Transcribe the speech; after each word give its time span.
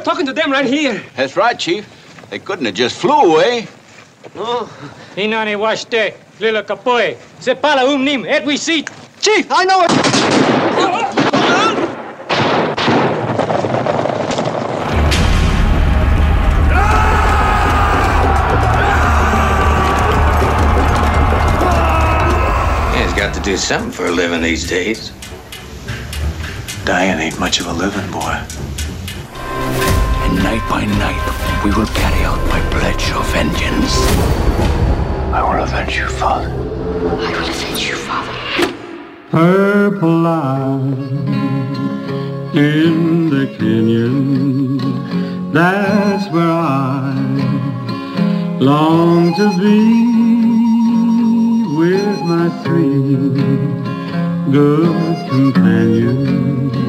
were 0.00 0.04
talking 0.04 0.26
to 0.26 0.32
them 0.32 0.50
right 0.50 0.64
here. 0.64 1.02
That's 1.14 1.36
right, 1.36 1.58
Chief. 1.58 1.86
They 2.30 2.38
couldn't 2.38 2.64
have 2.64 2.74
just 2.74 2.96
flew 2.96 3.34
away. 3.34 3.66
No. 4.34 4.68
Inani 5.16 5.56
washte, 5.56 6.14
lila 6.40 6.62
kapoe. 6.62 7.18
Se 7.40 7.54
pala 7.54 7.84
um 7.84 8.04
nim, 8.04 8.24
et 8.24 8.44
we 8.46 8.56
see. 8.56 8.84
Chief, 9.20 9.46
I 9.50 9.64
know 9.64 9.82
it! 9.84 9.90
He's 22.96 23.14
got 23.14 23.34
to 23.34 23.40
do 23.40 23.58
something 23.58 23.90
for 23.90 24.06
a 24.06 24.10
living 24.10 24.40
these 24.40 24.66
days. 24.66 25.12
Dying 26.86 27.20
ain't 27.20 27.38
much 27.38 27.60
of 27.60 27.66
a 27.66 27.72
living, 27.72 28.10
boy. 28.10 28.42
And 30.30 30.44
night 30.44 30.62
by 30.70 30.84
night, 30.84 31.64
we 31.64 31.70
will 31.72 31.86
carry 31.86 32.22
out 32.24 32.38
my 32.48 32.60
pledge 32.70 33.10
of 33.10 33.26
vengeance. 33.32 33.96
I 35.34 35.42
will 35.42 35.60
avenge 35.64 35.96
you, 35.96 36.06
father. 36.06 36.48
I 36.48 37.32
will 37.32 37.48
avenge 37.50 37.88
you, 37.88 37.96
father. 37.96 38.32
Purple 39.30 40.18
line 40.18 40.92
in 42.54 43.30
the 43.30 43.46
canyon. 43.58 44.78
That's 45.52 46.28
where 46.32 46.44
I 46.44 47.12
long 48.60 49.34
to 49.34 49.48
be 49.58 49.80
with 51.76 52.20
my 52.22 52.48
three 52.62 53.02
good 54.52 55.28
companions. 55.28 56.79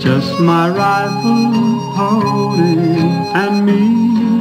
Just 0.00 0.40
my 0.40 0.70
rifle, 0.70 1.92
pony, 1.94 2.78
and 3.34 3.66
me. 3.66 4.39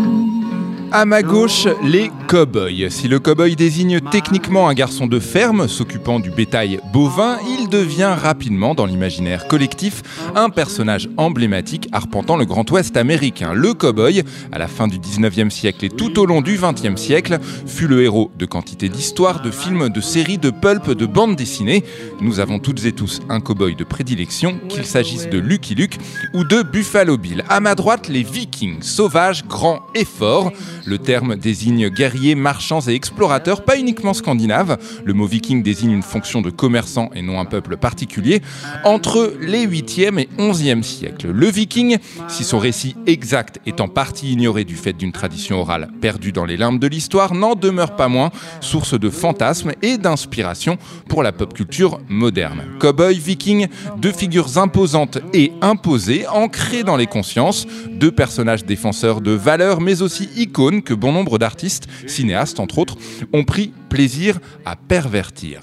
À 0.91 1.05
ma 1.05 1.21
gauche, 1.21 1.67
les 1.83 2.09
cow-boys. 2.27 2.89
Si 2.89 3.07
le 3.07 3.19
cow-boy 3.19 3.55
désigne 3.55 3.99
techniquement 3.99 4.67
un 4.67 4.73
garçon 4.73 5.05
de 5.05 5.19
ferme 5.19 5.67
s'occupant 5.67 6.19
du 6.19 6.31
bétail 6.31 6.79
bovin, 6.91 7.37
il 7.47 7.69
devient 7.69 8.15
rapidement, 8.19 8.73
dans 8.73 8.87
l'imaginaire 8.87 9.47
collectif, 9.47 10.01
un 10.35 10.49
personnage 10.49 11.07
emblématique 11.17 11.87
arpentant 11.91 12.37
le 12.37 12.45
Grand 12.45 12.69
Ouest 12.71 12.97
américain. 12.97 13.53
Le 13.53 13.75
cow-boy, 13.75 14.23
à 14.51 14.57
la 14.57 14.67
fin 14.67 14.87
du 14.87 14.97
19e 14.97 15.51
siècle 15.51 15.85
et 15.85 15.89
tout 15.89 16.17
au 16.17 16.25
long 16.25 16.41
du 16.41 16.57
20e 16.57 16.97
siècle, 16.97 17.37
fut 17.67 17.87
le 17.87 18.01
héros 18.01 18.31
de 18.39 18.47
quantité 18.47 18.89
d'histoires, 18.89 19.43
de 19.43 19.51
films, 19.51 19.89
de 19.89 20.01
séries, 20.01 20.39
de 20.39 20.49
pulp, 20.49 20.89
de 20.89 21.05
bandes 21.05 21.35
dessinées. 21.35 21.83
Nous 22.19 22.39
avons 22.39 22.57
toutes 22.57 22.83
et 22.85 22.93
tous 22.93 23.19
un 23.29 23.41
cow-boy 23.41 23.75
de 23.75 23.83
prédilection, 23.83 24.59
qu'il 24.67 24.85
s'agisse 24.85 25.29
de 25.29 25.37
Lucky 25.37 25.75
Luke 25.75 25.99
ou 26.33 26.43
de 26.43 26.63
Buffalo 26.63 27.15
Bill. 27.17 27.43
À 27.47 27.59
ma 27.59 27.75
droite, 27.75 28.07
les 28.07 28.23
vikings, 28.23 28.81
sauvages, 28.81 29.45
grands 29.45 29.81
et 29.93 30.05
forts. 30.05 30.51
Le 30.85 30.97
terme 30.97 31.35
désigne 31.35 31.89
guerriers, 31.89 32.35
marchands 32.35 32.81
et 32.87 32.93
explorateurs, 32.93 33.63
pas 33.63 33.77
uniquement 33.77 34.13
scandinaves. 34.13 34.77
Le 35.03 35.13
mot 35.13 35.25
viking 35.25 35.63
désigne 35.63 35.91
une 35.91 36.03
fonction 36.03 36.41
de 36.41 36.49
commerçant 36.49 37.09
et 37.15 37.21
non 37.21 37.39
un 37.39 37.45
peuple 37.45 37.77
particulier. 37.77 38.41
Entre 38.83 39.33
les 39.41 39.67
8e 39.67 40.19
et 40.19 40.29
11e 40.37 40.83
siècles, 40.83 41.31
le 41.31 41.47
viking, 41.47 41.97
si 42.27 42.43
son 42.43 42.59
récit 42.59 42.95
exact 43.05 43.59
est 43.65 43.81
en 43.81 43.87
partie 43.87 44.31
ignoré 44.31 44.63
du 44.63 44.75
fait 44.75 44.93
d'une 44.93 45.11
tradition 45.11 45.59
orale 45.59 45.89
perdue 46.01 46.31
dans 46.31 46.45
les 46.45 46.57
limbes 46.57 46.79
de 46.79 46.87
l'histoire, 46.87 47.33
n'en 47.33 47.55
demeure 47.55 47.95
pas 47.95 48.07
moins 48.07 48.31
source 48.61 48.99
de 48.99 49.09
fantasmes 49.09 49.73
et 49.81 49.97
d'inspiration 49.97 50.77
pour 51.07 51.23
la 51.23 51.31
pop 51.31 51.53
culture 51.53 51.99
moderne. 52.07 52.63
Cowboy, 52.79 53.19
viking, 53.19 53.67
deux 53.97 54.11
figures 54.11 54.57
imposantes 54.57 55.19
et 55.33 55.51
imposées, 55.61 56.27
ancrées 56.27 56.83
dans 56.83 56.97
les 56.97 57.07
consciences, 57.07 57.67
deux 57.91 58.11
personnages 58.11 58.65
défenseurs 58.65 59.21
de 59.21 59.31
valeurs 59.31 59.81
mais 59.81 60.01
aussi 60.01 60.29
icônes 60.35 60.78
que 60.81 60.93
bon 60.93 61.11
nombre 61.11 61.37
d'artistes, 61.37 61.87
cinéastes 62.07 62.59
entre 62.59 62.79
autres, 62.79 62.97
ont 63.33 63.43
pris 63.43 63.73
plaisir 63.89 64.39
à 64.65 64.75
pervertir. 64.75 65.61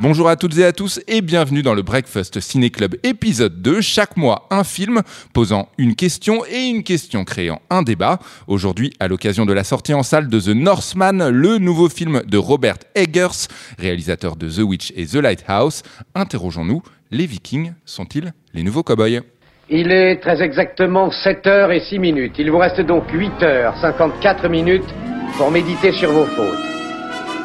Bonjour 0.00 0.28
à 0.28 0.36
toutes 0.36 0.56
et 0.58 0.64
à 0.64 0.72
tous 0.72 1.00
et 1.08 1.20
bienvenue 1.22 1.62
dans 1.62 1.74
le 1.74 1.82
Breakfast 1.82 2.38
Ciné 2.38 2.70
Club 2.70 2.94
épisode 3.02 3.60
2. 3.62 3.80
Chaque 3.80 4.16
mois, 4.16 4.46
un 4.50 4.62
film 4.62 5.02
posant 5.32 5.70
une 5.76 5.96
question 5.96 6.44
et 6.46 6.66
une 6.66 6.84
question 6.84 7.24
créant 7.24 7.60
un 7.68 7.82
débat. 7.82 8.20
Aujourd'hui, 8.46 8.92
à 9.00 9.08
l'occasion 9.08 9.44
de 9.44 9.52
la 9.52 9.64
sortie 9.64 9.94
en 9.94 10.04
salle 10.04 10.28
de 10.28 10.38
The 10.38 10.54
Northman, 10.54 11.30
le 11.30 11.58
nouveau 11.58 11.88
film 11.88 12.22
de 12.24 12.38
Robert 12.38 12.78
Eggers, 12.94 13.48
réalisateur 13.76 14.36
de 14.36 14.48
The 14.48 14.60
Witch 14.60 14.92
et 14.94 15.04
The 15.04 15.16
Lighthouse, 15.16 15.82
interrogeons-nous, 16.14 16.80
les 17.10 17.26
Vikings 17.26 17.72
sont-ils 17.84 18.32
les 18.54 18.62
nouveaux 18.62 18.84
cowboys? 18.84 19.22
Il 19.70 19.92
est 19.92 20.16
très 20.22 20.40
exactement 20.40 21.10
7 21.10 21.46
heures 21.46 21.70
et 21.70 21.80
6 21.80 21.98
minutes. 21.98 22.36
Il 22.38 22.50
vous 22.50 22.56
reste 22.56 22.80
donc 22.80 23.04
8 23.12 23.42
heures 23.42 23.74
54 23.82 24.48
minutes 24.48 24.88
pour 25.36 25.50
méditer 25.50 25.92
sur 25.92 26.10
vos 26.10 26.24
fautes. 26.24 26.58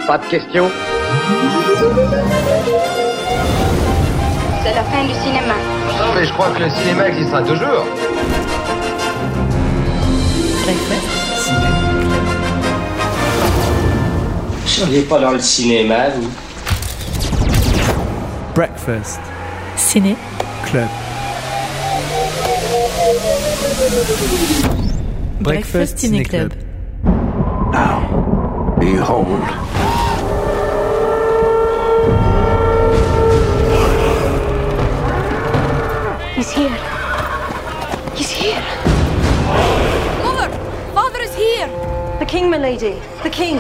Pas 0.08 0.18
de 0.20 0.26
questions? 0.28 0.72
C'est 4.64 4.74
la 4.74 4.84
fin 4.84 5.04
du 5.04 5.14
cinéma. 5.16 5.54
Non, 6.00 6.14
mais 6.16 6.24
je 6.24 6.32
crois 6.32 6.50
que 6.52 6.64
le 6.64 6.70
cinéma 6.70 7.10
existera 7.10 7.42
toujours. 7.42 7.86
Vous 14.62 14.68
seriez 14.70 15.02
pas 15.02 15.20
dans 15.20 15.32
le 15.32 15.40
cinéma, 15.40 16.08
vous? 16.16 16.32
Breakfast. 18.56 19.20
Ciné. 19.76 20.16
Club. 20.68 20.88
Breakfast 25.42 25.98
Ciné 25.98 26.24
Club. 26.24 26.54
Now, 27.74 28.76
behold. 28.80 29.44
He's 36.34 36.50
here. 36.50 36.78
He's 38.16 38.30
here. 38.32 38.64
Mother! 40.24 40.50
Father 40.94 41.20
is 41.20 41.36
here! 41.36 41.68
The 42.20 42.26
king, 42.26 42.50
milady. 42.50 43.02
The 43.24 43.30
king. 43.30 43.58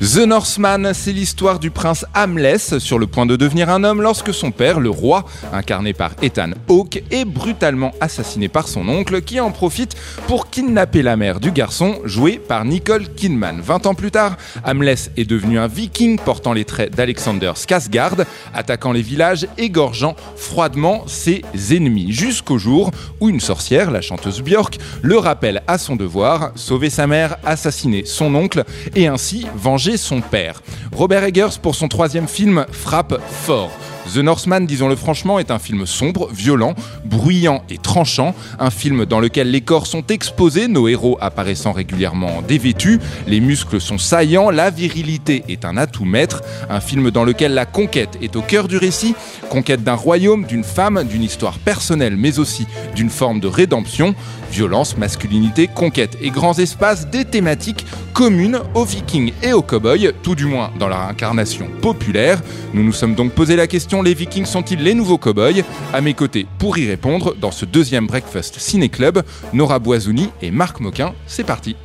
The 0.00 0.18
Northman, 0.18 0.92
c'est 0.94 1.12
l'histoire 1.12 1.58
du 1.58 1.72
prince 1.72 2.06
Hamless 2.14 2.78
sur 2.78 3.00
le 3.00 3.08
point 3.08 3.26
de 3.26 3.34
devenir 3.34 3.68
un 3.68 3.82
homme 3.82 4.00
lorsque 4.00 4.32
son 4.32 4.52
père, 4.52 4.78
le 4.78 4.90
roi, 4.90 5.24
incarné 5.52 5.92
par 5.92 6.12
Ethan 6.22 6.50
Hawke, 6.68 7.02
est 7.10 7.24
brutalement 7.24 7.90
assassiné 8.00 8.46
par 8.46 8.68
son 8.68 8.88
oncle 8.88 9.22
qui 9.22 9.40
en 9.40 9.50
profite 9.50 9.96
pour 10.28 10.50
kidnapper 10.50 11.02
la 11.02 11.16
mère 11.16 11.40
du 11.40 11.50
garçon, 11.50 11.96
joué 12.04 12.38
par 12.38 12.64
Nicole 12.64 13.08
Kidman. 13.08 13.60
20 13.60 13.86
ans 13.86 13.94
plus 13.96 14.12
tard, 14.12 14.36
Hamless 14.62 15.10
est 15.16 15.28
devenu 15.28 15.58
un 15.58 15.66
viking 15.66 16.16
portant 16.16 16.52
les 16.52 16.64
traits 16.64 16.94
d'Alexander 16.94 17.50
Skarsgård, 17.56 18.24
attaquant 18.54 18.92
les 18.92 19.02
villages, 19.02 19.48
égorgeant 19.58 20.14
froidement 20.36 21.08
ses 21.08 21.42
ennemis, 21.72 22.12
jusqu'au 22.12 22.56
jour 22.56 22.92
où 23.18 23.30
une 23.30 23.40
sorcière, 23.40 23.90
la 23.90 24.00
chanteuse 24.00 24.42
Björk, 24.42 24.78
le 25.02 25.18
rappelle 25.18 25.60
à 25.66 25.76
son 25.76 25.96
devoir, 25.96 26.52
sauver 26.54 26.88
sa 26.88 27.08
mère, 27.08 27.36
assassiner 27.44 28.04
son 28.04 28.36
oncle 28.36 28.62
et 28.94 29.08
ainsi 29.08 29.48
venger 29.56 29.87
son 29.96 30.20
père. 30.20 30.62
Robert 30.92 31.24
Eggers, 31.24 31.58
pour 31.62 31.74
son 31.74 31.88
troisième 31.88 32.28
film, 32.28 32.66
frappe 32.70 33.20
fort. 33.30 33.70
The 34.14 34.18
Northman, 34.18 34.64
disons-le 34.64 34.96
franchement, 34.96 35.38
est 35.38 35.50
un 35.50 35.58
film 35.58 35.84
sombre, 35.84 36.30
violent, 36.32 36.74
bruyant 37.04 37.62
et 37.68 37.76
tranchant, 37.76 38.34
un 38.58 38.70
film 38.70 39.04
dans 39.04 39.20
lequel 39.20 39.50
les 39.50 39.60
corps 39.60 39.86
sont 39.86 40.06
exposés, 40.06 40.66
nos 40.66 40.88
héros 40.88 41.18
apparaissant 41.20 41.72
régulièrement 41.72 42.40
dévêtus, 42.40 43.00
les 43.26 43.40
muscles 43.40 43.82
sont 43.82 43.98
saillants, 43.98 44.48
la 44.48 44.70
virilité 44.70 45.44
est 45.48 45.66
un 45.66 45.76
atout 45.76 46.06
maître, 46.06 46.42
un 46.70 46.80
film 46.80 47.10
dans 47.10 47.24
lequel 47.24 47.52
la 47.52 47.66
conquête 47.66 48.16
est 48.22 48.34
au 48.34 48.40
cœur 48.40 48.66
du 48.66 48.78
récit, 48.78 49.14
conquête 49.50 49.84
d'un 49.84 49.94
royaume, 49.94 50.46
d'une 50.46 50.64
femme, 50.64 51.04
d'une 51.04 51.22
histoire 51.22 51.58
personnelle, 51.58 52.16
mais 52.16 52.38
aussi 52.38 52.66
d'une 52.94 53.10
forme 53.10 53.40
de 53.40 53.48
rédemption, 53.48 54.14
violence, 54.50 54.96
masculinité, 54.96 55.68
conquête 55.68 56.16
et 56.20 56.30
grands 56.30 56.58
espaces, 56.58 57.06
des 57.08 57.24
thématiques 57.24 57.86
communes 58.12 58.60
aux 58.74 58.84
vikings 58.84 59.32
et 59.42 59.52
aux 59.52 59.62
cow-boys, 59.62 60.12
tout 60.22 60.34
du 60.34 60.46
moins 60.46 60.70
dans 60.78 60.88
leur 60.88 61.02
incarnation 61.02 61.68
populaire. 61.80 62.40
Nous 62.74 62.82
nous 62.82 62.92
sommes 62.92 63.14
donc 63.14 63.32
posé 63.32 63.56
la 63.56 63.66
question 63.66 64.02
les 64.02 64.14
Vikings 64.14 64.46
sont-ils 64.46 64.82
les 64.82 64.94
nouveaux 64.94 65.18
cow-boys? 65.18 65.62
À 65.92 66.00
mes 66.00 66.14
côtés, 66.14 66.46
pour 66.58 66.78
y 66.78 66.88
répondre, 66.88 67.34
dans 67.40 67.50
ce 67.50 67.64
deuxième 67.64 68.06
Breakfast 68.06 68.58
Ciné 68.58 68.88
Club, 68.88 69.22
Nora 69.52 69.78
Boisouni 69.78 70.30
et 70.42 70.50
Marc 70.50 70.80
Moquin. 70.80 71.14
C'est 71.26 71.44
parti 71.44 71.76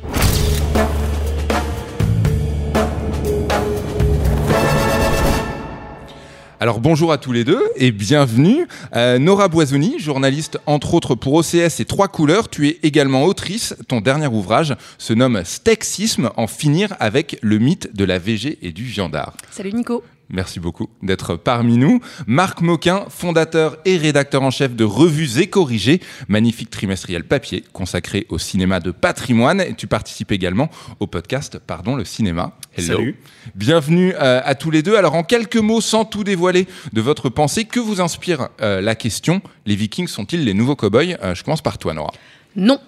Alors 6.64 6.80
bonjour 6.80 7.12
à 7.12 7.18
tous 7.18 7.32
les 7.32 7.44
deux 7.44 7.62
et 7.76 7.92
bienvenue. 7.92 8.66
Euh, 8.96 9.18
Nora 9.18 9.48
Boisouni, 9.48 9.98
journaliste 9.98 10.58
entre 10.64 10.94
autres 10.94 11.14
pour 11.14 11.34
OCS 11.34 11.78
et 11.78 11.84
Trois 11.84 12.08
Couleurs, 12.08 12.48
tu 12.48 12.68
es 12.68 12.78
également 12.82 13.24
autrice. 13.24 13.76
Ton 13.86 14.00
dernier 14.00 14.28
ouvrage 14.28 14.74
se 14.96 15.12
nomme 15.12 15.42
Stexisme, 15.44 16.30
en 16.38 16.46
finir 16.46 16.94
avec 17.00 17.38
le 17.42 17.58
mythe 17.58 17.94
de 17.94 18.06
la 18.06 18.18
VG 18.18 18.60
et 18.62 18.72
du 18.72 18.84
viandard. 18.84 19.34
Salut 19.50 19.74
Nico. 19.74 20.02
Merci 20.30 20.58
beaucoup 20.58 20.88
d'être 21.02 21.36
parmi 21.36 21.76
nous. 21.76 22.00
Marc 22.26 22.60
Moquin, 22.62 23.04
fondateur 23.10 23.76
et 23.84 23.98
rédacteur 23.98 24.42
en 24.42 24.50
chef 24.50 24.74
de 24.74 24.82
Revues 24.84 25.38
et 25.38 25.48
Corrigées, 25.48 26.00
magnifique 26.28 26.70
trimestriel 26.70 27.24
papier 27.24 27.62
consacré 27.72 28.26
au 28.30 28.38
cinéma 28.38 28.80
de 28.80 28.90
patrimoine. 28.90 29.60
Et 29.60 29.74
tu 29.74 29.86
participes 29.86 30.32
également 30.32 30.70
au 30.98 31.06
podcast 31.06 31.58
Pardon 31.64 31.94
le 31.94 32.04
cinéma. 32.04 32.56
Hello. 32.76 32.96
Salut. 32.96 33.16
Bienvenue 33.54 34.14
euh, 34.14 34.40
à 34.44 34.54
tous 34.54 34.70
les 34.70 34.82
deux. 34.82 34.96
Alors 34.96 35.14
en 35.14 35.22
quelques 35.24 35.56
mots, 35.56 35.80
sans 35.82 36.04
tout 36.06 36.24
dévoiler 36.24 36.66
de 36.92 37.00
votre 37.00 37.28
pensée, 37.28 37.64
que 37.66 37.78
vous 37.78 38.00
inspire 38.00 38.48
euh, 38.62 38.80
la 38.80 38.94
question 38.94 39.42
Les 39.66 39.76
Vikings 39.76 40.08
sont-ils 40.08 40.42
les 40.44 40.54
nouveaux 40.54 40.74
cow-boys? 40.76 41.16
Euh, 41.22 41.34
Je 41.34 41.44
commence 41.44 41.62
par 41.62 41.76
toi, 41.78 41.92
Nora. 41.94 42.12
Non. 42.56 42.78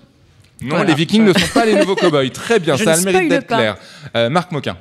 Non, 0.63 0.69
Voilà. 0.71 0.85
les 0.85 0.95
Vikings 0.95 1.23
ne 1.25 1.35
sont 1.35 1.53
pas 1.53 1.67
les 1.67 1.75
nouveaux 1.75 1.97
cow-boys. 1.97 2.31
Très 2.31 2.59
bien, 2.61 2.77
Je 2.77 2.85
ça 2.85 2.95
a 2.95 2.97
le 2.97 3.03
mérite 3.03 3.29
d'être 3.29 3.47
clair. 3.47 3.77
Euh, 4.17 4.31
Marc 4.31 4.53
Moquin. 4.53 4.79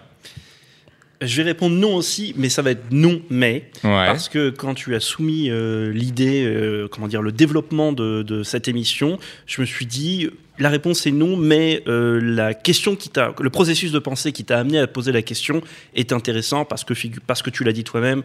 Je 1.21 1.37
vais 1.37 1.43
répondre 1.43 1.75
non 1.75 1.95
aussi, 1.95 2.33
mais 2.35 2.49
ça 2.49 2.61
va 2.61 2.71
être 2.71 2.91
non, 2.91 3.21
mais. 3.29 3.69
Ouais. 3.83 3.89
Parce 4.05 4.27
que 4.27 4.49
quand 4.49 4.73
tu 4.73 4.95
as 4.95 4.99
soumis 4.99 5.49
euh, 5.49 5.91
l'idée, 5.91 6.43
euh, 6.45 6.87
comment 6.89 7.07
dire, 7.07 7.21
le 7.21 7.31
développement 7.31 7.93
de, 7.93 8.21
de 8.21 8.43
cette 8.43 8.67
émission, 8.67 9.17
je 9.45 9.61
me 9.61 9.65
suis 9.65 9.85
dit, 9.85 10.29
la 10.59 10.69
réponse 10.69 11.07
est 11.07 11.11
non, 11.11 11.37
mais 11.37 11.83
euh, 11.87 12.19
la 12.21 12.53
question 12.53 12.97
qui 12.97 13.09
t'a, 13.09 13.33
le 13.39 13.49
processus 13.49 13.91
de 13.93 13.99
pensée 13.99 14.33
qui 14.33 14.43
t'a 14.43 14.59
amené 14.59 14.79
à 14.79 14.87
poser 14.87 15.13
la 15.13 15.21
question 15.21 15.61
est 15.95 16.11
intéressant 16.11 16.65
parce 16.65 16.83
que, 16.83 16.93
parce 17.25 17.41
que 17.41 17.49
tu 17.49 17.63
l'as 17.63 17.73
dit 17.73 17.83
toi-même, 17.85 18.23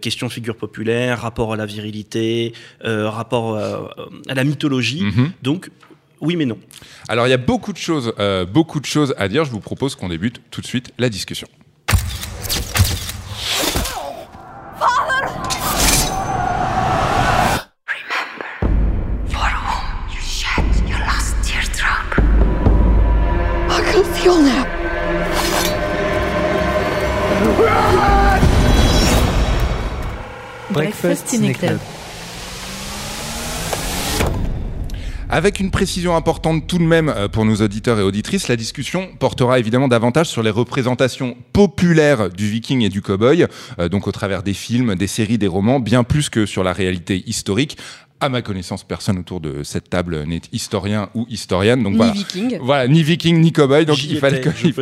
question 0.00 0.28
figure 0.28 0.56
populaire, 0.56 1.20
rapport 1.20 1.52
à 1.52 1.56
la 1.56 1.66
virilité, 1.66 2.52
rapport 2.84 3.56
à 3.56 4.34
la 4.34 4.44
mythologie. 4.44 5.02
Mhm. 5.02 5.32
Donc, 5.42 5.70
oui, 6.20 6.36
mais 6.36 6.46
non. 6.46 6.58
Alors 7.08 7.26
il 7.26 7.30
y 7.30 7.34
a 7.34 7.38
beaucoup 7.38 7.72
de 7.72 7.78
choses, 7.78 8.12
beaucoup 8.52 8.80
de 8.80 8.86
choses 8.86 9.14
à 9.18 9.28
dire. 9.28 9.44
Je 9.44 9.50
vous 9.50 9.60
propose 9.60 9.94
qu'on 9.94 10.08
débute 10.08 10.40
tout 10.50 10.60
de 10.60 10.66
suite 10.66 10.92
la 10.98 11.08
discussion. 11.08 11.48
Breakfast 31.00 31.28
Ciné 31.28 31.52
Club. 31.52 31.78
Avec 35.30 35.60
une 35.60 35.70
précision 35.70 36.16
importante 36.16 36.66
tout 36.66 36.78
de 36.78 36.84
même 36.84 37.10
euh, 37.10 37.28
pour 37.28 37.44
nos 37.44 37.56
auditeurs 37.56 38.00
et 38.00 38.02
auditrices, 38.02 38.48
la 38.48 38.56
discussion 38.56 39.08
portera 39.18 39.58
évidemment 39.58 39.86
davantage 39.86 40.28
sur 40.28 40.42
les 40.42 40.50
représentations 40.50 41.36
populaires 41.52 42.30
du 42.30 42.48
viking 42.48 42.82
et 42.82 42.88
du 42.88 43.02
cowboy, 43.02 43.46
euh, 43.78 43.88
donc 43.88 44.08
au 44.08 44.12
travers 44.12 44.42
des 44.42 44.54
films, 44.54 44.94
des 44.94 45.06
séries, 45.06 45.38
des 45.38 45.46
romans, 45.46 45.80
bien 45.80 46.02
plus 46.02 46.30
que 46.30 46.46
sur 46.46 46.64
la 46.64 46.72
réalité 46.72 47.22
historique. 47.26 47.76
À 48.20 48.28
ma 48.28 48.42
connaissance, 48.42 48.84
personne 48.84 49.18
autour 49.18 49.40
de 49.40 49.62
cette 49.62 49.90
table 49.90 50.24
n'est 50.24 50.40
historien 50.52 51.08
ou 51.14 51.26
historienne. 51.28 51.82
Donc 51.82 51.92
Ni 51.92 51.98
voilà. 51.98 52.12
viking. 52.12 52.58
Voilà, 52.60 52.88
ni 52.88 53.02
viking 53.02 53.40
ni 53.40 53.52
cowboy. 53.52 53.86
Donc 53.86 54.02
il 54.02 54.18
fallait, 54.18 54.42
il, 54.64 54.74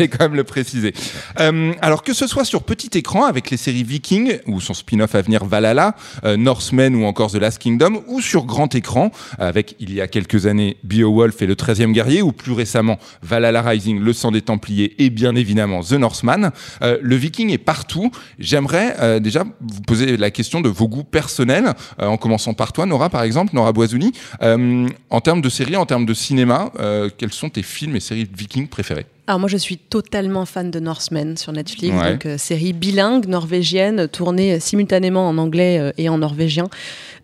il 0.00 0.08
quand 0.10 0.20
même 0.20 0.34
le 0.34 0.44
préciser. 0.44 0.94
Euh, 1.40 1.72
alors 1.82 2.02
que 2.02 2.14
ce 2.14 2.26
soit 2.26 2.44
sur 2.44 2.62
petit 2.62 2.96
écran 2.96 3.24
avec 3.24 3.50
les 3.50 3.56
séries 3.56 3.84
Viking 3.84 4.38
ou 4.46 4.60
son 4.60 4.74
spin-off 4.74 5.14
à 5.14 5.22
venir 5.22 5.44
Valhalla, 5.44 5.94
euh, 6.24 6.36
Norsemen 6.36 6.94
ou 6.94 7.04
encore 7.04 7.30
The 7.30 7.36
Last 7.36 7.58
Kingdom, 7.58 8.02
ou 8.06 8.20
sur 8.20 8.44
grand 8.44 8.74
écran 8.74 9.10
avec 9.38 9.76
il 9.80 9.92
y 9.92 10.00
a 10.00 10.08
quelques 10.08 10.46
années 10.46 10.76
Beowulf 10.82 11.42
et 11.42 11.46
le 11.46 11.54
13e 11.54 11.92
guerrier, 11.92 12.22
ou 12.22 12.32
plus 12.32 12.52
récemment 12.52 12.98
Valhalla 13.22 13.62
Rising, 13.62 14.00
Le 14.00 14.12
sang 14.12 14.30
des 14.30 14.42
Templiers 14.42 14.94
et 14.98 15.10
bien 15.10 15.34
évidemment 15.36 15.82
The 15.82 15.92
Northman, 15.92 16.50
euh, 16.82 16.98
le 17.02 17.16
Viking 17.16 17.50
est 17.50 17.58
partout. 17.58 18.10
J'aimerais 18.38 18.96
euh, 19.00 19.20
déjà 19.20 19.44
vous 19.60 19.82
poser 19.82 20.16
la 20.16 20.30
question 20.30 20.60
de 20.60 20.68
vos 20.68 20.88
goûts 20.88 21.04
personnels, 21.04 21.74
euh, 22.00 22.06
en 22.06 22.16
commençant 22.16 22.54
par 22.54 22.72
toi 22.78 22.86
Nora 22.86 23.08
par 23.10 23.24
exemple, 23.24 23.56
Nora 23.56 23.72
Boisouni. 23.72 24.12
Euh, 24.40 24.86
en 25.10 25.20
termes 25.20 25.40
de 25.40 25.48
séries, 25.48 25.74
en 25.74 25.84
termes 25.84 26.06
de 26.06 26.14
cinéma, 26.14 26.70
euh, 26.78 27.10
quels 27.18 27.32
sont 27.32 27.50
tes 27.50 27.64
films 27.64 27.96
et 27.96 28.00
séries 28.00 28.28
Viking 28.32 28.68
préférés? 28.68 29.06
Alors 29.26 29.40
moi 29.40 29.48
je 29.48 29.56
suis 29.56 29.78
totalement 29.78 30.46
fan 30.46 30.70
de 30.70 30.78
Norsemen 30.78 31.36
sur 31.36 31.52
Netflix, 31.52 31.92
Ouais. 31.96 32.12
donc 32.12 32.26
euh, 32.26 32.38
série 32.38 32.72
bilingue 32.72 33.26
norvégienne 33.26 34.06
tournée 34.06 34.60
simultanément 34.60 35.28
en 35.28 35.38
anglais 35.38 35.78
euh, 35.80 35.90
et 35.98 36.08
en 36.08 36.18
norvégien. 36.18 36.68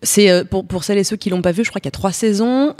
C'est 0.02 0.28
euh, 0.28 0.42
pour, 0.42 0.66
pour 0.66 0.82
celles 0.82 0.98
et 0.98 1.04
ceux 1.04 1.16
qui 1.16 1.30
l'ont 1.30 1.40
pas 1.40 1.52
vu, 1.52 1.62
je 1.64 1.68
crois 1.70 1.80
qu'il 1.80 1.86
y 1.86 1.94
a 1.94 1.98
trois 2.02 2.10
saisons. 2.12 2.74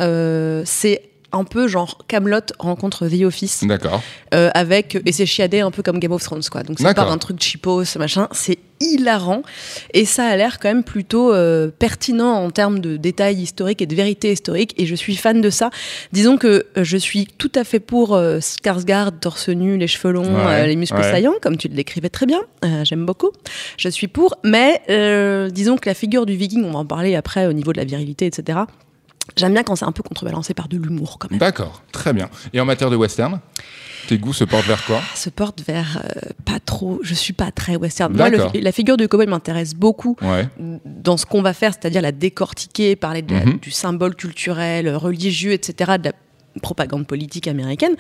c'est 0.65 1.03
un 1.35 1.45
peu 1.45 1.69
genre 1.69 1.99
Camelot 2.09 2.41
rencontre 2.59 3.09
The 3.09 3.23
Office 3.25 3.65
D'accord. 3.65 4.03
euh, 4.35 4.51
avec 4.55 4.99
et 5.05 5.13
c'est 5.13 5.27
chiadé 5.27 5.61
un 5.61 5.71
peu 5.71 5.83
comme 5.83 5.99
Game 5.99 6.13
of 6.13 6.23
Thrones 6.23 6.43
quoi. 6.51 6.63
Donc 6.63 6.79
c'est 6.79 6.95
pas 6.95 7.03
un 7.11 7.19
truc 7.19 7.43
cheapos 7.43 7.97
machin, 7.99 8.29
c'est 8.33 8.59
hilarant 8.81 9.43
et 9.93 10.05
ça 10.05 10.27
a 10.27 10.37
l'air 10.37 10.59
quand 10.59 10.69
même 10.69 10.85
plutôt 10.85 11.33
euh, 11.33 11.69
pertinent 11.79 12.33
en 12.35 12.51
termes 12.51 12.81
de 12.81 12.97
détails 12.97 13.41
historiques 13.41 13.81
et 13.83 13.87
de 13.87 13.95
vérité 13.95 14.33
historique 14.33 14.75
et 14.79 14.87
je 14.87 14.95
suis 14.95 15.17
fan 15.17 15.41
de 15.41 15.51
ça. 15.51 15.71
Disons 16.13 16.37
que 16.37 16.67
euh, 16.77 16.85
je 16.85 16.97
suis 16.97 17.27
tout 17.39 17.53
à 17.55 17.65
fait 17.65 17.81
pour 17.81 18.15
euh, 18.15 18.41
Skarsgård, 18.41 19.21
torse 19.21 19.49
nu, 19.49 19.77
les 19.79 19.87
cheveux 19.87 20.13
longs, 20.13 20.25
Ouais, 20.47 20.67
les 20.67 20.77
muscles 20.77 20.97
ouais. 20.97 21.03
saillants 21.11 21.35
comme 21.41 21.57
tu 21.57 21.69
le 21.69 21.75
décrivais 21.75 22.09
très 22.09 22.27
bien. 22.27 22.41
J'aime 22.83 23.07
beaucoup. 23.07 23.31
Je 23.79 23.89
suis 23.89 24.09
pour, 24.09 24.37
mais 24.45 24.81
disons 25.53 25.77
que 25.77 25.89
la 25.89 25.95
figure 25.95 26.27
du 26.27 26.35
Viking, 26.37 26.65
on 26.65 26.73
va 26.73 26.79
en 26.81 26.87
parler 26.87 27.15
après 27.15 27.47
au 27.47 27.53
niveau 27.53 27.73
de 27.73 27.79
la 27.79 27.85
virilité, 27.85 28.27
etc. 28.27 28.59
J'aime 29.37 29.53
bien 29.53 29.63
quand 29.65 29.77
c'est 29.77 29.85
un 29.85 29.93
peu 29.93 30.03
contrebalancé 30.03 30.55
par 30.55 30.69
de 30.69 30.77
l'humour 30.77 31.19
quand 31.19 31.31
même. 31.31 31.41
D'accord, 31.41 31.83
très 31.93 32.13
bien. 32.13 32.29
Et 32.53 32.61
en 32.61 32.65
matière 32.65 32.91
de 32.91 32.97
western 32.97 33.41
Tes 34.07 34.19
goûts 34.19 34.35
se 34.35 34.45
portent 34.45 34.67
vers 34.67 34.85
quoi? 34.85 35.01
Se 35.15 35.31
porte 35.31 35.63
vers 35.67 35.99
euh, 36.05 36.21
pas 36.45 36.61
trop. 36.61 37.01
Je 37.03 37.15
suis 37.15 37.33
pas 37.33 37.51
très 37.51 37.77
western. 37.77 38.15
Moi, 38.15 38.29
le- 38.29 38.61
la 38.61 38.71
figure 38.73 38.97
du 38.99 39.09
cowboy 39.09 39.27
m'intéresse 39.27 39.75
beaucoup 39.75 40.15
Ouais. 40.21 40.47
dans 40.85 41.17
ce 41.17 41.25
qu'on 41.27 41.41
va 41.43 41.55
faire, 41.55 41.73
c'est-à-dire 41.73 42.03
la 42.03 42.13
décortiquer, 42.13 42.97
parler 42.97 43.23
de 43.23 43.35
la- 43.35 43.47
Mhm. 43.47 43.59
du 43.61 43.71
symbole 43.71 44.15
culturel, 44.15 44.95
religieux, 44.95 45.53
etc., 45.53 45.93
de 45.99 46.05
la 46.11 46.13
propagande 46.63 47.07
politique 47.07 47.49
américaine. 47.49 47.95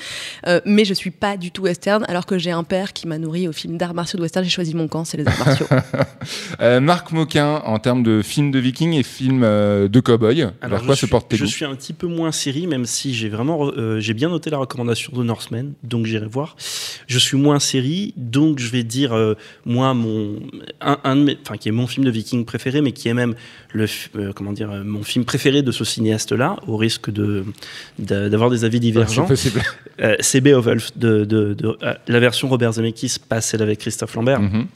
Euh, 0.46 0.60
mais 0.64 0.84
je 0.84 0.94
suis 0.94 1.10
pas 1.10 1.36
du 1.36 1.50
tout 1.50 1.62
western, 1.62 2.04
alors 2.08 2.26
que 2.26 2.38
j'ai 2.38 2.50
un 2.50 2.64
père 2.64 2.92
qui 2.92 3.06
m'a 3.06 3.18
nourri 3.18 3.48
au 3.48 3.52
film 3.52 3.76
d'arts 3.76 3.94
martiaux 3.94 4.16
de 4.18 4.22
western. 4.22 4.44
J'ai 4.44 4.50
choisi 4.50 4.74
mon 4.74 4.88
camp, 4.88 5.04
c'est 5.04 5.16
les 5.16 5.26
arts 5.26 5.38
martiaux. 5.46 5.66
Euh, 6.60 6.80
Marc 6.80 7.12
Moquin, 7.12 7.56
en 7.64 7.78
termes 7.78 8.02
de 8.02 8.22
films 8.22 8.50
de 8.50 8.58
vikings 8.58 8.92
et 8.94 9.02
films 9.02 9.42
euh, 9.44 9.88
de 9.88 10.00
cow-boy, 10.00 10.36
vers 10.36 10.52
Alors, 10.62 10.84
quoi 10.84 10.94
je 10.94 11.00
se 11.00 11.06
portent 11.06 11.28
tes 11.28 11.36
je 11.36 11.44
suis 11.44 11.64
un 11.64 11.74
petit 11.74 11.92
peu 11.92 12.06
moins 12.06 12.32
série, 12.32 12.66
même 12.66 12.86
si 12.86 13.12
j'ai 13.14 13.28
vraiment 13.28 13.70
euh, 13.76 14.00
j'ai 14.00 14.14
bien 14.14 14.28
noté 14.30 14.50
la 14.50 14.58
recommandation 14.58 15.12
de 15.14 15.22
Norseman, 15.22 15.72
donc 15.82 16.06
j'irai 16.06 16.26
voir. 16.26 16.56
Je 17.06 17.18
suis 17.18 17.36
moins 17.36 17.58
série, 17.58 18.14
donc 18.16 18.58
je 18.58 18.70
vais 18.70 18.84
dire 18.84 19.12
euh, 19.14 19.34
moi 19.66 19.92
mon 19.94 20.36
un, 20.80 20.98
un 21.04 21.16
de 21.16 21.22
mes, 21.22 21.38
enfin 21.42 21.56
qui 21.56 21.68
est 21.68 21.72
mon 21.72 21.86
film 21.86 22.04
de 22.06 22.10
viking 22.10 22.44
préféré, 22.44 22.80
mais 22.80 22.92
qui 22.92 23.08
est 23.08 23.14
même 23.14 23.34
le 23.72 23.86
euh, 24.16 24.32
comment 24.34 24.52
dire 24.52 24.70
mon 24.84 25.02
film 25.02 25.24
préféré 25.24 25.62
de 25.62 25.72
ce 25.72 25.84
cinéaste-là, 25.84 26.56
au 26.66 26.76
risque 26.76 27.10
de 27.10 27.44
de- 27.98 28.28
des 28.50 28.64
avis 28.64 28.80
divergents. 28.80 29.26
c'est. 29.34 29.52
Euh, 30.00 30.40
Beowulf 30.40 30.96
de, 30.96 31.24
de, 31.24 31.54
de- 31.54 31.76
euh, 31.82 31.94
la 32.08 32.20
version 32.20 32.48
Robert 32.48 32.72
Zemeckis, 32.72 33.16
pas 33.28 33.40
celle 33.40 33.62
avec 33.62 33.78
Christophe 33.80 34.14
Lambert. 34.14 34.40
Mhm. 34.40 34.66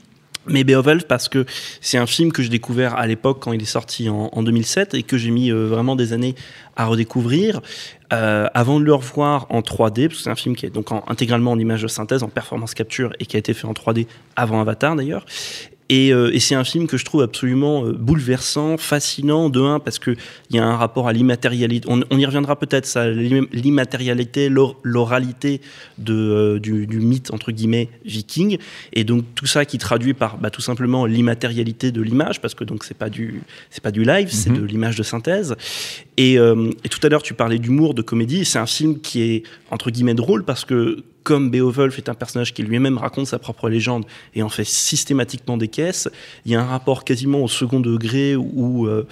Mais 0.51 0.65
Beowulf 0.65 1.05
parce 1.05 1.29
que 1.29 1.45
c'est 1.83 1.99
un 1.99 2.07
film 2.07 2.33
que 2.33 2.43
j'ai 2.43 2.49
découvert 2.49 2.95
à 2.97 3.07
l'époque 3.07 3.39
quand 3.41 3.53
il 3.53 3.61
est 3.61 3.67
sorti 3.67 4.09
en, 4.09 4.31
en 4.33 4.43
2007 4.43 4.95
et 4.95 5.03
que 5.03 5.19
j'ai 5.19 5.31
mis 5.31 5.51
euh, 5.51 5.67
vraiment 5.67 5.95
des 5.95 6.15
années 6.15 6.35
à 6.75 6.87
redécouvrir 6.87 7.61
euh, 8.15 8.47
avant 8.55 8.81
de 8.81 8.85
le 8.87 8.95
revoir 8.95 9.47
en 9.51 9.61
3D 9.61 10.07
parce 10.07 10.19
que 10.19 10.23
c'est 10.25 10.31
un 10.31 10.37
film 10.37 10.57
qui 10.57 10.65
est 10.65 10.71
donc 10.71 10.91
en- 10.91 11.05
intégralement 11.09 11.51
en 11.53 11.59
image 11.59 11.83
de 11.83 11.89
synthèse, 11.89 12.23
en 12.23 12.29
performance 12.29 12.73
capture 12.73 13.13
et 13.21 13.27
qui 13.27 13.37
a 13.37 13.41
été 13.41 13.53
fait 13.53 13.67
en 13.67 13.73
3D 13.75 14.07
avant 14.37 14.61
Avatar 14.63 14.97
d'ailleurs. 14.97 15.27
Et, 15.91 16.13
euh, 16.13 16.31
et 16.35 16.39
c'est 16.41 16.55
un 16.55 16.65
film 16.65 16.87
que 16.87 16.99
je 16.99 17.05
trouve 17.05 17.23
absolument 17.23 17.85
euh, 17.87 17.93
bouleversant, 17.93 18.77
fascinant, 18.77 19.49
de 19.49 19.61
un, 19.61 19.79
parce 19.81 19.99
qu'il 19.99 20.17
y 20.51 20.59
a 20.59 20.65
un 20.67 20.77
rapport 20.77 21.09
à 21.09 21.13
l'immatérialité. 21.15 21.89
On, 21.91 22.03
on 22.11 22.19
y 22.19 22.27
reviendra 22.27 22.57
peut-être, 22.59 22.85
ça, 22.85 23.09
l'im- 23.09 23.47
l'immatérialité, 23.53 24.49
l'or- 24.51 24.77
l'oralité 24.83 25.61
de, 25.97 26.13
euh, 26.15 26.59
du, 26.59 26.87
du 26.87 26.99
mythe, 26.99 27.33
entre 27.33 27.53
guillemets, 27.53 27.89
viking. 28.05 28.59
Et 28.93 29.05
donc 29.05 29.25
tout 29.35 29.47
ça 29.47 29.65
qui 29.65 29.79
traduit 29.79 30.13
par 30.15 30.37
bah, 30.39 30.51
tout 30.51 30.61
simplement 30.61 31.07
l'immatérialité 31.07 31.91
de 31.91 32.03
l'image, 32.03 32.41
parce 32.41 32.55
que 32.55 32.65
donc 32.65 32.85
c'est 32.85 32.97
pas 32.97 33.09
du, 33.09 33.41
c'est 33.71 33.83
pas 33.83 33.91
du 33.91 34.05
live, 34.05 34.29
c'est 34.31 34.51
Mhm. 34.51 34.59
de 34.61 34.67
l'image 34.67 34.97
de 34.97 35.03
synthèse. 35.03 35.55
Et, 36.17 36.39
euh, 36.39 36.71
et 36.85 36.89
tout 36.89 37.01
à 37.03 37.09
l'heure, 37.09 37.23
tu 37.23 37.33
parlais 37.35 37.59
d'humour, 37.59 37.95
de 37.95 38.03
comédie. 38.03 38.41
et 38.41 38.45
C'est 38.45 38.59
un 38.59 38.67
film 38.67 39.01
qui 39.01 39.23
est, 39.23 39.43
entre 39.71 39.91
guillemets, 39.91 40.15
drôle, 40.15 40.45
parce 40.45 40.65
que 40.65 41.03
comme 41.29 41.51
Beowulf 41.51 41.99
est 41.99 42.09
un 42.09 42.15
personnage 42.15 42.55
qui 42.55 42.63
lui-même 42.63 42.97
raconte 42.97 43.27
sa 43.27 43.39
propre 43.39 43.69
légende 43.69 44.07
et 44.35 44.43
en 44.43 44.49
fait 44.49 44.65
systématiquement 44.65 45.59
des 45.59 45.69
caisses, 45.69 46.09
il 46.47 46.53
y 46.53 46.55
a 46.55 46.63
un 46.63 46.65
rapport 46.65 47.05
quasiment 47.05 47.45
au 47.45 47.49
second 47.49 47.81
degré 47.81 48.35
ou 48.35 48.87
euh, 48.87 49.07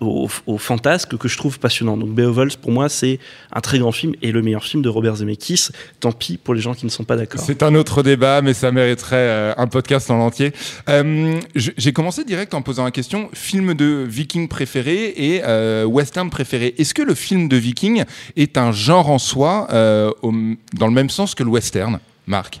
au, 0.00 0.28
fantasque 0.58 1.16
que 1.16 1.28
je 1.28 1.36
trouve 1.36 1.58
passionnant. 1.58 1.96
Donc 1.96 2.10
Beowulf, 2.10 2.56
pour 2.56 2.70
moi, 2.70 2.88
c'est 2.88 3.18
un 3.52 3.60
très 3.60 3.78
grand 3.78 3.92
film 3.92 4.14
et 4.22 4.32
le 4.32 4.42
meilleur 4.42 4.64
film 4.64 4.82
de 4.82 4.88
Robert 4.88 5.16
Zemeckis. 5.16 5.68
Tant 6.00 6.12
pis 6.12 6.36
pour 6.36 6.54
les 6.54 6.60
gens 6.60 6.74
qui 6.74 6.86
ne 6.86 6.90
sont 6.90 7.04
pas 7.04 7.16
d'accord. 7.16 7.40
C'est 7.44 7.62
un 7.62 7.74
autre 7.74 8.02
débat, 8.02 8.42
mais 8.42 8.54
ça 8.54 8.70
mériterait 8.70 9.16
euh, 9.16 9.54
un 9.56 9.66
podcast 9.66 10.10
en 10.10 10.20
entier. 10.20 10.52
Euh, 10.88 11.40
J'ai 11.54 11.92
commencé 11.92 12.24
direct 12.24 12.54
en 12.54 12.62
posant 12.62 12.84
la 12.84 12.90
question 12.90 13.30
film 13.32 13.74
de 13.74 14.04
viking 14.08 14.48
préféré 14.48 15.14
et 15.16 15.42
euh, 15.44 15.84
western 15.84 16.30
préféré. 16.30 16.74
Est-ce 16.78 16.94
que 16.94 17.02
le 17.02 17.14
film 17.14 17.48
de 17.48 17.56
viking 17.56 18.04
est 18.36 18.56
un 18.56 18.72
genre 18.72 19.10
en 19.10 19.18
soi, 19.18 19.66
dans 19.70 20.86
le 20.86 20.92
même 20.92 21.10
sens 21.10 21.34
que 21.34 21.42
le 21.42 21.50
western, 21.50 21.98
Marc 22.26 22.60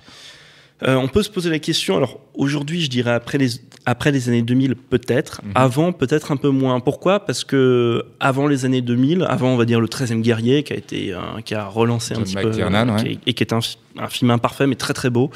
Euh, 0.86 0.94
on 0.94 1.08
peut 1.08 1.22
se 1.24 1.30
poser 1.30 1.50
la 1.50 1.58
question, 1.58 1.96
alors 1.96 2.20
aujourd'hui 2.34 2.80
je 2.80 2.88
dirais 2.88 3.10
après 3.10 3.36
les, 3.36 3.48
après 3.84 4.12
les 4.12 4.28
années 4.28 4.42
2000 4.42 4.76
peut-être, 4.76 5.40
Mhm. 5.44 5.52
avant 5.56 5.92
peut-être 5.92 6.30
un 6.30 6.36
peu 6.36 6.50
moins. 6.50 6.78
Pourquoi? 6.78 7.24
Parce 7.26 7.42
que 7.42 8.04
avant 8.20 8.46
les 8.46 8.64
années 8.64 8.80
2000, 8.80 9.26
avant 9.28 9.48
on 9.48 9.56
va 9.56 9.64
dire 9.64 9.80
le 9.80 9.88
13e 9.88 10.20
guerrier 10.22 10.62
qui 10.62 10.72
a 10.72 10.76
été 10.76 11.12
euh, 11.12 11.18
qui 11.44 11.54
a 11.56 11.66
relancé 11.66 12.14
un 12.14 12.20
petit 12.22 12.36
McTiernan, 12.36 12.86
peu, 12.86 12.92
ouais. 12.92 13.02
qui 13.02 13.08
est- 13.10 13.18
et 13.26 13.34
qui 13.34 13.42
est 13.42 13.52
un, 13.52 13.60
fi- 13.60 13.76
un 13.98 14.06
film 14.08 14.30
imparfait 14.30 14.68
mais 14.68 14.76
très 14.76 14.94
très 14.94 15.10
beau. 15.10 15.30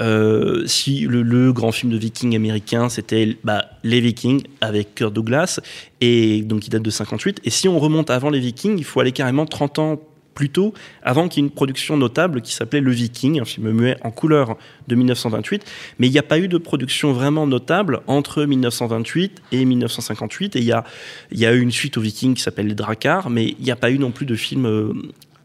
Euh, 0.00 0.62
si 0.66 1.00
le, 1.00 1.22
le 1.22 1.52
grand 1.52 1.72
film 1.72 1.92
de 1.92 1.98
Vikings 1.98 2.34
américain 2.34 2.88
c'était 2.88 3.36
bah, 3.44 3.66
les 3.84 4.00
Vikings 4.00 4.42
avec 4.62 4.94
Kirk 4.94 5.12
Douglas 5.12 5.60
et 6.00 6.42
donc 6.42 6.60
qui 6.60 6.70
date 6.70 6.82
de 6.82 6.90
58 6.90 7.40
et 7.44 7.50
si 7.50 7.68
on 7.68 7.78
remonte 7.78 8.08
avant 8.10 8.30
les 8.30 8.40
Vikings, 8.40 8.78
il 8.78 8.84
faut 8.84 9.00
aller 9.00 9.12
carrément 9.12 9.44
30 9.44 9.78
ans 9.78 10.00
plus 10.34 10.50
tôt, 10.50 10.74
avant 11.02 11.28
qu'il 11.28 11.42
y 11.42 11.44
ait 11.44 11.48
une 11.48 11.54
production 11.54 11.96
notable 11.96 12.40
qui 12.40 12.54
s'appelait 12.54 12.80
Le 12.80 12.90
Viking, 12.90 13.40
un 13.40 13.44
film 13.44 13.70
muet 13.70 13.96
en 14.02 14.10
couleur 14.10 14.56
de 14.88 14.94
1928. 14.94 15.64
Mais 15.98 16.06
il 16.06 16.12
n'y 16.12 16.18
a 16.18 16.22
pas 16.22 16.38
eu 16.38 16.48
de 16.48 16.58
production 16.58 17.12
vraiment 17.12 17.46
notable 17.46 18.00
entre 18.06 18.44
1928 18.44 19.42
et 19.52 19.64
1958. 19.64 20.56
Et 20.56 20.58
il 20.60 20.64
y 20.64 20.72
a, 20.72 20.84
il 21.30 21.38
y 21.38 21.46
a 21.46 21.52
eu 21.52 21.60
une 21.60 21.72
suite 21.72 21.96
au 21.96 22.00
Viking 22.00 22.34
qui 22.34 22.42
s'appelle 22.42 22.66
Les 22.66 22.74
Dracars, 22.74 23.30
mais 23.30 23.54
il 23.58 23.64
n'y 23.64 23.70
a 23.70 23.76
pas 23.76 23.90
eu 23.90 23.98
non 23.98 24.10
plus 24.10 24.26
de 24.26 24.34
film, 24.34 24.66
euh, 24.66 24.92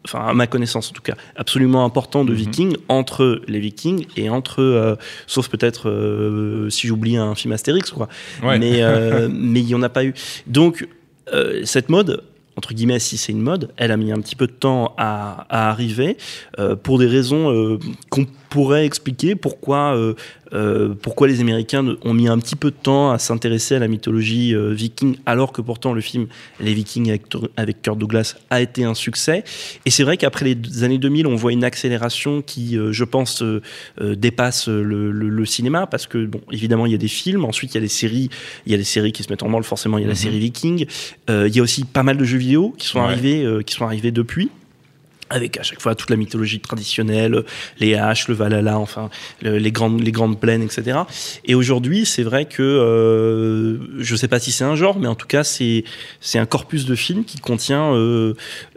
enfin 0.06 0.26
à 0.28 0.34
ma 0.34 0.48
connaissance 0.48 0.90
en 0.90 0.94
tout 0.94 1.02
cas, 1.02 1.16
absolument 1.36 1.84
important 1.84 2.24
de 2.24 2.34
Vikings 2.34 2.78
entre 2.88 3.42
les 3.48 3.60
Vikings 3.60 4.06
et 4.16 4.30
entre, 4.30 4.62
euh, 4.62 4.96
sauf 5.28 5.50
peut-être 5.50 5.90
euh, 5.90 6.70
si 6.70 6.88
j'oublie 6.88 7.18
un 7.18 7.36
film 7.36 7.54
Astérix, 7.54 7.92
quoi. 7.92 8.08
Ouais. 8.44 8.58
Mais 8.60 8.84
euh, 8.84 9.28
mais 9.34 9.60
il 9.60 9.66
n'y 9.66 9.76
en 9.76 9.84
a 9.84 9.90
pas 9.90 10.06
eu. 10.06 10.14
Donc 10.48 10.88
cette 11.64 11.90
mode 11.90 12.24
entre 12.58 12.74
guillemets, 12.74 13.00
si 13.00 13.18
c'est 13.18 13.32
une 13.32 13.42
mode, 13.42 13.72
elle 13.78 13.92
a 13.92 13.98
mis 13.98 14.12
un 14.12 14.20
petit 14.20 14.36
peu 14.36 14.48
de 14.48 14.52
temps 14.52 14.94
à, 14.98 15.46
arriver 15.70 16.18
euh, 16.60 16.76
pour 16.76 17.00
des 17.00 17.08
raisons 17.08 17.52
euh, 17.52 17.80
qu'on 18.10 18.26
pourrait 18.56 18.86
expliquer 18.86 19.36
pourquoi, 19.36 19.98
euh, 19.98 20.14
euh, 20.54 20.94
pourquoi 21.02 21.28
les 21.28 21.42
Américains 21.42 21.86
ont 22.06 22.14
mis 22.14 22.30
un 22.30 22.40
petit 22.40 22.56
peu 22.56 22.72
de 22.72 22.76
temps 22.82 23.12
à 23.12 23.20
s'intéresser 23.20 23.76
à 23.76 23.80
la 23.80 23.90
mythologie 23.90 24.56
euh, 24.56 24.72
viking, 24.72 25.18
alors 25.26 25.52
que 25.52 25.60
pourtant 25.62 25.92
le 25.92 26.00
film 26.00 26.28
Les 26.62 26.74
Vikings 26.74 27.10
avec, 27.10 27.24
avec 27.58 27.82
Kirk 27.82 27.98
Douglas 27.98 28.36
a 28.50 28.62
été 28.62 28.86
un 28.86 28.94
succès. 28.94 29.44
Et 29.86 29.90
c'est 29.90 30.04
vrai 30.06 30.16
qu'après 30.16 30.46
les 30.46 30.84
années 30.86 30.98
2000, 31.00 31.28
on 31.28 31.36
voit 31.36 31.52
une 31.52 31.66
accélération 31.66 32.42
qui, 32.42 32.78
je 32.92 33.04
pense, 33.04 33.44
dépasse 34.00 34.70
le, 34.70 35.12
le- 35.12 35.28
le 35.30 35.46
cinéma, 35.46 35.86
parce 35.86 36.08
que, 36.08 36.26
bon, 36.26 36.40
évidemment, 36.50 36.86
il 36.86 36.94
y 36.94 36.96
a 36.96 37.00
des 37.00 37.10
films, 37.10 37.44
ensuite 37.44 37.72
il 37.74 37.76
y 37.76 37.80
a 37.80 37.82
des 37.82 37.90
séries, 37.90 38.30
il 38.66 38.72
y 38.72 38.76
a 38.76 38.78
des 38.78 38.86
séries 38.86 39.12
qui 39.12 39.24
se 39.24 39.30
mettent 39.30 39.44
en 39.44 39.50
branle, 39.50 39.66
forcément, 39.66 39.98
il 39.98 40.02
y 40.02 40.06
a 40.06 40.08
la 40.08 40.14
Mhm. 40.14 40.20
série 40.20 40.40
Viking, 40.40 40.86
il 41.28 41.54
y 41.56 41.60
a 41.60 41.64
aussi 41.64 41.84
pas 41.84 42.04
mal 42.04 42.16
de 42.16 42.24
jeux 42.24 42.38
vidéo 42.38 42.74
qui 42.78 42.88
sont 42.88 43.00
Ouais. 43.00 43.06
arrivés, 43.06 43.46
qui 43.66 43.74
sont 43.74 43.84
arrivés 43.86 44.12
depuis 44.12 44.50
avec 45.30 45.58
à 45.58 45.64
chaque 45.64 45.82
fois 45.82 45.96
toute 45.96 46.10
la 46.10 46.16
mythologie 46.18 46.60
traditionnelle, 46.60 47.44
les 47.80 47.96
haches, 47.96 48.28
le 48.28 48.36
Valhalla, 48.36 48.78
enfin 48.78 49.10
le- 49.42 49.58
les 49.58 49.72
grandes 49.72 50.02
les 50.02 50.12
grandes 50.12 50.40
plaines, 50.40 50.62
etc. 50.62 51.00
Et 51.46 51.56
aujourd'hui, 51.56 52.06
c'est 52.06 52.24
vrai 52.24 52.46
que 52.46 52.62
euh, 52.64 53.78
je 54.00 54.16
sais 54.16 54.28
pas 54.28 54.40
si 54.40 54.52
c'est 54.52 54.64
un 54.64 54.76
genre, 54.76 55.00
mais 55.00 55.08
en 55.08 55.16
tout 55.16 55.28
cas 55.28 55.44
c'est 55.44 55.84
c'est 56.22 56.40
un 56.40 56.46
corpus 56.46 56.86
de 56.86 56.96
films 56.96 57.24
qui 57.26 57.40
contient 57.40 57.94
euh, 57.94 58.34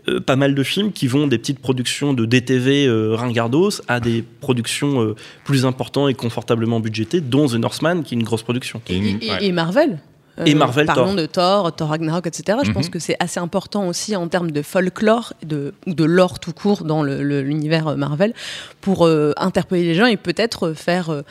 euh, 0.08 0.20
pas 0.20 0.36
mal 0.36 0.54
de 0.54 0.62
films 0.62 0.92
qui 0.92 1.06
vont 1.06 1.26
des 1.26 1.38
petites 1.38 1.58
productions 1.60 2.14
de 2.14 2.24
DTV 2.24 2.86
euh, 2.86 3.14
ringardos 3.14 3.70
à 3.88 4.00
des 4.00 4.24
productions 4.40 5.02
euh, 5.02 5.14
plus 5.44 5.66
importantes 5.66 6.10
et 6.10 6.14
confortablement 6.14 6.80
budgétées, 6.80 7.20
dont 7.20 7.46
The 7.48 7.54
Northman, 7.54 8.02
qui 8.02 8.14
est 8.14 8.18
une 8.18 8.24
grosse 8.24 8.42
production. 8.42 8.80
Et, 9.22 9.46
et 9.48 9.52
Marvel 9.52 9.98
Et 10.46 10.54
Marvel, 10.54 10.86
Parlons 10.86 11.06
Thor. 11.06 11.14
de 11.16 11.26
Thor, 11.26 11.72
Thor 11.76 11.88
Ragnarok, 11.88 12.26
etc. 12.26 12.58
Je 12.62 12.68
Mhm. 12.68 12.74
pense 12.74 12.88
que 12.88 12.98
c'est 12.98 13.16
assez 13.20 13.40
important 13.40 13.86
aussi 13.88 14.14
en 14.16 14.28
termes 14.28 14.50
de 14.50 14.62
folklore 14.62 15.32
de, 15.44 15.74
ou 15.86 15.94
de 15.94 16.04
lore 16.04 16.38
tout 16.38 16.52
court 16.52 16.84
dans 16.84 17.02
l'univers 17.02 17.88
euh, 17.88 17.96
Marvel 17.96 18.32
pour 18.80 19.06
euh, 19.06 19.32
interpeller 19.36 19.82
les 19.84 19.94
gens 19.94 20.06
et 20.06 20.16
peut-être 20.16 20.72
faire 20.72 21.10
euh, 21.10 21.18
euh, 21.18 21.22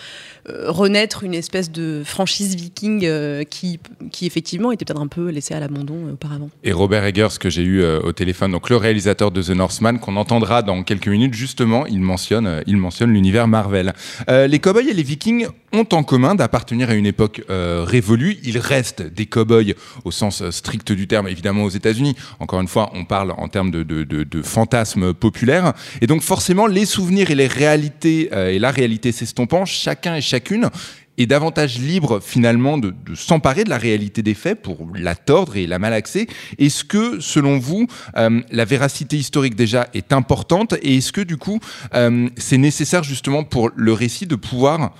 renaître 0.49 1.23
une 1.23 1.33
espèce 1.33 1.71
de 1.71 2.03
franchise 2.05 2.55
viking 2.55 3.05
euh, 3.05 3.43
qui, 3.43 3.79
qui 4.11 4.25
effectivement 4.25 4.71
était 4.71 4.85
peut-être 4.85 5.01
un 5.01 5.07
peu 5.07 5.29
laissée 5.29 5.53
à 5.53 5.59
l'abandon 5.59 6.07
euh, 6.07 6.13
auparavant. 6.13 6.49
Et 6.63 6.71
Robert 6.71 7.03
Eggers, 7.05 7.37
que 7.39 7.49
j'ai 7.49 7.63
eu 7.63 7.81
euh, 7.81 7.99
au 8.01 8.13
téléphone, 8.13 8.51
donc 8.51 8.69
le 8.69 8.77
réalisateur 8.77 9.31
de 9.31 9.41
The 9.41 9.49
Northman, 9.49 9.99
qu'on 9.99 10.15
entendra 10.15 10.61
dans 10.61 10.83
quelques 10.83 11.07
minutes, 11.07 11.33
justement, 11.33 11.85
il 11.85 11.99
mentionne, 11.99 12.47
euh, 12.47 12.61
il 12.67 12.77
mentionne 12.77 13.11
l'univers 13.11 13.47
Marvel. 13.47 13.93
Euh, 14.29 14.47
les 14.47 14.59
cowboys 14.59 14.89
et 14.89 14.93
les 14.93 15.03
vikings 15.03 15.47
ont 15.73 15.87
en 15.91 16.03
commun 16.03 16.35
d'appartenir 16.35 16.89
à 16.89 16.93
une 16.93 17.05
époque 17.05 17.43
euh, 17.49 17.83
révolue. 17.85 18.37
Ils 18.43 18.57
restent 18.57 19.01
des 19.01 19.25
cowboys 19.25 19.75
au 20.05 20.11
sens 20.11 20.41
euh, 20.41 20.51
strict 20.51 20.91
du 20.91 21.07
terme, 21.07 21.27
évidemment 21.27 21.63
aux 21.63 21.69
États-Unis. 21.69 22.15
Encore 22.39 22.61
une 22.61 22.67
fois, 22.67 22.89
on 22.93 23.05
parle 23.05 23.31
en 23.31 23.47
termes 23.47 23.71
de, 23.71 23.83
de, 23.83 24.03
de, 24.03 24.41
fantasmes 24.41 25.13
populaires. 25.13 25.73
Et 26.01 26.07
donc 26.07 26.21
forcément, 26.21 26.67
les 26.67 26.85
souvenirs 26.85 27.31
et 27.31 27.35
les 27.35 27.47
réalités 27.47 28.29
euh, 28.31 28.49
et 28.49 28.59
la 28.59 28.71
réalité 28.71 29.11
s'estompant, 29.11 29.65
chacun 29.65 30.15
et 30.15 30.21
chacune 30.37 30.69
est 31.17 31.25
davantage 31.25 31.79
libre 31.79 32.19
finalement 32.19 32.77
de, 32.77 32.93
s'emparer 33.15 33.63
de 33.63 33.71
la 33.71 33.79
réalité 33.79 34.21
des 34.21 34.35
faits 34.35 34.61
pour 34.61 34.77
la 34.93 35.15
tordre 35.15 35.57
et 35.57 35.65
la 35.65 35.79
malaxer. 35.79 36.27
Est-ce 36.59 36.83
que, 36.83 37.19
selon 37.19 37.57
vous, 37.57 37.87
euh, 38.17 38.41
la 38.51 38.65
véracité 38.65 39.17
historique 39.17 39.55
déjà 39.55 39.87
est 39.95 40.13
importante 40.13 40.75
et 40.83 40.97
est-ce 40.97 41.11
que 41.11 41.21
du 41.21 41.37
coup, 41.37 41.59
euh, 41.95 42.29
c'est 42.37 42.59
nécessaire 42.59 43.03
justement 43.03 43.43
pour 43.43 43.71
le 43.75 43.93
récit 43.93 44.27
de 44.27 44.35
pouvoir 44.35 44.93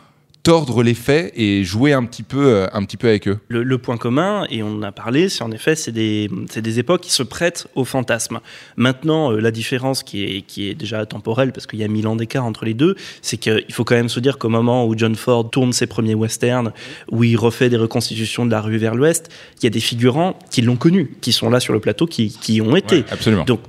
tordre 0.47 0.81
les 0.81 0.93
faits 0.93 1.33
et 1.35 1.65
jouer 1.65 1.91
un 1.91 2.05
petit 2.05 2.23
peu, 2.23 2.45
euh, 2.45 2.67
un 2.71 2.85
petit 2.85 2.95
peu 2.95 3.09
avec 3.09 3.27
eux 3.27 3.37
Le, 3.49 3.63
le 3.63 3.77
point 3.79 3.97
commun, 3.97 4.47
et 4.49 4.63
on 4.63 4.75
en 4.75 4.81
a 4.81 4.93
parlé, 4.93 5.27
c'est 5.27 5.43
en 5.43 5.51
effet, 5.51 5.75
c'est 5.75 5.91
des, 5.91 6.29
c'est 6.49 6.61
des 6.61 6.79
époques 6.79 7.01
qui 7.01 7.11
se 7.11 7.21
prêtent 7.21 7.67
au 7.75 7.83
fantasme. 7.83 8.39
Maintenant, 8.77 9.33
euh, 9.33 9.41
la 9.41 9.51
différence 9.51 10.03
qui 10.03 10.23
est, 10.23 10.41
qui 10.43 10.69
est 10.69 10.73
déjà 10.73 11.05
temporelle, 11.05 11.51
parce 11.51 11.67
qu'il 11.67 11.79
y 11.79 11.83
a 11.83 11.89
mille 11.89 12.07
ans 12.07 12.15
d'écart 12.15 12.45
entre 12.45 12.63
les 12.63 12.73
deux, 12.73 12.95
c'est 13.21 13.35
qu'il 13.35 13.73
faut 13.73 13.83
quand 13.83 13.95
même 13.95 14.07
se 14.07 14.21
dire 14.21 14.37
qu'au 14.37 14.47
moment 14.47 14.87
où 14.87 14.97
John 14.97 15.15
Ford 15.15 15.49
tourne 15.49 15.73
ses 15.73 15.85
premiers 15.85 16.15
westerns, 16.15 16.71
où 17.11 17.25
il 17.25 17.35
refait 17.35 17.67
des 17.67 17.75
reconstitutions 17.75 18.45
de 18.45 18.51
la 18.51 18.61
rue 18.61 18.77
vers 18.77 18.95
l'ouest, 18.95 19.29
il 19.57 19.65
y 19.65 19.67
a 19.67 19.69
des 19.69 19.81
figurants 19.81 20.39
qui 20.49 20.61
l'ont 20.61 20.77
connu, 20.77 21.11
qui 21.19 21.33
sont 21.33 21.49
là 21.49 21.59
sur 21.59 21.73
le 21.73 21.81
plateau, 21.81 22.05
qui, 22.05 22.29
qui 22.29 22.53
y 22.53 22.61
ont 22.61 22.77
été. 22.77 22.99
Ouais, 22.99 23.05
absolument. 23.11 23.43
Donc, 23.43 23.59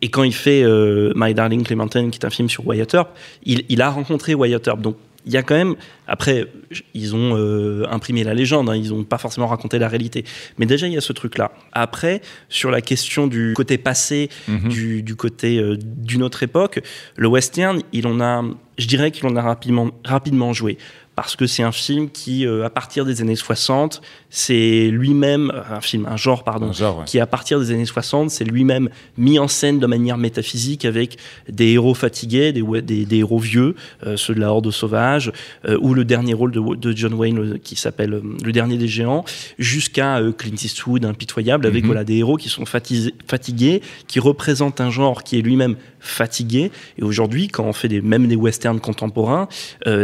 et 0.00 0.10
quand 0.10 0.22
il 0.22 0.34
fait 0.34 0.62
euh, 0.62 1.12
My 1.16 1.34
Darling 1.34 1.64
Clementine, 1.64 2.12
qui 2.12 2.20
est 2.20 2.24
un 2.24 2.30
film 2.30 2.48
sur 2.48 2.64
Wyatt 2.68 2.94
Earp, 2.94 3.08
il, 3.44 3.64
il 3.68 3.82
a 3.82 3.90
rencontré 3.90 4.34
Wyatt 4.34 4.64
Earp. 4.68 4.80
Donc, 4.80 4.96
il 5.26 5.32
y 5.32 5.36
a 5.36 5.42
quand 5.42 5.54
même. 5.54 5.74
Après, 6.06 6.46
ils 6.92 7.14
ont 7.14 7.36
euh, 7.36 7.84
imprimé 7.90 8.24
la 8.24 8.34
légende, 8.34 8.68
hein, 8.68 8.76
ils 8.76 8.90
n'ont 8.90 9.04
pas 9.04 9.18
forcément 9.18 9.46
raconté 9.46 9.78
la 9.78 9.88
réalité. 9.88 10.24
Mais 10.58 10.66
déjà, 10.66 10.86
il 10.86 10.92
y 10.92 10.96
a 10.98 11.00
ce 11.00 11.12
truc-là. 11.12 11.52
Après, 11.72 12.20
sur 12.48 12.70
la 12.70 12.80
question 12.80 13.26
du 13.26 13.52
côté 13.56 13.78
passé, 13.78 14.28
Mhm. 14.48 14.68
du, 14.68 15.02
du 15.02 15.16
côté 15.16 15.58
euh, 15.58 15.76
d'une 15.80 16.22
autre 16.22 16.42
époque, 16.42 16.80
le 17.16 17.28
western, 17.28 17.80
il 17.92 18.06
en 18.06 18.20
a. 18.20 18.42
Je 18.76 18.86
dirais 18.86 19.10
qu'il 19.12 19.26
en 19.26 19.36
a 19.36 19.42
rapidement, 19.42 19.90
rapidement 20.04 20.52
joué. 20.52 20.76
Parce 21.16 21.36
que 21.36 21.46
c'est 21.46 21.62
un 21.62 21.70
film 21.70 22.10
qui, 22.10 22.44
euh, 22.44 22.64
à 22.64 22.70
partir 22.70 23.04
des 23.04 23.20
années 23.20 23.36
60, 23.36 24.02
c'est 24.30 24.88
lui-même, 24.90 25.52
un 25.70 25.80
film, 25.80 26.06
un 26.10 26.16
genre, 26.16 26.42
pardon, 26.42 26.70
Un 26.70 26.72
genre, 26.72 26.98
ouais. 26.98 27.04
qui 27.04 27.20
à 27.20 27.26
partir 27.26 27.60
des 27.60 27.70
années 27.70 27.84
60, 27.86 28.30
c'est 28.30 28.44
lui-même 28.44 28.88
mis 29.16 29.38
en 29.38 29.46
scène 29.46 29.78
de 29.78 29.86
manière 29.86 30.18
métaphysique 30.18 30.84
avec 30.84 31.16
des 31.48 31.68
héros 31.72 31.94
fatigués, 31.94 32.52
des, 32.52 32.62
ouais, 32.62 32.82
des, 32.82 33.04
des 33.04 33.18
héros 33.18 33.38
vieux, 33.38 33.76
euh, 34.04 34.16
ceux 34.16 34.34
de 34.34 34.40
la 34.40 34.50
Horde 34.50 34.70
sauvage, 34.72 35.30
euh, 35.68 35.78
ou 35.80 35.94
le 35.94 36.04
dernier 36.04 36.34
rôle 36.34 36.50
de, 36.50 36.60
de 36.74 36.96
John 36.96 37.14
Wayne 37.14 37.60
qui 37.60 37.76
s'appelle 37.76 38.20
Le 38.44 38.52
dernier 38.52 38.76
des 38.76 38.88
géants, 38.88 39.24
jusqu'à 39.58 40.20
Clint 40.36 40.56
Eastwood, 40.62 41.04
impitoyable, 41.04 41.66
avec 41.66 41.82
Mhm. 41.84 41.86
voilà, 41.86 42.02
des 42.02 42.16
héros 42.16 42.36
qui 42.36 42.48
sont 42.48 42.64
fatigués, 42.66 43.82
qui 44.08 44.18
représentent 44.18 44.80
un 44.80 44.90
genre 44.90 45.22
qui 45.22 45.38
est 45.38 45.42
lui-même 45.42 45.76
fatigué. 46.00 46.70
Et 46.98 47.02
aujourd'hui, 47.02 47.48
quand 47.48 47.64
on 47.64 47.72
fait 47.72 47.88
des, 47.88 48.00
même 48.00 48.26
des 48.26 48.36
westerns 48.36 48.80
contemporains, 48.80 49.48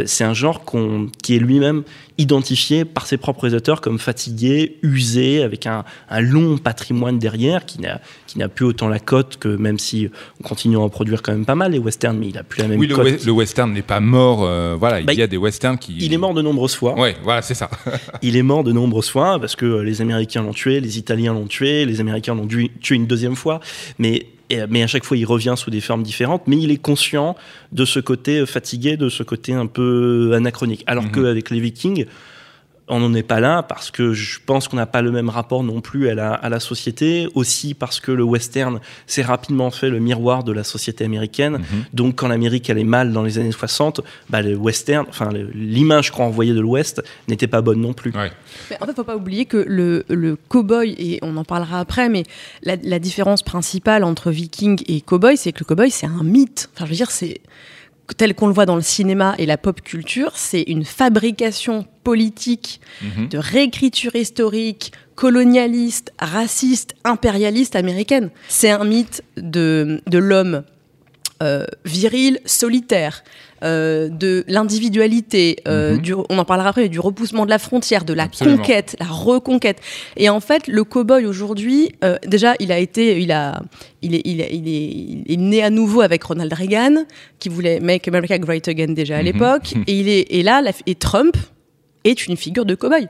c'est 0.07 0.25
un 0.25 0.35
genre 0.35 0.64
qu'on, 0.64 1.00
qui 1.23 1.37
est 1.37 1.38
lui-même 1.38 1.83
identifié 2.19 2.85
par 2.85 3.07
ses 3.07 3.16
propres 3.16 3.42
réalisateurs 3.42 3.80
comme 3.80 3.99
fatigué, 3.99 4.76
usé, 4.83 5.42
avec 5.42 5.66
un, 5.66 5.85
un 6.11 6.21
long 6.21 6.59
patrimoine 6.59 7.19
derrière 7.19 7.64
qui 7.64 7.80
n'a, 7.80 8.00
qui 8.26 8.38
n'a 8.38 8.49
plus 8.49 8.64
autant 8.66 8.88
la 8.88 8.99
cote 8.99 9.38
que 9.38 9.49
même 9.49 9.78
si 9.78 10.09
on 10.42 10.49
continue 10.49 10.76
à 10.76 10.80
en 10.80 10.88
produire 10.90 11.23
quand 11.23 11.33
même 11.33 11.47
pas 11.47 11.54
mal 11.54 11.73
les 11.73 11.78
westerns, 11.78 12.19
mais 12.19 12.28
il 12.28 12.37
a 12.38 12.42
plus 12.42 12.61
la 12.62 12.69
même 12.69 12.78
Oui, 12.78 12.88
cote. 12.88 13.04
we- 13.04 13.25
le 13.25 13.33
western 13.33 13.73
n'est 13.73 13.80
pas 13.83 14.00
mort. 14.00 14.45
euh, 14.45 14.76
voilà, 14.78 15.00
Bah, 15.02 15.12
il 15.12 15.19
y 15.19 15.23
a 15.23 15.26
des 15.26 15.37
westerns 15.38 15.78
qui. 15.78 15.97
Il 15.99 16.12
est 16.12 16.19
mort 16.19 16.35
de 16.35 16.42
nombreuses 16.42 16.75
fois. 16.75 16.99
Ouais, 16.99 17.16
voilà, 17.23 17.40
c'est 17.42 17.54
ça. 17.54 17.71
Il 18.23 18.37
est 18.37 18.42
mort 18.42 18.64
de 18.64 18.73
nombreuses 18.73 19.09
fois 19.09 19.38
parce 19.40 19.57
que 19.57 19.80
les 19.80 20.02
Américains 20.02 20.42
l'ont 20.42 20.52
tué, 20.52 20.80
les 20.80 20.99
Italiens 20.99 21.33
l'ont 21.33 21.47
tué, 21.47 21.87
les 21.87 22.00
Américains 22.00 22.35
l'ont 22.35 22.47
tué 22.47 22.95
une 22.95 23.07
deuxième 23.07 23.37
fois. 23.37 23.61
Mais, 23.99 24.26
et- 24.50 24.66
mais 24.69 24.83
à 24.83 24.87
chaque 24.87 25.04
fois, 25.04 25.16
il 25.16 25.25
revient 25.25 25.54
sous 25.57 25.71
des 25.71 25.80
formes 25.80 26.02
différentes. 26.02 26.42
Mais 26.47 26.57
il 26.59 26.71
est 26.71 26.76
conscient 26.83 27.37
de 27.73 27.85
ce 27.85 28.00
côté 28.00 28.40
euh, 28.40 28.47
fatigué, 28.47 28.97
de 28.97 29.09
ce 29.09 29.23
côté 29.23 29.52
un 29.54 29.66
peu 29.66 30.33
anachronique. 30.35 30.85
Alors 30.87 31.04
Mhm. 31.04 31.12
qu'avec 31.12 31.50
les 31.50 31.61
Vikings, 31.61 32.07
on 32.91 33.01
n'en 33.01 33.15
est 33.15 33.23
pas 33.23 33.41
là 33.41 33.63
parce 33.63 33.91
que 33.91 34.13
je 34.13 34.39
pense 34.45 34.69
qu'on 34.69 34.77
n'a 34.77 34.87
pas 34.87 35.03
le 35.03 35.11
même 35.11 35.29
rapport 35.29 35.63
non 35.63 35.81
plus 35.81 36.09
à 36.09 36.15
la, 36.15 36.33
à 36.33 36.49
la 36.49 36.61
société. 36.61 37.29
Aussi 37.35 37.75
parce 37.75 38.01
que 38.01 38.13
le 38.13 38.23
western 38.23 38.81
s'est 39.07 39.23
rapidement 39.23 39.71
fait 39.71 39.89
le 39.89 40.01
miroir 40.01 40.45
de 40.45 40.53
la 40.53 40.65
société 40.65 41.05
américaine. 41.05 41.59
Mhm. 41.59 41.85
Donc 41.95 42.17
quand 42.17 42.29
l'Amérique 42.29 42.69
allait 42.69 42.85
mal 42.85 43.13
dans 43.13 43.23
les 43.23 43.39
années 43.39 43.53
60, 43.53 44.01
bah, 44.29 44.43
le 44.43 44.57
western, 44.57 45.07
enfin 45.09 45.31
l'image 45.55 46.11
qu'on 46.11 46.25
envoyait 46.25 46.55
de 46.55 46.61
l'Ouest 46.61 47.03
n'était 47.29 47.47
pas 47.47 47.63
bonne 47.63 47.81
non 47.81 47.93
plus. 47.93 48.13
Mais 48.13 48.77
en 48.81 48.87
fait, 48.87 48.95
faut 48.95 49.05
pas 49.05 49.17
oublier 49.17 49.47
que 49.47 49.57
le, 49.57 50.05
le 50.09 50.37
cow-boy, 50.37 50.95
et 50.99 51.19
on 51.23 51.37
en 51.37 51.45
parlera 51.45 51.81
après, 51.81 52.09
mais 52.09 52.25
la, 52.63 52.77
la 52.83 52.99
différence 52.99 53.43
principale 53.43 54.05
entre 54.05 54.31
viking 54.31 54.83
et 54.87 55.01
cow-boy, 55.01 55.37
c'est 55.37 55.53
que 55.53 55.61
le 55.61 55.67
cow-boy, 55.67 55.91
c'est 55.91 56.07
un 56.07 56.23
mythe. 56.23 56.71
Enfin, 56.75 56.87
je 56.87 56.91
veux 56.91 56.97
dire, 56.97 57.11
c'est. 57.11 57.41
Tel 58.17 58.35
qu'on 58.35 58.47
le 58.47 58.52
voit 58.52 58.67
dans 58.67 58.76
le 58.76 58.83
cinéma 58.83 59.35
et 59.38 59.47
la 59.47 59.57
pop 59.59 59.81
culture, 59.81 60.33
c'est 60.37 60.62
une 60.62 60.85
fabrication 60.85 61.87
politique, 62.05 62.81
Mhm. 63.02 63.29
de 63.29 63.38
réécriture 63.38 64.14
historique, 64.17 64.93
colonialiste, 65.14 66.12
raciste, 66.19 66.95
impérialiste 67.05 67.76
américaine. 67.76 68.31
C'est 68.49 68.71
un 68.71 68.85
mythe 68.85 69.23
de, 69.37 70.00
de 70.07 70.19
l'homme 70.19 70.62
euh, 71.43 71.64
viril, 71.87 72.38
solitaire, 72.45 73.23
euh, 73.62 74.09
de 74.09 74.45
l'individualité, 74.49 75.57
euh, 75.69 75.97
Mhm. 75.97 76.25
on 76.31 76.38
en 76.38 76.45
parlera 76.45 76.71
après, 76.71 76.88
du 76.88 76.99
repoussement 77.00 77.45
de 77.45 77.50
la 77.50 77.59
frontière, 77.59 78.05
de 78.05 78.12
la 78.14 78.25
Absolument. 78.25 78.57
conquête, 78.57 78.97
la 79.00 79.07
reconquête. 79.07 79.79
Et 80.17 80.29
en 80.29 80.40
fait, 80.40 80.67
le 80.67 80.83
cow-boy 80.85 81.26
aujourd'hui, 81.26 81.93
euh, 82.05 82.17
déjà, 82.26 82.55
il 82.61 82.73
a 82.73 82.79
été, 82.79 83.21
il 83.21 83.33
a, 83.33 83.62
il 84.02 84.14
est, 84.14 84.23
il 84.25 84.40
est, 84.40 84.49
il 84.52 84.69
est, 84.69 85.25
il 85.26 85.33
est 85.33 85.37
né 85.37 85.62
à 85.62 85.71
nouveau 85.71 86.00
avec 86.00 86.23
Ronald 86.23 86.52
Reagan, 86.52 87.05
qui 87.38 87.49
voulait 87.49 87.81
Make 87.81 88.09
America 88.09 88.38
Great 88.38 88.67
Again 88.69 88.93
déjà 88.95 89.17
à 89.17 89.19
Mhm. 89.19 89.25
l'époque, 89.25 89.75
et 89.87 89.93
il 90.00 90.09
est, 90.09 90.26
et 90.31 90.43
là, 90.43 90.62
la- 90.62 90.73
et 90.87 90.95
Trump 90.95 91.37
est 92.05 92.26
une 92.26 92.37
figure 92.37 92.64
de 92.64 92.75
cow-boy. 92.75 93.09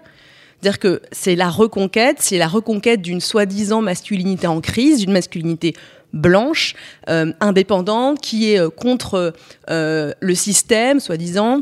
C'est-à-dire 0.61 0.78
que 0.78 1.00
c'est 1.11 1.37
la 1.37 1.49
reconquête, 1.49 2.16
c'est 2.19 2.37
la 2.37 2.47
reconquête 2.49 3.00
d'une 3.00 3.21
soi-disant 3.21 3.80
masculinité 3.80 4.47
en 4.47 4.61
crise, 4.61 4.99
d'une 4.99 5.12
masculinité 5.12 5.75
blanche, 6.12 6.75
euh, 7.09 7.33
indépendante, 7.40 8.21
qui 8.21 8.52
est 8.52 8.59
euh, 8.61 8.71
contre 8.71 9.33
euh, 9.71 10.12
le 10.21 10.35
système, 10.35 11.00
soi-disant 11.00 11.61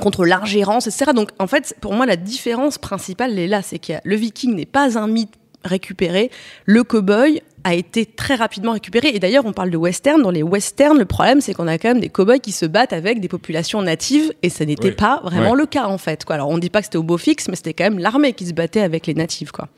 contre 0.00 0.24
l'ingérence, 0.24 0.86
etc. 0.86 1.12
Donc 1.14 1.30
en 1.38 1.46
fait, 1.46 1.74
pour 1.80 1.94
moi, 1.94 2.06
la 2.06 2.16
différence 2.16 2.78
principale, 2.78 3.32
elle 3.32 3.38
est 3.38 3.48
là, 3.48 3.62
c'est 3.62 3.78
que 3.78 3.92
le 4.02 4.16
viking 4.16 4.54
n'est 4.54 4.66
pas 4.66 4.98
un 4.98 5.06
mythe 5.06 5.34
récupéré, 5.64 6.30
le 6.66 6.82
cow-boy 6.82 7.40
a 7.66 7.72
été 7.72 8.04
très 8.04 8.34
rapidement 8.34 8.72
récupéré. 8.72 9.08
Et 9.14 9.18
d'ailleurs, 9.18 9.46
on 9.46 9.54
parle 9.54 9.70
de 9.70 9.78
western. 9.78 10.20
Dans 10.20 10.30
les 10.30 10.42
westerns, 10.42 10.98
le 10.98 11.06
problème, 11.06 11.40
c'est 11.40 11.54
qu'on 11.54 11.66
a 11.66 11.78
quand 11.78 11.88
même 11.88 12.00
des 12.00 12.10
cow-boys 12.10 12.38
qui 12.38 12.52
se 12.52 12.66
battent 12.66 12.92
avec 12.92 13.20
des 13.20 13.28
populations 13.28 13.80
natives, 13.80 14.34
et 14.42 14.50
ça 14.50 14.66
n'était 14.66 14.88
Oui. 14.88 14.94
pas 14.94 15.20
vraiment 15.24 15.52
Ouais. 15.52 15.56
le 15.56 15.64
cas, 15.66 15.86
en 15.86 15.96
fait. 15.96 16.26
Quoi. 16.26 16.34
Alors, 16.34 16.50
on 16.50 16.56
ne 16.56 16.60
dit 16.60 16.68
pas 16.68 16.80
que 16.80 16.84
c'était 16.86 16.98
au 16.98 17.02
beau 17.02 17.16
fixe, 17.16 17.48
mais 17.48 17.56
c'était 17.56 17.72
quand 17.72 17.84
même 17.84 17.98
l'armée 17.98 18.34
qui 18.34 18.44
se 18.46 18.52
battait 18.52 18.82
avec 18.82 19.06
les 19.06 19.14
natifs. 19.14 19.50
Quoi. 19.50 19.68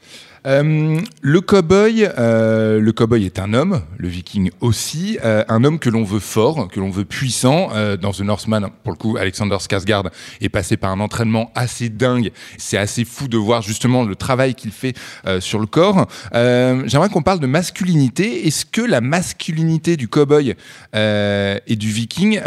Euh, 0.46 1.00
le 1.22 1.40
cowboy, 1.40 2.08
euh, 2.18 2.80
le 2.80 2.92
cowboy 2.92 3.24
est 3.24 3.40
un 3.40 3.52
homme, 3.52 3.82
le 3.96 4.06
viking 4.06 4.50
aussi, 4.60 5.18
euh, 5.24 5.44
un 5.48 5.64
homme 5.64 5.80
que 5.80 5.90
l'on 5.90 6.04
veut 6.04 6.20
fort, 6.20 6.68
que 6.68 6.78
l'on 6.78 6.90
veut 6.90 7.04
puissant. 7.04 7.70
Euh, 7.74 7.96
dans 7.96 8.12
The 8.12 8.20
Northman, 8.20 8.68
pour 8.84 8.92
le 8.92 8.96
coup, 8.96 9.16
Alexander 9.16 9.56
Skarsgård 9.56 10.10
est 10.40 10.48
passé 10.48 10.76
par 10.76 10.92
un 10.92 11.00
entraînement 11.00 11.50
assez 11.56 11.88
dingue. 11.88 12.30
C'est 12.58 12.78
assez 12.78 13.04
fou 13.04 13.26
de 13.26 13.36
voir 13.36 13.62
justement 13.62 14.04
le 14.04 14.14
travail 14.14 14.54
qu'il 14.54 14.70
fait 14.70 14.94
sur 15.40 15.58
le 15.58 15.66
corps. 15.66 16.06
J'aimerais 16.32 17.08
qu'on 17.08 17.22
parle 17.22 17.40
de 17.40 17.46
masculinité. 17.46 18.46
Est-ce 18.46 18.64
que 18.64 18.82
la 18.82 19.00
masculinité 19.00 19.96
du 19.96 20.08
cowboy 20.08 20.54
et 20.94 21.76
du 21.76 21.90
viking, 21.90 22.40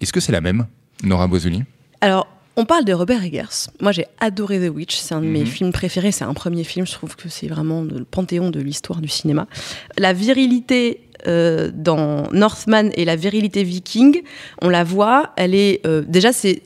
est-ce 0.00 0.12
que 0.12 0.20
c'est 0.20 0.32
la 0.32 0.40
même, 0.40 0.66
Nora 1.02 1.26
Boisoli? 1.26 1.64
Alors, 2.00 2.28
on 2.56 2.64
parle 2.64 2.84
de 2.84 2.92
Robert 2.92 3.22
Eggers. 3.24 3.68
Moi, 3.80 3.92
j'ai 3.92 4.06
adoré 4.20 4.58
The 4.60 4.72
Witch. 4.72 4.96
C'est 4.96 5.14
un 5.14 5.20
de 5.20 5.26
mes 5.26 5.40
Mhm. 5.40 5.46
films 5.46 5.72
préférés. 5.72 6.12
C'est 6.12 6.24
un 6.24 6.34
premier 6.34 6.64
film. 6.64 6.86
Je 6.86 6.92
trouve 6.92 7.16
que 7.16 7.28
c'est 7.28 7.48
vraiment 7.48 7.82
le 7.82 8.04
panthéon 8.04 8.50
de 8.50 8.60
l'histoire 8.60 9.00
du 9.00 9.08
cinéma. 9.08 9.46
La 9.98 10.12
virilité 10.12 11.00
euh, 11.26 11.70
dans 11.72 12.30
Northman 12.32 12.90
et 12.96 13.04
la 13.06 13.16
virilité 13.16 13.64
viking, 13.64 14.22
on 14.62 14.68
la 14.68 14.84
voit. 14.84 15.32
Elle 15.36 15.54
est 15.54 15.80
euh, 15.86 16.02
déjà 16.06 16.32
c'est 16.32 16.62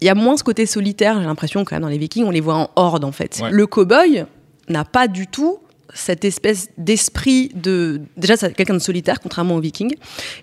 il 0.00 0.06
y 0.06 0.10
a 0.10 0.14
moins 0.14 0.36
ce 0.36 0.44
côté 0.44 0.66
solitaire. 0.66 1.18
J'ai 1.20 1.26
l'impression 1.26 1.64
quand 1.64 1.74
même 1.76 1.82
dans 1.82 1.88
les 1.88 1.96
Vikings, 1.96 2.24
on 2.24 2.30
les 2.30 2.40
voit 2.42 2.56
en 2.56 2.70
horde 2.76 3.04
en 3.04 3.12
fait. 3.12 3.40
Ouais. 3.42 3.50
Le 3.50 3.66
cowboy 3.66 4.24
n'a 4.68 4.84
pas 4.84 5.08
du 5.08 5.26
tout 5.26 5.58
cette 5.94 6.24
espèce 6.24 6.68
d'esprit 6.76 7.50
de 7.54 8.02
déjà 8.18 8.36
c'est 8.36 8.52
quelqu'un 8.54 8.74
de 8.74 8.78
solitaire 8.80 9.20
contrairement 9.20 9.54
aux 9.56 9.60
Vikings. 9.60 9.94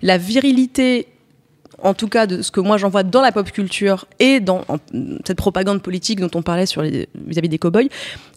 La 0.02 0.18
virilité 0.18 1.06
en 1.82 1.94
tout 1.94 2.08
cas 2.08 2.26
de 2.26 2.42
ce 2.42 2.50
que 2.50 2.60
moi 2.60 2.76
j'en 2.78 2.88
vois 2.88 3.02
dans 3.02 3.20
la 3.20 3.32
pop 3.32 3.50
culture 3.50 4.06
et 4.18 4.40
dans 4.40 4.64
en- 4.68 4.78
cette 5.26 5.36
propagande 5.36 5.82
politique 5.82 6.20
dont 6.20 6.30
on 6.34 6.42
parlait 6.42 6.66
sur 6.66 6.82
les- 6.82 7.08
vis-à-vis 7.26 7.48
des 7.48 7.58
cow-boys, 7.58 7.88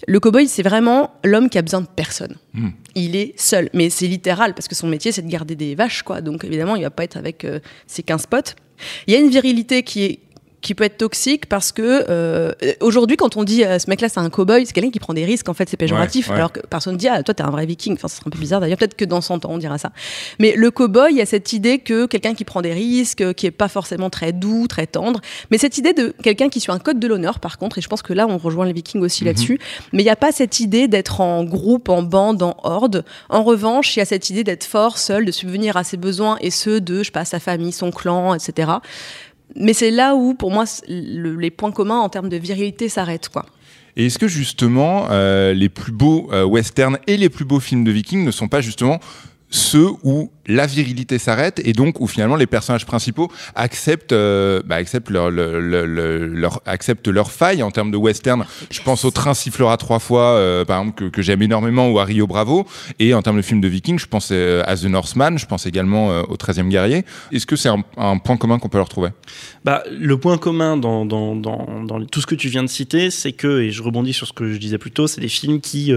le 0.08 0.20
cow-boy 0.20 0.48
c'est 0.48 0.64
vraiment 0.64 1.12
l'homme 1.24 1.50
qui 1.50 1.58
a 1.58 1.62
besoin 1.62 1.82
de 1.82 1.88
personne. 1.96 2.36
Hmm. 2.54 2.70
Il 2.96 3.16
est 3.16 3.34
seul, 3.40 3.70
mais 3.74 3.90
c'est 3.90 4.08
littéral 4.08 4.54
parce 4.54 4.68
que 4.68 4.76
son 4.76 4.88
métier 4.88 5.12
c'est 5.12 5.22
de 5.22 5.30
garder 5.30 5.56
des 5.56 5.76
vaches 5.76 6.04
quoi. 6.04 6.22
Donc 6.22 6.44
évidemment 6.44 6.76
il 6.76 6.84
va 6.84 6.90
pas 6.90 7.04
être 7.04 7.18
avec 7.18 7.46
euh, 7.46 7.60
ses 7.88 8.04
15 8.04 8.26
potes. 8.28 8.56
Il 9.08 9.14
y 9.14 9.18
a 9.18 9.20
une 9.20 9.30
virilité 9.30 9.84
qui 9.84 10.04
est 10.04 10.20
qui 10.66 10.74
peut 10.74 10.84
être 10.84 10.98
toxique 10.98 11.46
parce 11.46 11.72
que 11.72 12.06
euh, 12.10 12.52
aujourd'hui 12.82 13.18
quand 13.18 13.38
on 13.38 13.44
dit 13.44 13.64
euh, 13.64 13.78
ce 13.78 13.88
mec-là 13.90 14.10
c'est 14.10 14.20
un 14.20 14.30
cow-boy, 14.30 14.66
c'est 14.66 14.74
quelqu'un 14.74 14.90
qui 14.90 15.00
prend 15.00 15.14
des 15.14 15.24
risques 15.24 15.48
en 15.48 15.54
fait, 15.54 15.70
c'est 15.70 15.78
péjoratif. 15.78 16.26
Ouais, 16.28 16.32
ouais. 16.34 16.38
Alors 16.40 16.52
que 16.52 16.60
personne 16.68 16.98
dit 16.98 17.08
ah 17.08 17.22
toi 17.22 17.36
t'es 17.36 17.44
un 17.44 17.52
vrai 17.52 17.68
viking. 17.68 17.94
Enfin, 17.94 18.08
ce 18.08 18.16
serait 18.18 18.28
un 18.28 18.32
peu 18.32 18.40
bizarre 18.40 18.62
d'ailleurs. 18.62 18.80
Peut-être 18.80 18.96
que 18.96 19.06
dans 19.06 19.22
100 19.22 19.46
ans 19.46 19.52
on 19.52 19.58
dira 19.60 19.78
ça. 19.78 19.92
Mais 20.40 20.56
le 20.56 20.72
cow-boy, 20.72 21.12
il 21.12 21.18
y 21.18 21.22
a 21.22 21.26
cette 21.28 21.54
idée 21.54 21.78
que 21.78 22.08
quelqu'un 22.08 22.34
qui 22.34 22.46
prend 22.46 22.64
des 22.64 22.74
risques, 22.74 23.22
euh, 23.22 23.34
qui 23.34 23.46
est 23.46 23.52
pas 23.52 23.68
forcément 23.68 24.10
très 24.10 24.34
doux, 24.34 24.66
très 24.68 24.88
tendre, 24.88 25.22
mais 25.52 25.60
cette 25.60 25.78
idée 25.78 25.94
de 25.94 26.16
quelqu'un 26.24 26.50
qui 26.50 26.60
suit 26.60 26.72
un 26.72 26.80
code 26.80 27.00
de 27.00 27.08
l'honneur, 27.08 27.40
par 27.40 27.60
contre, 27.60 27.78
et 27.78 27.82
je 27.82 27.88
pense 27.88 28.02
que 28.02 28.14
là 28.14 28.26
on 28.28 28.40
rejoint 28.40 28.66
les 28.66 28.74
Vikings 28.74 29.02
aussi 29.02 29.24
Mhm. 29.24 29.28
là-dessus. 29.28 29.60
Mais 29.94 30.02
il 30.02 30.06
n'y 30.06 30.12
a 30.12 30.16
pas 30.16 30.32
cette 30.32 30.60
idée 30.60 30.88
d'être 30.88 31.22
en 31.22 31.44
groupe, 31.44 31.90
en 31.90 32.02
bande, 32.02 32.42
en 32.42 32.58
horde. 32.64 33.06
En 33.30 33.44
revanche, 33.44 33.96
il 33.96 34.00
y 34.00 34.02
a 34.02 34.06
cette 34.06 34.32
idée 34.32 34.44
d'être 34.44 34.64
fort, 34.64 34.98
seul, 34.98 35.26
de 35.26 35.32
subvenir 35.32 35.78
à 35.78 35.84
ses 35.84 35.98
besoins 35.98 36.38
et 36.42 36.50
ceux 36.50 36.82
de, 36.82 37.00
je 37.00 37.04
sais 37.04 37.12
pas, 37.12 37.24
sa 37.26 37.40
famille, 37.40 37.72
son 37.72 37.92
clan, 37.92 38.34
etc. 38.34 38.72
Mais 39.56 39.74
c'est 39.74 39.92
là 39.92 40.16
où, 40.16 40.34
pour 40.34 40.52
moi, 40.52 40.66
les 40.88 41.50
points 41.52 41.72
communs 41.72 42.00
en 42.00 42.10
termes 42.10 42.30
de 42.30 42.38
virilité 42.38 42.90
s'arrêtent, 42.90 43.30
quoi. 43.30 43.46
Et 43.98 44.08
est-ce 44.08 44.20
que 44.20 44.28
justement 44.28 45.08
euh, 45.10 45.54
les 45.54 45.70
plus 45.70 45.94
beaux 45.94 46.30
euh, 46.34 46.44
westerns 46.44 46.98
et 47.08 47.16
les 47.16 47.30
plus 47.30 47.46
beaux 47.46 47.62
films 47.62 47.84
de 47.86 47.92
vikings 47.92 48.26
ne 48.26 48.32
sont 48.32 48.50
pas 48.50 48.60
justement 48.60 49.00
ceux 49.56 49.88
où 50.04 50.32
la 50.48 50.68
virilité 50.68 51.18
s'arrête 51.18 51.60
et 51.66 51.74
donc 51.74 52.00
où 52.02 52.08
finalement 52.08 52.36
les 52.36 52.46
personnages 52.46 52.86
principaux 52.86 53.32
acceptent, 53.56 54.12
euh, 54.12 54.62
bah, 54.66 54.76
acceptent, 54.76 55.10
leur, 55.10 55.32
leur, 55.32 55.60
leur, 55.60 55.88
leur- 55.88 56.62
acceptent 56.68 57.08
leur 57.08 57.32
faille 57.32 57.64
en 57.64 57.72
termes 57.72 57.90
de 57.90 57.98
western. 57.98 58.46
Je 58.70 58.82
pense 58.82 59.06
au 59.06 59.12
Train 59.12 59.34
sifflera 59.34 59.78
trois 59.78 60.00
fois, 60.00 60.34
euh, 60.36 60.66
par 60.66 60.80
exemple, 60.82 61.06
que, 61.06 61.10
que 61.10 61.22
j'aime 61.22 61.42
énormément, 61.42 61.90
ou 61.90 61.98
à 62.00 62.04
Rio 62.06 62.28
Bravo. 62.28 62.68
Et 63.00 63.14
en 63.16 63.22
termes 63.24 63.38
de 63.38 63.42
films 63.42 63.62
de 63.62 63.68
vikings, 63.68 63.98
je 63.98 64.06
pense 64.06 64.30
euh, 64.32 64.62
à 64.68 64.76
The 64.76 64.84
Northman, 64.84 65.38
je 65.40 65.46
pense 65.48 65.66
également 65.66 66.12
euh, 66.12 66.22
au 66.28 66.36
13e 66.36 66.68
guerrier. 66.70 67.06
Est-ce 67.32 67.46
que 67.48 67.56
c'est 67.56 67.70
un, 67.70 67.84
un 67.98 68.18
point 68.20 68.38
commun 68.38 68.60
qu'on 68.60 68.70
peut 68.70 68.78
leur 68.78 68.90
trouver? 68.90 69.10
Bah, 69.64 69.84
le 69.98 70.18
point 70.20 70.38
commun 70.38 70.78
dans, 70.78 71.06
dans, 71.06 71.36
dans, 71.36 71.84
dans 71.86 72.06
tout 72.06 72.22
ce 72.22 72.28
que 72.28 72.36
tu 72.36 72.50
viens 72.50 72.62
de 72.64 72.70
citer, 72.70 73.10
c'est 73.10 73.32
que, 73.32 73.62
et 73.62 73.72
je 73.72 73.82
rebondis 73.82 74.14
sur 74.14 74.28
ce 74.28 74.34
que 74.34 74.52
je 74.54 74.58
disais 74.60 74.78
plus 74.78 74.92
tôt, 74.92 75.08
c'est 75.08 75.22
des 75.22 75.28
films 75.30 75.60
qui 75.62 75.92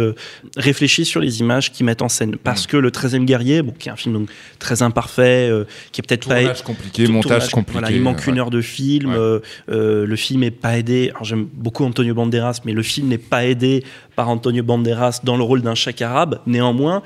réfléchissent 0.57 1.09
sur 1.09 1.21
les 1.21 1.41
images 1.41 1.73
qu'ils 1.73 1.85
mettent 1.85 2.03
en 2.03 2.09
scène. 2.09 2.37
Parce 2.37 2.67
que 2.67 2.77
le 2.77 2.91
13e 2.91 3.25
guerrier, 3.25 3.48
bon, 3.63 3.73
qui 3.79 3.89
est 3.89 3.93
un 3.93 3.97
film 3.97 4.15
donc, 4.15 4.29
très 4.59 4.83
imparfait, 4.83 5.49
euh, 5.51 5.65
qui 5.93 6.01
est 6.01 6.07
peut-être 6.07 6.29
pas. 6.29 6.37
Tournage 6.41 6.63
compliqué, 6.63 7.07
montage 7.09 7.23
tournage, 7.23 7.51
compliqué, 7.51 7.81
Voilà, 7.81 7.91
il 7.97 8.03
manque 8.03 8.19
ouais. 8.19 8.33
une 8.33 8.39
heure 8.39 8.51
de 8.51 8.61
film, 8.61 9.11
Ouais. 9.11 9.17
euh, 9.19 9.41
euh, 9.71 10.07
le 10.07 10.17
film 10.17 10.43
est 10.43 10.51
pas 10.51 10.79
aidé. 10.79 11.11
Alors 11.11 11.25
j'aime 11.25 11.47
beaucoup 11.53 11.85
Antonio 11.85 12.15
Banderas, 12.15 12.61
mais 12.65 12.73
le 12.73 12.83
film 12.83 13.09
n'est 13.09 13.19
pas 13.19 13.45
aidé 13.47 13.85
par 14.17 14.29
Antonio 14.29 14.63
Banderas 14.65 15.21
dans 15.25 15.37
le 15.37 15.43
rôle 15.45 15.63
d'un 15.63 15.75
chèque 15.77 16.03
arabe. 16.03 16.41
Néanmoins, 16.47 17.03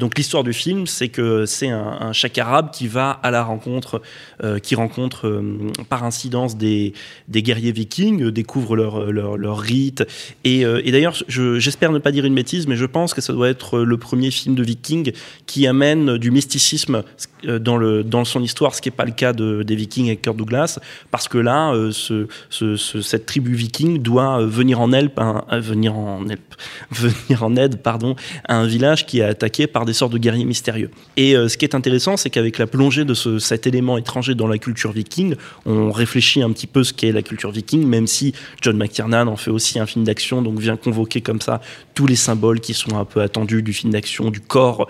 donc 0.00 0.16
l'histoire 0.16 0.44
du 0.44 0.54
film, 0.54 0.86
c'est 0.86 1.08
que 1.08 1.44
c'est 1.44 1.68
un, 1.68 1.98
un 2.00 2.12
chèque 2.14 2.38
arabe 2.38 2.70
qui 2.72 2.86
va 2.88 3.10
à 3.22 3.30
la 3.30 3.42
rencontre, 3.44 4.00
qui 4.62 4.74
rencontre 4.74 5.42
par 5.90 6.04
incidence 6.04 6.56
des, 6.56 6.94
des 7.28 7.42
guerriers 7.42 7.72
vikings, 7.72 8.30
découvre 8.30 8.76
leur, 8.76 9.12
leur, 9.12 9.36
leur 9.36 9.58
rite. 9.58 10.04
Et, 10.44 10.60
et 10.62 10.90
d'ailleurs, 10.90 11.14
je- 11.28 11.58
j'espère 11.58 11.92
ne 11.92 11.98
pas 11.98 12.12
dire 12.12 12.24
une 12.24 12.34
bêtise, 12.34 12.66
mais 12.66 12.76
je 12.76 12.86
pense 12.86 13.12
que 13.12 13.20
ça 13.20 13.34
doit 13.34 13.50
être 13.50 13.80
le 13.80 13.96
premier 13.98 14.30
film 14.30 14.54
de 14.54 14.62
viking 14.62 15.12
qui 15.44 15.66
amène 15.66 15.83
du 16.18 16.30
mysticisme 16.30 17.02
euh, 17.44 17.58
dans, 17.58 18.24
son 18.24 18.42
histoire, 18.42 18.74
ce 18.74 18.80
qui 18.80 18.88
n'est 18.88 18.96
pas 18.96 19.04
le 19.04 19.12
cas 19.12 19.32
de, 19.32 19.62
des 19.62 19.76
vikings 19.76 20.06
avec 20.06 20.22
Kirk 20.22 20.36
Douglas, 20.36 20.78
parce 21.10 21.28
que 21.28 21.38
là, 21.38 21.72
euh, 21.72 21.90
ce, 21.92 22.26
ce- 22.50 22.76
ce- 22.76 23.02
cette 23.02 23.26
tribu 23.26 23.54
viking 23.54 23.98
doit 24.02 24.44
venir 24.44 24.80
en 24.80 24.92
aide, 24.92 25.10
à 28.48 28.56
un 28.56 28.66
village 28.66 29.06
qui 29.06 29.20
est 29.20 29.24
attaqué 29.24 29.66
par 29.66 29.84
des 29.84 29.92
sortes 29.92 30.12
de 30.12 30.18
guerriers 30.18 30.44
mystérieux. 30.44 30.90
Et 31.16 31.36
euh, 31.36 31.48
ce 31.48 31.56
qui 31.56 31.64
est 31.64 31.74
intéressant, 31.74 32.16
c'est 32.16 32.30
qu'avec 32.30 32.58
la 32.58 32.66
plongée 32.66 33.04
de 33.04 33.14
ce- 33.14 33.38
cet 33.38 33.66
élément 33.66 33.98
étranger 33.98 34.34
dans 34.34 34.46
la 34.48 34.58
culture 34.58 34.92
viking, 34.92 35.34
on 35.66 35.90
réfléchit 35.90 36.42
un 36.42 36.50
petit 36.52 36.66
peu 36.66 36.84
ce 36.84 36.92
qu'est 36.92 37.12
la 37.12 37.22
culture 37.22 37.50
viking, 37.50 37.86
même 37.86 38.06
si 38.06 38.32
John 38.62 38.76
McTiernan 38.76 39.26
en 39.28 39.36
fait 39.36 39.50
aussi 39.50 39.78
un 39.78 39.86
film 39.86 40.04
d'action, 40.04 40.42
donc 40.42 40.58
vient 40.58 40.76
convoquer 40.76 41.20
comme 41.20 41.40
ça 41.40 41.60
tous 41.94 42.06
les 42.06 42.16
symboles 42.16 42.60
qui 42.60 42.74
sont 42.74 42.96
un 42.98 43.04
peu 43.04 43.20
attendus 43.20 43.62
du 43.62 43.72
film 43.72 43.92
d'action, 43.92 44.30
du 44.30 44.40
corps 44.40 44.88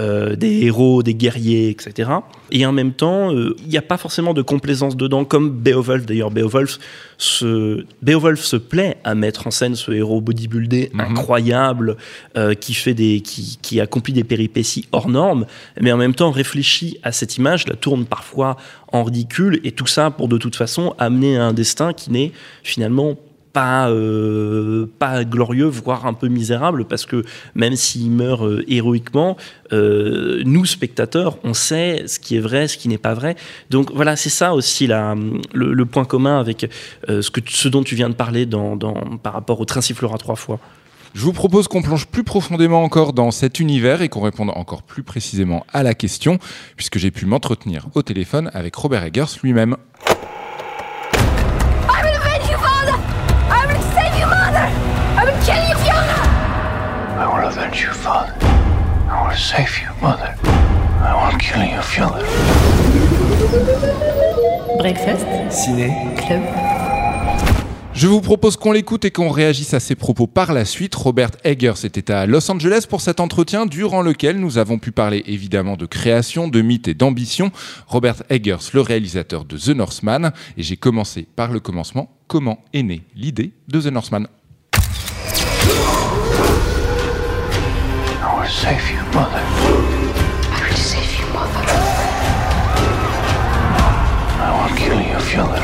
euh, 0.00 0.34
des 0.34 0.64
héros, 0.64 1.04
des 1.04 1.14
guerriers, 1.14 1.70
etc. 1.70 2.10
Et 2.50 2.66
en 2.66 2.72
même 2.72 2.92
temps, 2.92 3.32
euh, 3.32 3.54
il 3.60 3.68
n'y 3.68 3.78
a 3.78 3.82
pas 3.82 3.96
forcément 3.96 4.34
de 4.34 4.42
complaisance 4.42 4.96
dedans, 4.96 5.24
comme 5.24 5.50
Beowulf. 5.50 6.04
D'ailleurs, 6.04 6.32
Beowulf 6.32 6.78
se, 7.16 7.84
Beowulf 8.02 8.40
se 8.40 8.56
plaît 8.56 8.96
à 9.04 9.14
mettre 9.14 9.46
en 9.46 9.52
scène 9.52 9.76
ce 9.76 9.92
héros 9.92 10.20
bodybuildé 10.20 10.90
incroyable, 10.98 11.96
euh, 12.36 12.54
qui, 12.54 12.74
fait 12.74 12.94
des, 12.94 13.20
qui, 13.20 13.58
qui 13.62 13.80
accomplit 13.80 14.12
des 14.12 14.24
péripéties 14.24 14.88
hors 14.90 15.08
normes, 15.08 15.46
mais 15.80 15.92
en 15.92 15.96
même 15.96 16.14
temps 16.14 16.32
réfléchit 16.32 16.98
à 17.04 17.12
cette 17.12 17.36
image, 17.36 17.68
la 17.68 17.76
tourne 17.76 18.04
parfois 18.04 18.56
en 18.92 19.04
ridicule, 19.04 19.60
et 19.62 19.70
tout 19.70 19.86
ça 19.86 20.10
pour 20.10 20.26
de 20.26 20.38
toute 20.38 20.56
façon 20.56 20.94
amener 20.98 21.36
à 21.36 21.44
un 21.44 21.52
destin 21.52 21.92
qui 21.92 22.10
n'est 22.10 22.32
finalement 22.64 23.16
pas 23.54 23.88
euh, 23.88 24.86
pas 24.98 25.24
glorieux, 25.24 25.66
voire 25.66 26.06
un 26.06 26.12
peu 26.12 26.26
misérable, 26.26 26.84
parce 26.84 27.06
que 27.06 27.24
même 27.54 27.76
s'il 27.76 28.10
meurt 28.10 28.42
euh, 28.42 28.64
héroïquement, 28.68 29.36
euh, 29.72 30.42
nous 30.44 30.66
spectateurs, 30.66 31.38
on 31.44 31.54
sait 31.54 32.02
ce 32.06 32.18
qui 32.18 32.36
est 32.36 32.40
vrai, 32.40 32.66
ce 32.68 32.76
qui 32.76 32.88
n'est 32.88 32.98
pas 32.98 33.14
vrai. 33.14 33.36
Donc 33.70 33.92
voilà, 33.94 34.16
c'est 34.16 34.28
ça 34.28 34.54
aussi 34.54 34.88
la, 34.88 35.14
le, 35.54 35.84
point 35.86 36.04
commun 36.04 36.40
avec 36.40 36.68
ce 37.08 37.30
que 37.30 37.40
ce 37.46 37.68
dont 37.68 37.84
tu 37.84 37.94
viens 37.94 38.10
de 38.10 38.14
parler 38.14 38.44
dans, 38.44 38.76
par 39.22 39.32
rapport 39.32 39.60
au 39.60 39.64
train 39.64 39.80
sifflera 39.80 40.18
trois 40.18 40.36
fois. 40.36 40.58
Je 41.14 41.20
vous 41.20 41.32
propose 41.32 41.68
qu'on 41.68 41.82
plonge 41.82 42.06
plus 42.06 42.24
profondément 42.24 42.82
encore 42.82 43.12
dans 43.12 43.30
cet 43.30 43.60
univers 43.60 44.02
et 44.02 44.08
qu'on 44.08 44.22
réponde 44.22 44.50
encore 44.50 44.82
plus 44.82 45.04
précisément 45.04 45.64
à 45.72 45.84
la 45.84 45.94
question, 45.94 46.38
puisque 46.74 46.98
j'ai 46.98 47.12
pu 47.12 47.24
m'entretenir 47.24 47.86
au 47.94 48.02
téléphone 48.02 48.50
avec 48.52 48.74
Robert 48.74 49.04
Eggers 49.04 49.38
lui-même. 49.44 49.76
Will 57.44 57.50
avenge 57.50 57.82
you, 57.82 57.92
father? 57.92 58.32
I 59.08 59.28
will 59.28 59.36
save 59.36 59.80
you, 59.80 59.88
mother. 60.00 60.34
I 60.44 61.14
will 61.14 61.38
kill 61.38 61.62
you, 61.62 61.80
Fiona. 61.82 62.22
Breakfast. 64.78 65.26
Ciné. 65.50 65.92
Club. 66.16 66.42
Je 67.92 68.08
vous 68.08 68.20
propose 68.20 68.56
qu'on 68.56 68.72
l'écoute 68.72 69.04
et 69.04 69.12
qu'on 69.12 69.28
réagisse 69.30 69.72
à 69.72 69.80
ses 69.80 69.94
propos 69.94 70.26
par 70.26 70.52
la 70.52 70.64
suite. 70.64 70.94
Robert 70.96 71.30
Eggers 71.44 71.84
était 71.84 72.10
à 72.10 72.26
Los 72.26 72.50
Angeles 72.50 72.86
pour 72.88 73.00
cet 73.00 73.20
entretien 73.20 73.66
durant 73.66 74.02
lequel 74.02 74.40
nous 74.40 74.58
avons 74.58 74.78
pu 74.78 74.90
parler 74.90 75.22
évidemment 75.26 75.76
de 75.76 75.86
création, 75.86 76.48
de 76.48 76.60
mythe 76.60 76.88
et 76.88 76.94
d'ambition. 76.94 77.52
Robert 77.86 78.22
Eggers, 78.30 78.70
le 78.72 78.80
réalisateur 78.80 79.44
de 79.44 79.56
The 79.56 79.68
Northman. 79.68 80.32
Et 80.56 80.62
j'ai 80.62 80.76
commencé 80.76 81.28
par 81.36 81.52
le 81.52 81.60
commencement. 81.60 82.10
Comment 82.26 82.64
est 82.72 82.82
née 82.82 83.02
l'idée 83.14 83.52
de 83.68 83.80
The 83.80 83.92
Northman? 83.92 84.26
Save 88.62 88.88
you, 88.90 89.02
mother. 89.12 89.42
I 90.56 90.60
will 90.68 90.76
save 90.76 91.12
you, 91.18 91.26
mother. 91.32 91.64
I 94.46 94.48
will 94.56 94.76
kill 94.76 95.00
you, 95.00 95.18
Fiona. 95.28 95.60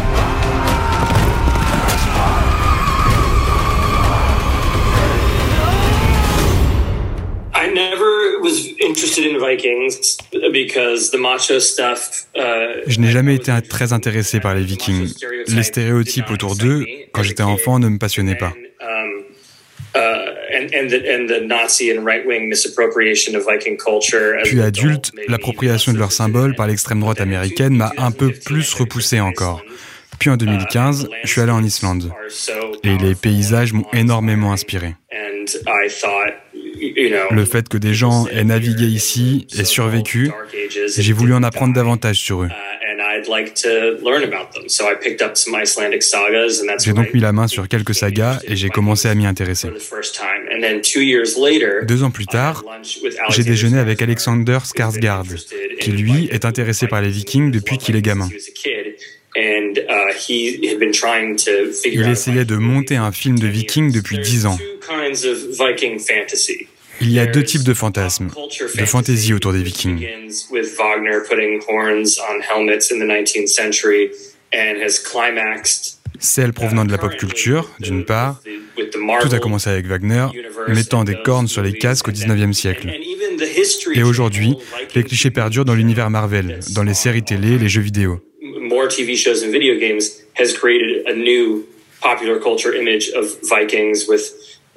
I 7.52 7.66
never 7.72 8.40
was 8.40 8.66
interested 8.80 9.26
in 9.26 9.38
Vikings 9.38 10.16
because 10.52 11.10
the 11.10 11.18
macho 11.18 11.58
stuff. 11.58 12.26
Uh, 12.34 12.82
Je 12.86 12.98
n'ai 13.00 13.10
jamais 13.10 13.34
été 13.34 13.52
très 13.68 13.92
intéressé 13.92 14.40
par 14.40 14.54
les 14.54 14.62
Vikings. 14.62 15.12
Les 15.48 15.62
stéréotypes 15.62 16.30
autour 16.30 16.56
d'eux, 16.56 16.84
quand 17.12 17.22
j'étais 17.22 17.42
enfant, 17.42 17.78
ne 17.78 17.88
me 17.88 17.98
passionnaient 17.98 18.36
pas. 18.38 18.52
Uh, 20.60 20.66
and, 20.66 20.74
and, 20.74 20.88
the, 20.88 21.08
and 21.08 21.28
the 21.28 21.46
Nazi 21.46 21.90
and 21.90 22.04
right-wing 22.04 22.48
misappropriation 22.48 23.36
of 23.36 23.44
Viking 23.44 23.76
culture. 23.76 24.38
as 24.38 24.44
Puis 24.44 24.60
adulte, 24.60 25.12
l'appropriation 25.28 25.92
de 25.92 25.98
leurs 25.98 26.12
symboles 26.12 26.54
par 26.54 26.66
l'extrême 26.66 27.00
droite 27.00 27.20
américaine 27.20 27.76
m'a 27.76 27.92
un 27.98 28.10
peu 28.10 28.32
plus 28.32 28.74
repoussé 28.74 29.20
encore. 29.20 29.62
Puis 30.18 30.28
en 30.28 30.36
2015, 30.36 31.08
je 31.24 31.28
suis 31.28 31.40
allé 31.40 31.50
en 31.50 31.64
Islande. 31.64 32.12
Et 32.84 32.96
les 32.98 33.14
paysages 33.14 33.72
m'ont 33.72 33.86
énormément 33.92 34.52
inspiré. 34.52 34.94
Le 37.30 37.44
fait 37.44 37.68
que 37.68 37.78
des 37.78 37.94
gens 37.94 38.26
aient 38.26 38.44
navigué 38.44 38.84
ici 38.84 39.46
et 39.58 39.64
survécu, 39.64 40.30
j'ai 40.96 41.12
voulu 41.12 41.32
en 41.32 41.42
apprendre 41.42 41.74
davantage 41.74 42.16
sur 42.16 42.42
eux. 42.42 42.50
And 43.20 43.26
I'd 43.26 43.28
like 43.28 43.54
to 43.62 43.98
learn 44.02 44.22
about 44.24 44.52
them. 44.52 44.68
So 44.68 44.86
I 44.86 44.94
picked 44.94 45.22
up 45.22 45.36
some 45.36 45.54
Icelandic 45.54 46.02
sagas, 46.02 46.60
and 46.60 46.68
that's 46.68 46.84
J'ai 46.84 46.92
donc 46.92 47.12
mis 47.12 47.20
la 47.20 47.32
main 47.32 47.48
sur 47.48 47.68
quelques 47.68 47.94
sagas 47.94 48.40
et 48.46 48.56
j'ai 48.56 48.70
commencé 48.70 49.08
à 49.08 49.14
m'y 49.14 49.26
intéresser. 49.26 49.68
I, 49.68 49.72
the 49.72 49.80
first 49.80 50.14
time. 50.14 50.48
And 50.50 50.60
then 50.60 50.80
two 50.80 51.02
years 51.02 51.36
later, 51.36 51.84
Deux 51.86 52.02
ans 52.02 52.10
plus 52.10 52.26
tard, 52.26 52.64
j'ai 53.30 53.44
déjeuné 53.44 53.78
avec 53.78 54.02
Alexander 54.02 54.58
Skarsgård, 54.64 55.26
qui 55.80 55.90
lui 55.92 56.28
est 56.30 56.44
intéressé 56.44 56.86
par 56.86 57.02
les 57.02 57.10
Vikings 57.10 57.50
depuis 57.50 57.78
qu'il 57.78 57.96
est 57.96 58.02
gamin. 58.02 58.28
uh, 61.46 61.84
Il 61.84 62.08
essayait 62.08 62.44
de 62.44 62.56
monter 62.56 62.96
un 62.96 63.12
film 63.12 63.38
de 63.38 63.46
Vikings 63.46 63.92
depuis 63.92 64.18
dix 64.18 64.46
ans. 64.46 64.58
Il 67.00 67.10
y 67.10 67.18
a 67.18 67.26
deux 67.26 67.42
types 67.42 67.64
de 67.64 67.74
fantasmes, 67.74 68.30
de 68.76 68.84
fantaisie 68.84 69.32
autour 69.32 69.52
des 69.52 69.62
Vikings. 69.62 70.00
begins 70.00 70.46
with 70.50 70.76
Wagner 70.76 71.20
putting 71.28 71.60
horns 71.68 72.18
on 72.18 72.40
helmets 72.40 72.92
in 72.92 72.98
the 72.98 73.06
19th 73.06 73.48
century 73.48 74.10
and 74.52 74.82
has 74.82 74.98
climaxed 74.98 76.00
Celle 76.18 76.52
provenant 76.52 76.84
de 76.84 76.92
la 76.92 76.98
pop 76.98 77.16
culture, 77.16 77.70
d'une 77.80 78.04
part. 78.04 78.42
Tout 79.22 79.34
a 79.34 79.38
commencé 79.38 79.70
avec 79.70 79.86
Wagner, 79.86 80.26
mettant 80.68 81.04
des 81.04 81.16
cornes 81.24 81.48
sur 81.48 81.62
les 81.62 81.72
casques 81.72 82.08
au 82.08 82.10
19e 82.10 82.52
siècle. 82.52 82.90
Et 83.94 84.02
aujourd'hui, 84.02 84.54
les 84.94 85.02
clichés 85.02 85.30
perdurent 85.30 85.64
dans 85.64 85.74
l'univers 85.74 86.10
Marvel, 86.10 86.60
dans 86.74 86.82
les 86.82 86.92
séries 86.92 87.22
télé, 87.22 87.56
les 87.58 87.68
jeux 87.68 87.80
vidéo. 87.80 88.20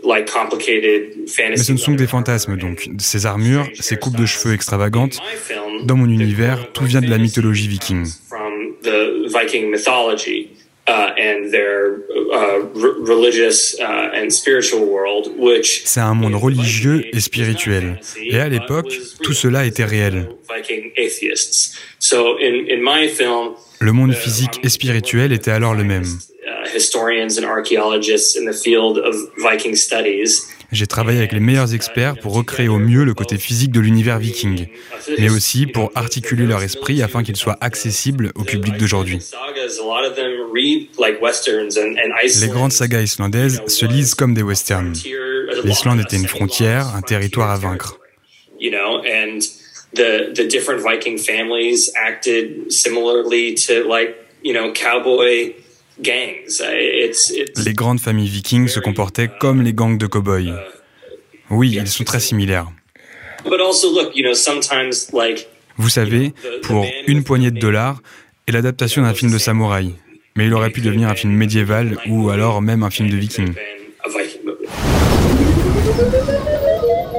Mais 0.05 1.57
ce 1.57 1.71
ne 1.71 1.77
sont 1.77 1.93
que 1.93 1.97
des 1.97 2.07
fantasmes 2.07 2.57
donc. 2.57 2.89
Ces 2.99 3.25
armures, 3.25 3.67
ces 3.79 3.95
coupes 3.95 4.17
de 4.17 4.25
cheveux 4.25 4.53
extravagantes, 4.53 5.19
dans 5.83 5.95
mon 5.95 6.09
univers, 6.09 6.71
tout 6.73 6.85
vient 6.85 7.01
de 7.01 7.09
la 7.09 7.17
mythologie 7.17 7.67
viking. 7.67 8.05
uh, 10.87 11.13
uh, 11.17 11.47
uh, 12.31 12.59
C'est 15.85 15.99
un 15.99 16.13
monde 16.13 16.35
religieux 16.35 17.05
et 17.13 17.19
spirituel. 17.19 17.99
Et 18.21 18.39
à 18.39 18.49
l'époque, 18.49 18.93
tout 19.21 19.33
cela 19.33 19.65
était 19.65 19.85
réel. 19.85 20.27
Le 23.79 23.91
monde 23.91 24.13
physique 24.13 24.59
et 24.63 24.69
spirituel 24.69 25.31
était 25.31 25.51
alors 25.51 25.73
le 25.73 25.83
même. 25.83 26.05
Historians 26.73 27.37
and 27.37 27.45
archaeologists 27.45 28.35
in 28.35 28.45
the 28.45 28.53
field 28.53 28.97
of 28.97 29.15
Viking 29.37 29.75
studies 29.75 30.47
J'ai 30.73 30.87
travaillé 30.87 31.19
avec 31.19 31.33
les 31.33 31.39
meilleurs 31.39 31.75
experts 31.75 32.17
pour 32.17 32.33
recréer 32.33 32.67
au 32.67 32.79
mieux 32.79 33.03
le 33.03 33.13
côté 33.13 33.37
physique 33.37 33.71
de 33.71 33.79
l'univers 33.79 34.17
viking, 34.17 34.65
mais 35.19 35.29
aussi 35.29 35.67
pour 35.67 35.91
articuler 35.93 36.47
leur 36.47 36.63
esprit 36.63 37.03
afin 37.03 37.21
qu'il 37.21 37.35
soit 37.35 37.57
accessible 37.61 38.31
au 38.33 38.43
public 38.43 38.77
d'aujourd'hui. 38.77 39.19
Les 42.41 42.47
grandes 42.47 42.71
sagas 42.71 43.01
islandaises 43.01 43.61
se 43.67 43.85
lisent 43.85 44.15
comme 44.15 44.33
des 44.33 44.41
westerns. 44.41 44.93
L'Islande 45.63 46.01
était 46.01 46.17
une 46.17 46.27
frontière, 46.27 46.87
un 46.95 47.01
territoire 47.01 47.51
à 47.51 47.57
vaincre. 47.57 47.99
Viking 50.83 51.17
families 51.19 51.91
acted 51.95 52.71
similarly 52.71 53.53
to 53.53 53.87
like 53.87 54.15
you 54.41 54.53
know 54.53 54.73
cowboy 54.73 55.53
gangs. 56.01 56.59
I- 56.61 57.05
It's 57.05 57.29
it's 57.31 57.63
Les 57.65 57.73
grandes 57.73 57.99
familles 57.99 58.27
vikings 58.29 58.67
se 58.67 58.79
comportaient 58.79 59.29
comme 59.39 59.61
les 59.61 59.73
gangs 59.73 59.97
de 59.97 60.07
cow-boys. 60.07 60.53
Oui, 61.49 61.77
ils 61.79 61.87
sont 61.87 62.03
très 62.03 62.19
similaires. 62.19 62.67
but 63.45 63.59
also 63.59 63.93
look, 63.93 64.15
you 64.15 64.23
know, 64.23 64.33
sometimes 64.33 65.11
like 65.13 65.47
Vous 65.77 65.89
savez, 65.89 66.33
pour 66.63 66.85
une 67.07 67.23
poignée 67.23 67.51
de 67.51 67.59
dollars, 67.59 68.01
est 68.47 68.51
l'adaptation 68.51 69.01
d'un 69.01 69.13
film 69.13 69.31
de 69.31 69.37
samouraï. 69.37 69.93
Mais 70.35 70.45
il 70.47 70.53
aurait 70.53 70.69
pu 70.71 70.81
devenir 70.81 71.09
un 71.09 71.15
film 71.15 71.33
médiéval 71.33 71.97
ou 72.07 72.29
alors 72.29 72.61
même 72.61 72.83
un 72.83 72.89
film 72.89 73.09
de 73.09 73.17
Viking. 73.17 73.53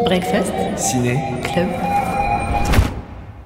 Breakfast. 0.05 0.53
Ciné. 0.77 1.19
Club. 1.43 1.69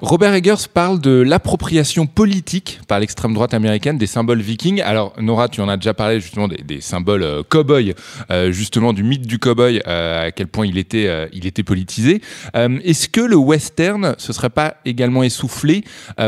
Robert 0.01 0.33
Eggers 0.33 0.69
parle 0.73 1.01
de 1.01 1.11
l'appropriation 1.11 2.07
politique 2.07 2.79
par 2.87 3.01
l'extrême 3.01 3.33
droite 3.33 3.53
américaine 3.53 3.97
des 3.97 4.07
symboles 4.07 4.39
vikings. 4.39 4.81
Alors 4.81 5.13
Nora, 5.19 5.49
tu 5.49 5.59
en 5.59 5.67
as 5.67 5.75
déjà 5.75 5.93
parlé 5.93 6.21
justement 6.21 6.47
des, 6.47 6.79
symboles 6.79 7.23
euh, 7.23 7.43
cow-boy, 7.43 7.93
euh, 8.31 8.49
justement 8.53 8.93
du 8.93 9.03
mythe 9.03 9.27
du 9.27 9.39
cow-boy, 9.39 9.81
euh, 9.85 10.27
à 10.27 10.31
quel 10.31 10.47
point 10.47 10.65
il 10.65 10.77
était, 10.77 11.29
il 11.33 11.45
était 11.45 11.63
politisé. 11.63 12.21
Est-ce 12.53 13.09
que 13.09 13.19
le 13.19 13.35
western 13.35 14.15
ce 14.17 14.31
serait 14.31 14.49
pas 14.49 14.77
également 14.85 15.21
essoufflé 15.21 15.83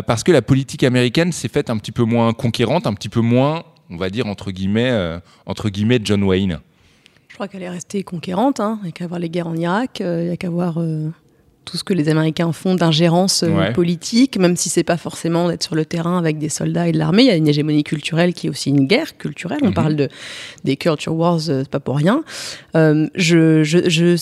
parce 0.06 0.24
que 0.24 0.34
la 0.34 0.42
politique 0.42 0.84
américaine 0.84 1.32
s'est 1.32 1.48
faite 1.48 1.70
un 1.70 1.78
petit 1.78 1.94
peu 1.94 2.04
moins 2.04 2.34
conquérante, 2.34 2.88
un 2.88 2.94
petit 2.94 3.10
peu 3.10 3.22
moins, 3.22 3.64
on 3.90 3.96
va 3.96 4.10
dire 4.10 4.28
entre 4.28 4.52
guillemets, 4.52 4.92
entre 5.46 5.70
guillemets 5.70 6.00
John 6.04 6.24
Wayne? 6.24 6.60
Je 7.30 7.36
crois 7.36 7.48
qu'elle 7.48 7.64
est 7.64 7.70
restée 7.70 8.04
conquérante. 8.04 8.60
hein. 8.60 8.80
Il 8.82 8.86
n'y 8.86 8.90
a 8.90 8.92
qu'à 8.92 9.08
voir 9.08 9.20
les 9.20 9.30
guerres 9.30 9.48
en 9.48 9.56
Irak, 9.56 10.02
il 10.02 10.26
n'y 10.26 10.30
a 10.30 10.38
qu'à 10.38 10.50
voir 10.50 10.80
tout 11.64 11.78
ce 11.78 11.84
que 11.84 11.94
les 11.94 12.10
Américains 12.10 12.52
font 12.52 12.76
d'ingérence 12.76 13.44
euh, 13.44 13.50
Ouais. 13.50 13.72
politique, 13.74 14.38
même 14.38 14.56
si 14.58 14.68
c'est 14.70 14.84
pas 14.84 14.98
forcément 14.98 15.48
d'être 15.48 15.64
sur 15.64 15.76
le 15.76 15.86
terrain 15.86 16.18
avec 16.18 16.38
des 16.40 16.50
soldats 16.50 16.88
et 16.88 16.92
de 16.92 16.98
l'armée. 16.98 17.24
Il 17.24 17.28
y 17.28 17.32
a 17.32 17.36
une 17.36 17.48
hégémonie 17.48 17.84
culturelle 17.84 18.34
qui 18.34 18.48
est 18.48 18.50
aussi 18.50 18.70
une 18.72 18.88
guerre 18.88 19.18
culturelle. 19.18 19.60
On 19.62 19.68
Mhm. 19.68 19.74
parle 19.74 19.96
de 19.96 20.10
des 20.64 20.76
culture 20.76 21.16
wars, 21.16 21.40
euh, 21.50 21.62
c'est 21.64 21.70
pas 21.70 21.80
pour 21.80 21.98
rien. 21.98 22.24
Euh, 22.76 23.08
je, 23.16 23.64
je, 23.64 23.88
je, 23.90 24.18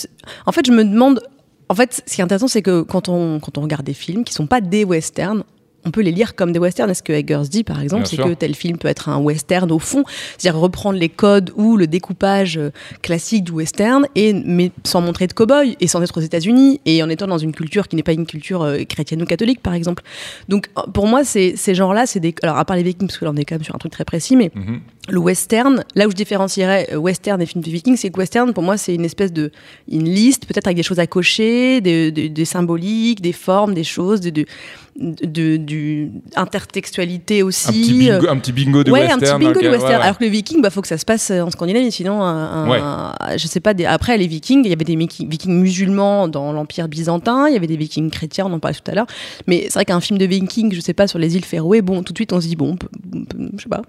en 0.46 0.52
fait, 0.52 0.66
je 0.66 0.72
me 0.72 0.84
demande. 0.84 1.22
En 1.70 1.76
fait, 1.76 2.04
ce 2.08 2.16
qui 2.16 2.22
est 2.22 2.24
intéressant, 2.24 2.48
c'est 2.48 2.62
que 2.64 2.82
quand 2.82 3.10
on, 3.10 3.40
quand 3.40 3.58
on 3.58 3.62
regarde 3.62 3.86
des 3.86 3.94
films 3.94 4.24
qui 4.24 4.34
sont 4.34 4.48
pas 4.48 4.60
des 4.60 4.84
westerns, 4.84 5.44
on 5.86 5.92
peut 5.92 6.02
les 6.02 6.12
lire 6.12 6.36
comme 6.36 6.52
des 6.52 6.60
westerns. 6.60 6.90
Est-ce 6.90 7.04
que 7.04 7.14
Eggers 7.14 7.48
dit, 7.50 7.64
par 7.64 7.82
exemple, 7.82 8.06
c'est 8.06 8.18
que 8.18 8.34
tel 8.34 8.56
film 8.56 8.78
peut 8.78 8.88
être 8.88 9.10
un 9.10 9.18
western 9.18 9.72
au 9.72 9.80
fond, 9.80 10.04
c'est-à-dire 10.38 10.60
reprendre 10.60 10.98
les 10.98 11.10
codes 11.10 11.52
ou 11.56 11.78
le 11.78 11.88
découpage 11.88 12.58
euh, 12.58 12.72
classique 13.02 13.46
du 13.46 13.52
western, 13.52 14.08
et, 14.16 14.34
mais 14.34 14.72
sans 14.84 15.02
montrer 15.02 15.28
de 15.28 15.34
cow-boy, 15.34 15.78
et 15.80 15.88
sans 15.88 16.02
être 16.02 16.18
aux 16.18 16.22
États-Unis, 16.22 16.82
et 16.86 17.02
en 17.04 17.10
étant 17.10 17.28
dans 17.28 17.38
une 17.38 17.54
culture 17.54 17.88
qui 17.88 17.96
n'est 17.96 18.04
pas 18.04 18.14
une 18.14 18.26
culture 18.26 18.62
euh, 18.62 18.84
chrétienne 18.84 19.22
ou 19.22 19.26
catholique, 19.26 19.62
par 19.62 19.74
exemple. 19.74 20.04
Donc, 20.48 20.70
euh, 20.78 20.82
pour 20.94 21.08
moi, 21.08 21.24
ces 21.24 21.56
genres-là, 21.76 22.06
c'est 22.06 22.20
des. 22.20 22.36
Alors, 22.44 22.58
à 22.58 22.66
part 22.66 22.76
les 22.76 22.84
Vikings, 22.84 23.08
parce 23.08 23.18
que 23.18 23.26
là, 23.26 23.32
on 23.34 23.38
est 23.38 23.46
quand 23.46 23.56
même 23.56 23.64
sur 23.64 23.76
un 23.76 23.80
truc 23.80 23.92
très 23.92 24.06
précis, 24.06 24.36
mais 24.36 24.52
mhm. 24.56 24.82
Le 25.10 25.20
western, 25.20 25.84
là 25.96 26.08
où 26.08 26.12
je 26.12 26.16
différencierais 26.16 26.96
western 26.96 27.42
et 27.42 27.46
film 27.46 27.64
de 27.64 27.70
Vikings, 27.70 27.98
c'est 27.98 28.10
que 28.10 28.20
western, 28.20 28.54
pour 28.54 28.64
moi, 28.64 28.78
c'est 28.78 28.96
une 28.96 29.06
espèce 29.06 29.34
de. 29.34 29.52
une 29.90 30.10
liste, 30.10 30.46
peut-être 30.46 30.68
avec 30.68 30.78
des 30.78 30.84
choses 30.84 31.00
à 31.00 31.08
cocher, 31.08 31.82
des, 31.82 32.46
symboliques, 32.46 33.22
des 33.22 33.34
formes, 33.34 33.74
des 33.74 33.84
choses, 33.84 34.22
de 34.22 34.46
de, 35.00 35.58
du 35.58 36.12
intertextualité 36.36 37.42
aussi. 37.42 38.10
Un 38.12 38.38
petit 38.38 38.52
bingo, 38.52 38.84
de 38.84 38.92
western. 38.92 39.14
un 39.14 39.20
petit 39.20 39.46
bingo 39.46 39.62
de 39.62 39.70
western. 39.70 40.02
Alors 40.02 40.18
que 40.18 40.24
le 40.24 40.30
viking, 40.30 40.62
bah 40.62 40.70
faut 40.70 40.82
que 40.82 40.88
ça 40.88 40.98
se 40.98 41.06
passe 41.06 41.32
en 41.32 41.50
Scandinavie, 41.50 41.92
sinon, 41.92 42.22
un, 42.22 43.16
je 43.38 43.48
sais 43.48 43.60
pas. 43.60 43.74
Des, 43.74 43.86
après 43.86 44.18
les 44.18 44.28
vikings, 44.28 44.62
il 44.66 44.70
y 44.70 44.74
avait 44.74 44.84
des 44.84 44.96
vikings 44.96 45.54
musulmans 45.54 46.28
dans 46.28 46.52
l'empire 46.52 46.88
byzantin, 46.88 47.48
il 47.48 47.54
y 47.54 47.58
avait 47.58 47.68
des 47.68 47.78
vikings 47.78 48.10
chrétiens, 48.10 48.46
on 48.48 48.54
en 48.54 48.60
parlait 48.60 48.78
tout 48.78 48.92
à 48.92 48.96
l'heure. 48.96 49.08
Mais 49.48 49.64
c'est 49.66 49.76
vrai 49.76 49.86
qu'un 49.86 50.02
film 50.02 50.20
de 50.20 50.26
vikings, 50.26 50.74
je 50.74 50.82
sais 50.82 50.94
pas, 50.94 51.08
sur 51.08 51.20
les 51.20 51.36
îles 51.36 51.46
Féroé, 51.46 51.82
bon, 51.82 52.04
tout 52.04 52.14
de 52.14 52.18
suite 52.18 52.34
on 52.34 52.42
se 52.42 52.48
dit 52.48 52.56
bon, 52.56 52.76
je 53.56 53.64
sais 53.64 53.70
pas. 53.70 53.82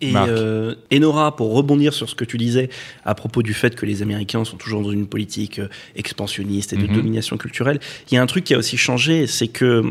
Et, 0.00 0.12
euh, 0.16 0.74
et, 0.90 0.98
Nora, 0.98 1.36
pour 1.36 1.52
rebondir 1.54 1.92
sur 1.92 2.08
ce 2.08 2.14
que 2.14 2.24
tu 2.24 2.38
disais 2.38 2.70
à 3.04 3.14
propos 3.14 3.42
du 3.42 3.52
fait 3.52 3.74
que 3.74 3.84
les 3.84 4.02
Américains 4.02 4.44
sont 4.44 4.56
toujours 4.56 4.82
dans 4.82 4.92
une 4.92 5.06
politique 5.06 5.58
euh, 5.58 5.68
expansionniste 5.94 6.72
et 6.72 6.76
de 6.76 6.86
mhm. 6.86 6.94
domination 6.94 7.36
culturelle, 7.36 7.80
il 8.10 8.14
y 8.14 8.18
a 8.18 8.22
un 8.22 8.26
truc 8.26 8.44
qui 8.44 8.54
a 8.54 8.58
aussi 8.58 8.76
changé, 8.76 9.26
c'est 9.26 9.48
que 9.48 9.84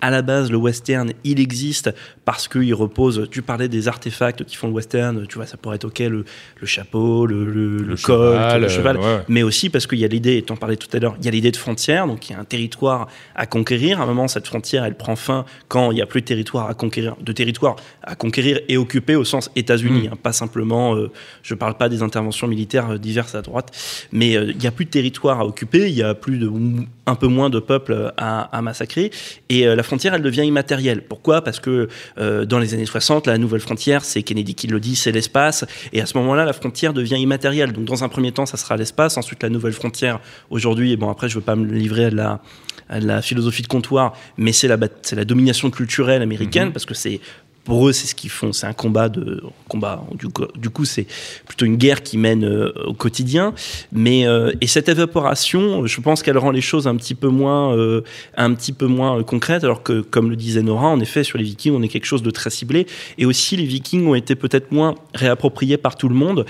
à 0.00 0.10
la 0.10 0.22
base, 0.22 0.50
le 0.50 0.56
western, 0.56 1.12
il 1.24 1.40
existe 1.40 1.92
parce 2.24 2.48
qu'il 2.48 2.74
repose. 2.74 3.28
Tu 3.30 3.42
parlais 3.42 3.68
des 3.68 3.88
artefacts 3.88 4.44
qui 4.44 4.56
font 4.56 4.68
le 4.68 4.72
western, 4.74 5.26
tu 5.26 5.36
vois, 5.36 5.46
ça 5.46 5.56
pourrait 5.56 5.76
être 5.76 5.84
ok, 5.84 6.00
le, 6.00 6.24
chapeau, 6.64 7.26
le, 7.26 7.44
le, 7.44 7.78
le, 7.78 7.96
cheval, 7.96 8.60
le 8.60 8.68
cheval, 8.68 8.98
mais 9.28 9.42
aussi 9.42 9.70
parce 9.70 9.86
qu'il 9.86 9.98
y 9.98 10.04
a 10.04 10.08
l'idée, 10.08 10.36
et 10.36 10.42
tu 10.42 10.52
en 10.52 10.56
parlais 10.56 10.76
tout 10.76 10.88
à 10.92 10.98
l'heure, 10.98 11.16
il 11.20 11.24
y 11.24 11.28
a 11.28 11.30
l'idée 11.30 11.50
de 11.50 11.56
frontière, 11.56 12.06
donc 12.06 12.28
il 12.28 12.32
y 12.32 12.36
a 12.36 12.38
un 12.40 12.44
territoire 12.44 13.08
à 13.34 13.46
conquérir. 13.46 14.00
À 14.00 14.04
un 14.04 14.06
moment, 14.06 14.28
cette 14.28 14.46
frontière, 14.46 14.84
elle 14.84 14.96
prend 14.96 15.16
fin 15.16 15.44
quand 15.68 15.90
il 15.90 15.94
n'y 15.94 16.02
a 16.02 16.06
plus 16.06 16.20
de 16.20 16.26
territoire 16.26 16.68
à 16.68 16.74
conquérir, 16.74 17.16
de 17.20 17.32
territoire 17.32 17.76
à 18.02 18.14
conquérir 18.14 18.60
et 18.68 18.76
occuper 18.76 19.16
au 19.16 19.24
sens 19.24 19.50
États-Unis, 19.56 20.08
mm. 20.08 20.12
hein, 20.12 20.18
pas 20.22 20.32
simplement, 20.32 20.94
euh, 20.94 21.10
je 21.42 21.54
ne 21.54 21.58
parle 21.58 21.76
pas 21.76 21.88
des 21.88 22.02
interventions 22.02 22.46
militaires 22.46 22.90
euh, 22.90 22.98
diverses 22.98 23.34
à 23.34 23.42
droite, 23.42 23.76
mais 24.12 24.36
euh, 24.36 24.50
il 24.50 24.58
n'y 24.58 24.66
a 24.66 24.70
plus 24.70 24.84
de 24.84 24.90
territoire 24.90 25.40
à 25.40 25.46
occuper, 25.46 25.88
il 25.88 25.94
y 25.94 26.02
a 26.02 26.14
plus 26.14 26.38
de, 26.38 26.50
un 27.06 27.14
peu 27.14 27.26
moins 27.28 27.50
de 27.50 27.58
peuple 27.58 28.12
à, 28.16 28.42
à 28.56 28.62
massacrer, 28.62 29.10
et 29.48 29.64
la 29.64 29.82
frontière, 29.86 30.14
elle 30.14 30.22
devient 30.22 30.44
immatérielle. 30.44 31.02
Pourquoi? 31.02 31.42
Parce 31.42 31.60
que 31.60 31.88
euh, 32.18 32.44
dans 32.44 32.58
les 32.58 32.74
années 32.74 32.86
60, 32.86 33.26
la 33.26 33.38
nouvelle 33.38 33.60
frontière, 33.60 34.04
c'est 34.04 34.22
Kennedy 34.22 34.54
qui 34.54 34.66
le 34.66 34.80
dit, 34.80 34.96
c'est 34.96 35.12
l'espace. 35.12 35.64
Et 35.92 36.00
à 36.00 36.06
ce 36.06 36.16
moment-là, 36.18 36.44
la 36.44 36.52
frontière 36.52 36.92
devient 36.92 37.16
immatérielle. 37.16 37.72
Donc 37.72 37.84
dans 37.84 38.04
un 38.04 38.08
premier 38.08 38.32
temps, 38.32 38.46
ça 38.46 38.56
sera 38.56 38.76
l'espace. 38.76 39.16
Ensuite, 39.16 39.42
la 39.42 39.48
nouvelle 39.48 39.72
frontière, 39.72 40.20
aujourd'hui, 40.50 40.92
et 40.92 40.96
bon, 40.96 41.10
après, 41.10 41.28
je 41.28 41.36
ne 41.36 41.40
veux 41.40 41.44
pas 41.44 41.56
me 41.56 41.66
livrer 41.66 42.06
à 42.06 42.10
la, 42.10 42.42
la 42.90 43.22
philosophie 43.22 43.62
de 43.62 43.68
comptoir, 43.68 44.12
mais 44.36 44.52
c'est 44.52 44.68
la, 44.68 44.76
la 45.12 45.24
domination 45.24 45.70
culturelle 45.70 46.22
américaine, 46.22 46.66
mhm. 46.66 46.72
parce 46.72 46.86
que 46.86 46.94
c'est 46.94 47.20
pour 47.66 47.88
eux, 47.88 47.92
c'est 47.92 48.06
ce 48.06 48.14
qu'ils 48.14 48.30
font. 48.30 48.52
C'est 48.52 48.68
un 48.68 48.72
combat 48.72 49.08
de 49.08 49.42
combat. 49.68 50.04
Du 50.54 50.70
coup, 50.70 50.84
c'est 50.84 51.06
plutôt 51.46 51.66
une 51.66 51.76
guerre 51.76 52.04
qui 52.04 52.16
mène 52.16 52.44
euh, 52.44 52.72
au 52.86 52.94
quotidien. 52.94 53.54
Mais 53.90 54.24
euh, 54.24 54.52
et 54.60 54.68
cette 54.68 54.88
évaporation, 54.88 55.84
je 55.84 56.00
pense 56.00 56.22
qu'elle 56.22 56.38
rend 56.38 56.52
les 56.52 56.60
choses 56.60 56.86
un 56.86 56.94
petit 56.94 57.16
peu 57.16 57.26
moins, 57.26 57.76
euh, 57.76 58.02
un 58.36 58.54
petit 58.54 58.72
peu 58.72 58.86
moins 58.86 59.20
concrètes. 59.24 59.64
Alors 59.64 59.82
que, 59.82 60.00
comme 60.00 60.30
le 60.30 60.36
disait 60.36 60.62
Nora, 60.62 60.86
en 60.86 61.00
effet, 61.00 61.24
sur 61.24 61.38
les 61.38 61.44
Vikings, 61.44 61.74
on 61.74 61.82
est 61.82 61.88
quelque 61.88 62.06
chose 62.06 62.22
de 62.22 62.30
très 62.30 62.50
ciblé. 62.50 62.86
Et 63.18 63.26
aussi, 63.26 63.56
les 63.56 63.64
Vikings 63.64 64.06
ont 64.06 64.14
été 64.14 64.36
peut-être 64.36 64.70
moins 64.70 64.94
réappropriés 65.14 65.76
par 65.76 65.96
tout 65.96 66.08
le 66.08 66.14
monde. 66.14 66.46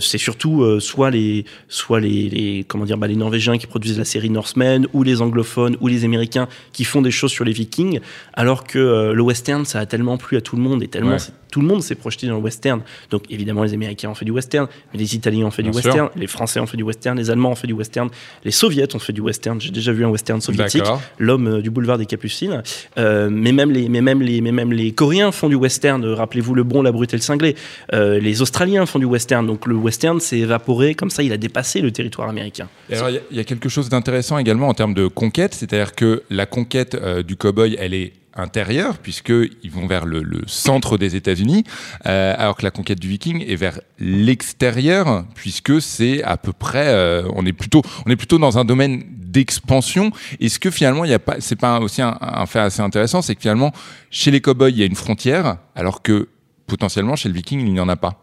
c'est 0.00 0.18
surtout 0.18 0.80
soit 0.80 1.10
les, 1.10 1.46
soit 1.68 2.00
les 2.00 2.66
comment 2.68 2.84
dire, 2.84 2.98
bah, 2.98 3.06
les 3.06 3.16
Norvégiens 3.16 3.56
qui 3.56 3.66
produisent 3.66 3.98
la 3.98 4.04
série 4.04 4.28
Norsemen, 4.28 4.86
ou 4.92 5.02
les 5.02 5.22
anglophones, 5.22 5.78
ou 5.80 5.88
les 5.88 6.04
Américains 6.04 6.46
qui 6.74 6.84
font 6.84 7.00
des 7.00 7.10
choses 7.10 7.30
sur 7.30 7.44
les 7.44 7.52
Vikings. 7.52 8.00
Alors 8.34 8.64
que 8.64 9.12
le 9.12 9.22
western, 9.22 9.64
ça 9.64 9.80
a 9.80 9.86
tellement 9.86 10.18
plu 10.18 10.36
à 10.36 10.41
tout 10.42 10.56
le 10.56 10.62
monde 10.62 10.82
et 10.82 10.88
tellement 10.88 11.16
tout 11.52 11.60
le 11.60 11.66
monde 11.66 11.82
s'est 11.82 11.94
projeté 11.94 12.26
dans 12.26 12.36
le 12.36 12.40
western. 12.40 12.80
Donc 13.10 13.24
évidemment, 13.30 13.62
les 13.62 13.74
Américains 13.74 14.08
ont 14.08 14.14
fait 14.14 14.24
du 14.24 14.32
western, 14.32 14.66
mais 14.92 14.98
les 14.98 15.14
Italiens 15.14 15.46
ont 15.46 15.50
fait 15.50 15.62
du 15.62 15.70
western, 15.70 16.08
les 16.16 16.26
Français 16.26 16.58
ont 16.58 16.66
fait 16.66 16.78
du 16.78 16.82
western, 16.82 17.16
les 17.16 17.30
Allemands 17.30 17.50
ont 17.50 17.54
fait 17.54 17.66
du 17.66 17.74
western, 17.74 18.08
les 18.44 18.50
Soviets 18.50 18.96
ont 18.96 18.98
fait 18.98 19.12
du 19.12 19.20
western. 19.20 19.60
J'ai 19.60 19.70
déjà 19.70 19.92
vu 19.92 20.04
un 20.04 20.08
western 20.08 20.40
soviétique, 20.40 20.82
l'homme 21.18 21.46
euh, 21.46 21.62
du 21.62 21.70
boulevard 21.70 21.98
des 21.98 22.06
Capucines. 22.06 22.62
Euh, 22.98 23.28
mais 23.30 23.52
même 23.52 23.70
les, 23.70 23.88
mais 23.88 24.00
même 24.00 24.22
les, 24.22 24.40
mais 24.40 24.50
même 24.50 24.72
les 24.72 24.92
Coréens 24.92 25.30
font 25.30 25.48
du 25.48 25.54
western. 25.54 26.02
Rappelez-vous 26.04 26.54
le 26.54 26.64
bon, 26.64 26.80
la 26.80 26.90
brute 26.90 27.12
et 27.12 27.18
le 27.18 27.22
cinglé. 27.22 27.54
Euh, 27.92 28.18
les 28.18 28.40
Australiens 28.40 28.86
font 28.86 28.98
du 28.98 29.04
western. 29.04 29.46
Donc 29.46 29.66
le 29.66 29.74
western 29.74 30.18
s'est 30.20 30.38
évaporé 30.38 30.94
comme 30.94 31.10
ça. 31.10 31.22
Il 31.22 31.32
a 31.32 31.36
dépassé 31.36 31.82
le 31.82 31.92
territoire 31.92 32.30
américain. 32.30 32.68
alors 32.90 33.10
il 33.10 33.36
y, 33.36 33.40
a 33.40 33.44
quelque 33.44 33.68
chose 33.68 33.90
d'intéressant 33.90 34.38
également 34.38 34.68
en 34.68 34.74
termes 34.74 34.94
de 34.94 35.06
conquête, 35.06 35.54
c'est-à-dire 35.54 35.94
que 35.94 36.22
la 36.30 36.46
conquête 36.46 36.96
du 37.26 37.36
cowboy, 37.36 37.76
elle 37.78 37.92
est 37.92 38.12
intérieur, 38.34 38.98
puisqu'ils 38.98 39.70
vont 39.70 39.86
vers 39.86 40.06
le, 40.06 40.22
centre 40.46 40.98
des 40.98 41.16
États-Unis, 41.16 41.64
euh, 42.06 42.34
alors 42.36 42.56
que 42.56 42.62
la 42.62 42.70
conquête 42.70 42.98
du 42.98 43.08
Viking 43.08 43.44
est 43.46 43.56
vers 43.56 43.80
l'extérieur, 43.98 45.24
puisque 45.34 45.80
c'est 45.80 46.22
à 46.22 46.36
peu 46.36 46.52
près, 46.52 46.88
euh, 46.88 47.22
on 47.34 47.46
est 47.46 47.52
plutôt, 47.52 47.82
on 48.06 48.10
est 48.10 48.16
plutôt 48.16 48.38
dans 48.38 48.58
un 48.58 48.64
domaine 48.64 49.04
d'expansion. 49.08 50.10
Est-ce 50.40 50.58
que 50.58 50.70
finalement, 50.70 51.04
il 51.04 51.10
y 51.10 51.14
a 51.14 51.18
pas, 51.18 51.36
c'est 51.40 51.56
pas 51.56 51.80
aussi 51.80 52.02
un, 52.02 52.16
un, 52.20 52.46
fait 52.46 52.60
assez 52.60 52.80
intéressant, 52.80 53.22
c'est 53.22 53.34
que 53.34 53.42
finalement, 53.42 53.72
chez 54.10 54.30
les 54.30 54.40
cowboys, 54.40 54.70
il 54.70 54.78
y 54.78 54.82
a 54.82 54.86
une 54.86 54.96
frontière, 54.96 55.58
alors 55.74 56.02
que 56.02 56.28
potentiellement 56.66 57.16
chez 57.16 57.28
le 57.28 57.34
Viking, 57.34 57.60
il 57.60 57.72
n'y 57.72 57.80
en 57.80 57.88
a 57.88 57.96
pas 57.96 58.22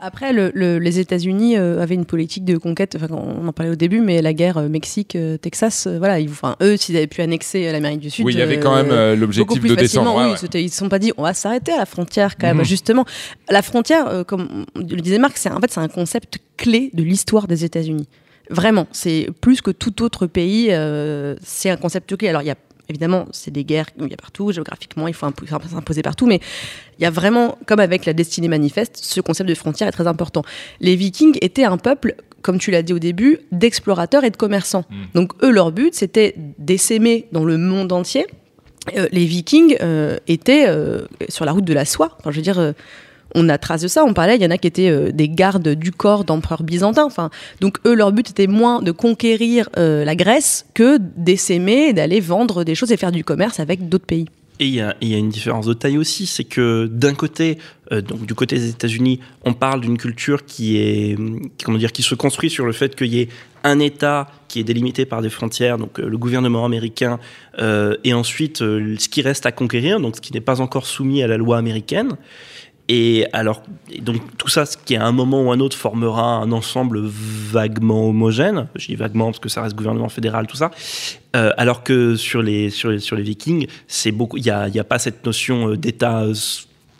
après, 0.00 0.32
les 0.32 0.98
États-Unis 0.98 1.56
euh, 1.56 1.82
avaient 1.82 1.94
une 1.94 2.04
politique 2.04 2.44
de 2.44 2.56
conquête. 2.56 2.96
on 3.10 3.46
en 3.46 3.52
parlait 3.52 3.72
au 3.72 3.76
début, 3.76 4.00
mais 4.00 4.22
la 4.22 4.32
guerre 4.32 4.58
euh, 4.58 4.68
Mexique-Texas, 4.68 5.86
euh, 5.86 5.98
voilà, 5.98 6.20
ils, 6.20 6.30
eux, 6.62 6.76
s'ils 6.76 6.96
avaient 6.96 7.06
pu 7.06 7.20
annexer 7.20 7.70
l'Amérique 7.70 8.00
du 8.00 8.10
Sud, 8.10 8.24
oui, 8.24 8.32
il 8.34 8.38
y 8.38 8.42
avait 8.42 8.58
quand 8.58 8.74
même 8.74 9.18
l'objectif 9.18 9.62
de 9.62 9.74
descendre. 9.74 10.14
oui, 10.16 10.48
Ils 10.54 10.64
ne 10.64 10.70
se 10.70 10.76
sont 10.76 10.88
pas 10.88 10.98
dit, 10.98 11.12
on 11.16 11.22
va 11.22 11.34
s'arrêter 11.34 11.72
à 11.72 11.78
la 11.78 11.86
frontière 11.86 12.36
quand 12.36 12.46
même. 12.46 12.58
Mhm. 12.58 12.64
Justement, 12.64 13.04
la 13.50 13.62
frontière, 13.62 14.24
comme 14.26 14.66
le 14.74 15.00
disait 15.00 15.18
Marc, 15.18 15.36
c'est 15.36 15.50
en 15.50 15.60
fait 15.60 15.70
c'est 15.70 15.80
un 15.80 15.88
concept 15.88 16.38
clé 16.56 16.90
de 16.94 17.02
l'histoire 17.02 17.46
des 17.46 17.64
États-Unis. 17.64 18.08
Vraiment, 18.50 18.86
c'est 18.92 19.28
plus 19.40 19.60
que 19.60 19.70
tout 19.70 20.02
autre 20.02 20.26
pays, 20.26 20.66
c'est 21.42 21.70
un 21.70 21.76
concept 21.76 22.16
clé. 22.16 22.28
Alors, 22.28 22.42
il 22.42 22.48
y 22.48 22.50
a 22.50 22.56
évidemment, 22.88 23.26
c'est 23.32 23.50
des 23.50 23.64
guerres, 23.64 23.86
il 23.98 24.08
y 24.08 24.14
a 24.14 24.16
partout, 24.16 24.52
géographiquement, 24.52 25.08
il 25.08 25.14
faut 25.14 25.26
s'imposer 25.70 26.02
partout, 26.02 26.26
mais 26.26 26.40
il 26.98 27.02
y 27.02 27.06
a 27.06 27.10
vraiment, 27.10 27.58
comme 27.66 27.80
avec 27.80 28.04
la 28.04 28.12
destinée 28.12 28.48
manifeste, 28.48 28.98
ce 29.02 29.20
concept 29.20 29.48
de 29.48 29.54
frontière 29.54 29.88
est 29.88 29.92
très 29.92 30.06
important. 30.06 30.42
Les 30.80 30.96
Vikings 30.96 31.38
étaient 31.40 31.64
un 31.64 31.78
peuple, 31.78 32.16
comme 32.42 32.58
tu 32.58 32.70
l'as 32.70 32.82
dit 32.82 32.92
au 32.92 32.98
début, 32.98 33.38
d'explorateurs 33.50 34.24
et 34.24 34.30
de 34.30 34.36
commerçants. 34.36 34.84
Hmm. 34.90 35.04
Donc 35.14 35.32
eux, 35.42 35.50
leur 35.50 35.72
but, 35.72 35.94
c'était 35.94 36.34
d'essaimer 36.58 37.26
dans 37.32 37.44
le 37.44 37.56
monde 37.56 37.92
entier. 37.92 38.26
Euh, 38.96 39.06
les 39.12 39.24
Vikings 39.24 39.76
euh, 39.80 40.18
étaient 40.26 40.66
euh, 40.66 41.02
sur 41.28 41.44
la 41.44 41.52
route 41.52 41.64
de 41.64 41.72
la 41.72 41.84
soie. 41.84 42.16
Enfin, 42.18 42.30
je 42.30 42.36
veux 42.36 42.42
dire 42.42 42.74
on 43.34 43.48
a 43.48 43.58
trace 43.58 43.82
de 43.82 43.88
ça. 43.88 44.04
On 44.04 44.14
parlait, 44.14 44.36
il 44.36 44.42
y 44.42 44.46
en 44.46 44.50
a 44.50 44.58
qui 44.58 44.68
étaient 44.68 44.90
euh, 44.90 45.10
des 45.12 45.28
gardes 45.28 45.68
du 45.68 45.92
corps 45.92 46.24
d'empereurs 46.24 46.62
byzantins. 46.62 47.04
Enfin, 47.04 47.30
donc 47.60 47.78
eux, 47.86 47.94
leur 47.94 48.12
but 48.12 48.30
était 48.30 48.46
moins 48.46 48.82
de 48.82 48.92
conquérir 48.92 49.68
euh, 49.76 50.04
la 50.04 50.14
Grèce 50.14 50.66
que 50.74 50.98
d'essaimer, 51.16 51.92
d'aller 51.92 52.20
vendre 52.20 52.64
des 52.64 52.74
choses 52.74 52.92
et 52.92 52.96
faire 52.96 53.12
du 53.12 53.24
commerce 53.24 53.60
avec 53.60 53.88
d'autres 53.88 54.06
pays. 54.06 54.26
Et 54.60 54.66
il 54.66 54.74
y, 54.74 54.80
a, 54.80 54.94
une 55.00 55.30
différence 55.30 55.66
de 55.66 55.72
taille 55.72 55.98
aussi, 55.98 56.26
c'est 56.26 56.44
que 56.44 56.86
d'un 56.86 57.14
côté, 57.14 57.58
euh, 57.90 58.00
donc 58.00 58.26
du 58.26 58.34
côté 58.34 58.56
des 58.56 58.68
États-Unis, 58.68 59.18
on 59.44 59.54
parle 59.54 59.80
d'une 59.80 59.98
culture 59.98 60.44
qui 60.44 60.76
est, 60.76 61.16
comment 61.64 61.78
dire, 61.78 61.90
qui 61.90 62.02
se 62.02 62.14
construit 62.14 62.48
sur 62.48 62.64
le 62.64 62.72
fait 62.72 62.94
qu'il 62.94 63.12
y 63.12 63.20
ait 63.22 63.28
un 63.64 63.80
État 63.80 64.30
qui 64.46 64.60
est 64.60 64.64
délimité 64.64 65.04
par 65.04 65.20
des 65.20 65.30
frontières, 65.30 65.78
donc 65.78 65.98
le 65.98 66.16
gouvernement 66.18 66.64
américain, 66.64 67.18
et 67.58 68.12
ensuite 68.12 68.58
ce 68.58 69.08
qui 69.08 69.22
reste 69.22 69.46
à 69.46 69.52
conquérir, 69.52 70.00
donc 70.00 70.16
ce 70.16 70.20
qui 70.20 70.32
n'est 70.32 70.40
pas 70.40 70.60
encore 70.60 70.86
soumis 70.86 71.22
à 71.22 71.28
la 71.28 71.38
loi 71.38 71.58
américaine. 71.58 72.16
Et 72.94 73.24
alors, 73.32 73.62
donc 74.00 74.20
tout 74.36 74.48
ça, 74.48 74.66
ce 74.66 74.76
qui 74.76 74.96
à 74.96 75.06
un 75.06 75.12
moment 75.12 75.44
ou 75.44 75.50
un 75.50 75.60
autre 75.60 75.78
formera 75.78 76.36
un 76.36 76.52
ensemble 76.52 77.00
vaguement 77.02 78.06
homogène. 78.06 78.68
Je 78.74 78.88
dis 78.88 78.96
vaguement 78.96 79.28
parce 79.28 79.38
que 79.38 79.48
ça 79.48 79.62
reste 79.62 79.74
gouvernement 79.74 80.10
fédéral, 80.10 80.46
tout 80.46 80.58
ça. 80.58 80.70
Euh, 81.34 81.52
alors 81.56 81.84
que 81.84 82.16
sur 82.16 82.42
les 82.42 82.68
sur 82.68 82.90
les, 82.90 83.22
Vikings, 83.22 83.66
c'est 83.86 84.12
beaucoup. 84.12 84.36
Il 84.36 84.44
y 84.44 84.50
a, 84.50 84.68
y 84.68 84.78
a 84.78 84.84
pas 84.84 84.98
cette 84.98 85.24
notion 85.24 85.70
euh, 85.70 85.78
d'État 85.78 86.26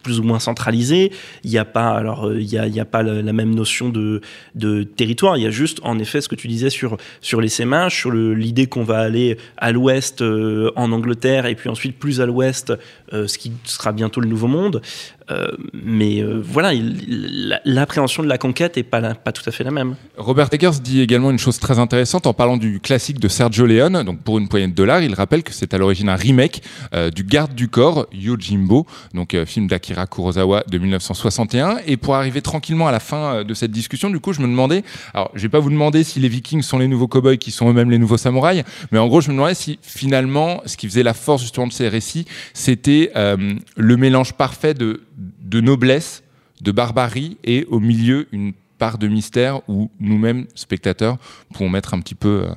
plus 0.02 0.20
ou 0.20 0.22
moins 0.22 0.38
centralisé. 0.38 1.12
Il 1.44 1.50
n'y 1.50 1.58
a 1.58 1.64
pas, 1.64 1.90
alors, 1.90 2.28
euh, 2.28 2.40
il 2.40 2.50
y 2.50 2.58
a, 2.58 2.66
y 2.66 2.80
a 2.80 2.84
pas 2.84 3.02
la, 3.02 3.32
même 3.32 3.54
notion 3.54 3.88
de, 3.88 4.20
de 4.54 4.82
territoire. 4.82 5.36
Il 5.36 5.44
y 5.44 5.46
a 5.46 5.50
juste, 5.50 5.80
en 5.82 5.98
effet, 5.98 6.20
ce 6.20 6.28
que 6.28 6.34
tu 6.34 6.48
disais 6.48 6.70
sur, 6.70 6.96
sur 7.20 7.40
les 7.40 7.48
sémages, 7.48 7.96
sur 7.96 8.10
l'idée 8.10 8.66
qu'on 8.66 8.84
va 8.84 8.98
aller 8.98 9.38
à 9.56 9.72
l'ouest 9.72 10.22
euh, 10.22 10.70
en 10.76 10.92
Angleterre 10.92 11.46
et 11.46 11.54
puis 11.54 11.68
ensuite 11.68 11.98
plus 11.98 12.20
à 12.20 12.26
l'ouest, 12.26 12.72
euh, 13.12 13.26
ce 13.26 13.38
qui 13.38 13.52
sera 13.64 13.92
bientôt 13.92 14.20
le 14.20 14.28
Nouveau 14.28 14.48
Monde. 14.48 14.82
Euh, 15.30 15.48
mais 15.72 16.20
euh, 16.22 16.40
voilà, 16.44 16.72
il- 16.74 17.48
la- 17.48 17.60
l'appréhension 17.64 18.22
de 18.22 18.28
la 18.28 18.38
conquête 18.38 18.76
est 18.76 18.82
pas, 18.82 19.00
tout 19.32 19.42
à 19.46 19.52
fait 19.52 19.64
la 19.64 19.70
même. 19.70 19.94
Robert 20.16 20.48
Eggers 20.52 20.80
dit 20.82 21.00
également 21.00 21.30
une 21.30 21.38
chose 21.38 21.58
très 21.58 21.78
intéressante 21.78 22.26
en 22.26 22.34
parlant 22.34 22.56
du 22.56 22.80
classique 22.80 23.20
de 23.20 23.28
Sergio 23.28 23.66
Leone. 23.66 24.02
Donc 24.04 24.22
pour 24.22 24.38
une 24.38 24.48
poignée 24.48 24.68
de 24.68 24.74
dollars, 24.74 25.02
il 25.02 25.14
rappelle 25.14 25.42
que 25.42 25.52
c'est 25.52 25.74
à 25.74 25.78
l'origine 25.78 26.08
un 26.08 26.16
remake 26.16 26.62
euh, 26.94 27.10
du 27.10 27.24
Garde 27.24 27.54
du 27.54 27.68
corps 27.68 28.06
Yojimbo, 28.12 28.86
donc 29.14 29.36
film 29.46 29.66
d'Akira 29.68 30.06
Kurosawa 30.06 30.64
de 30.68 30.78
1961. 30.78 31.78
Et 31.86 31.96
pour 31.96 32.14
arriver 32.14 32.42
tranquillement 32.42 32.88
à 32.88 32.92
la 32.92 33.00
fin 33.00 33.44
de 33.44 33.54
cette 33.54 33.70
discussion, 33.70 34.10
du 34.10 34.20
coup, 34.20 34.32
je 34.32 34.40
me 34.40 34.46
demandais, 34.46 34.82
alors 35.14 35.30
je 35.34 35.42
vais 35.42 35.48
pas 35.48 35.60
vous 35.60 35.70
demander 35.70 36.04
si 36.04 36.20
les 36.20 36.28
Vikings 36.28 36.62
sont 36.62 36.78
les 36.78 36.88
nouveaux 36.88 37.08
cowboys 37.08 37.38
qui 37.38 37.50
sont 37.50 37.70
eux-mêmes 37.70 37.90
les 37.90 37.98
nouveaux 37.98 38.16
samouraïs, 38.16 38.64
mais 38.90 38.98
en 38.98 39.06
gros, 39.08 39.20
je 39.20 39.28
me 39.28 39.34
demandais 39.34 39.54
si 39.54 39.78
finalement, 39.82 40.62
ce 40.66 40.76
qui 40.76 40.88
faisait 40.88 41.02
la 41.02 41.14
force 41.14 41.42
justement 41.42 41.66
de 41.66 41.72
ces 41.72 41.88
récits, 41.88 42.26
c'était 42.54 43.10
le 43.76 43.96
mélange 43.96 44.32
parfait 44.34 44.74
de, 44.74 45.02
de 45.52 45.60
noblesse, 45.60 46.22
de 46.62 46.72
barbarie 46.72 47.36
et 47.44 47.64
au 47.66 47.78
milieu 47.78 48.26
une 48.32 48.52
part 48.78 48.98
de 48.98 49.06
mystère 49.06 49.60
où 49.68 49.90
nous-mêmes, 50.00 50.46
spectateurs, 50.54 51.18
pouvons 51.52 51.68
mettre 51.68 51.94
un 51.94 52.00
petit 52.00 52.14
peu, 52.16 52.46
euh, 52.48 52.54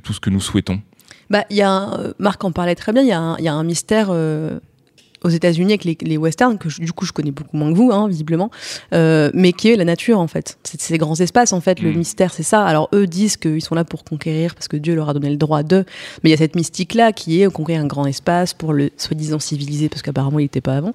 tout 0.00 0.12
ce 0.12 0.20
que 0.20 0.28
nous 0.28 0.40
souhaitons. 0.40 0.82
Bah, 1.30 1.44
il 1.50 1.56
y 1.56 1.62
a 1.62 1.70
un- 1.70 1.98
euh, 2.00 2.12
Marc 2.18 2.42
en 2.44 2.52
parlait 2.52 2.74
très 2.74 2.92
bien. 2.92 3.02
Il 3.38 3.44
y 3.44 3.48
a 3.48 3.54
un 3.54 3.64
mystère 3.64 4.08
euh, 4.10 4.58
aux 5.24 5.28
États-Unis 5.28 5.72
avec 5.72 5.84
les, 5.84 5.96
les 6.02 6.16
westerns 6.16 6.58
que 6.58 6.68
je- 6.68 6.80
du 6.80 6.92
coup 6.92 7.04
je 7.04 7.12
connais 7.12 7.30
beaucoup 7.30 7.56
moins 7.56 7.72
que 7.72 7.76
vous, 7.76 7.90
hein, 7.92 8.08
visiblement, 8.08 8.50
euh, 8.92 9.30
mais 9.34 9.52
qui 9.52 9.68
est 9.70 9.76
la 9.76 9.84
nature 9.84 10.18
en 10.20 10.28
fait. 10.28 10.58
C'est 10.64 10.80
ces 10.80 10.98
grands 10.98 11.16
espaces 11.16 11.52
en 11.52 11.60
fait. 11.60 11.80
Le 11.80 11.90
Mm. 11.92 11.96
mystère, 11.98 12.32
c'est 12.32 12.42
ça. 12.42 12.64
Alors 12.64 12.88
eux 12.94 13.06
disent 13.06 13.36
qu'ils 13.36 13.62
sont 13.62 13.74
là 13.74 13.84
pour 13.84 14.04
conquérir 14.04 14.54
parce 14.54 14.68
que 14.68 14.76
Dieu 14.76 14.94
leur 14.94 15.08
a 15.08 15.14
donné 15.14 15.30
le 15.30 15.36
droit 15.36 15.62
de. 15.62 15.84
Mais 16.22 16.30
il 16.30 16.32
y 16.32 16.34
a 16.34 16.38
cette 16.38 16.54
mystique 16.56 16.94
là 16.94 17.12
qui 17.12 17.42
est 17.42 17.50
conquérir 17.52 17.82
un 17.82 17.86
grand 17.86 18.06
espace 18.06 18.54
pour 18.54 18.72
le 18.72 18.90
soi-disant 18.96 19.38
civiliser 19.38 19.88
parce 19.88 20.02
qu'apparemment 20.02 20.38
il 20.38 20.44
n'était 20.44 20.60
pas 20.60 20.76
avant. 20.76 20.92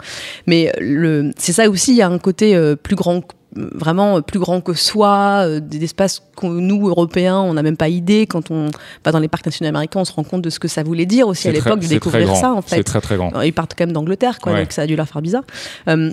Mais 0.48 0.72
le, 0.80 1.32
c'est 1.38 1.54
ça 1.54 1.70
aussi. 1.70 1.92
Il 1.92 1.98
y 1.98 2.02
a 2.02 2.08
un 2.10 2.20
côté 2.20 2.56
euh, 2.56 2.76
plus 2.76 2.96
grand 2.96 3.22
vraiment 3.56 4.22
plus 4.22 4.40
grand 4.40 4.62
que 4.62 4.74
soi, 4.74 5.44
euh, 5.46 5.60
des 5.60 5.84
espaces 5.84 6.22
que 6.36 6.46
nous, 6.48 6.88
Européens, 6.88 7.40
on 7.40 7.54
n'a 7.54 7.64
même 7.64 7.78
pas 7.78 7.90
idée. 7.90 8.26
Quand 8.28 8.52
on 8.52 8.68
va 9.06 9.12
dans 9.12 9.20
les 9.20 9.28
parcs 9.28 9.46
nationaux 9.46 9.70
américains, 9.70 10.00
on 10.02 10.06
se 10.06 10.14
rend 10.14 10.24
compte 10.24 10.42
de 10.42 10.50
ce 10.50 10.60
que 10.60 10.68
ça 10.68 10.84
voulait 10.84 11.06
dire 11.06 11.28
aussi 11.28 11.48
à 11.48 11.52
l'époque 11.52 11.80
de 11.80 11.88
découvrir 11.88 12.36
ça, 12.36 12.54
en 12.54 12.62
fait. 12.62 12.78
C'est 12.78 12.84
très, 12.84 13.02
très 13.02 13.16
grand. 13.18 13.36
Euh, 13.36 13.46
Ils 13.46 13.54
partent 13.54 13.74
quand 13.78 13.86
même 13.86 13.94
d'Angleterre, 13.94 14.40
quoi, 14.40 14.54
Ouais. 14.54 14.62
donc 14.62 14.72
ça 14.72 14.84
a 14.84 14.88
dû 14.88 14.96
leur 14.96 15.08
faire 15.08 15.22
bizarre. 15.22 15.44
Euh, 15.88 16.12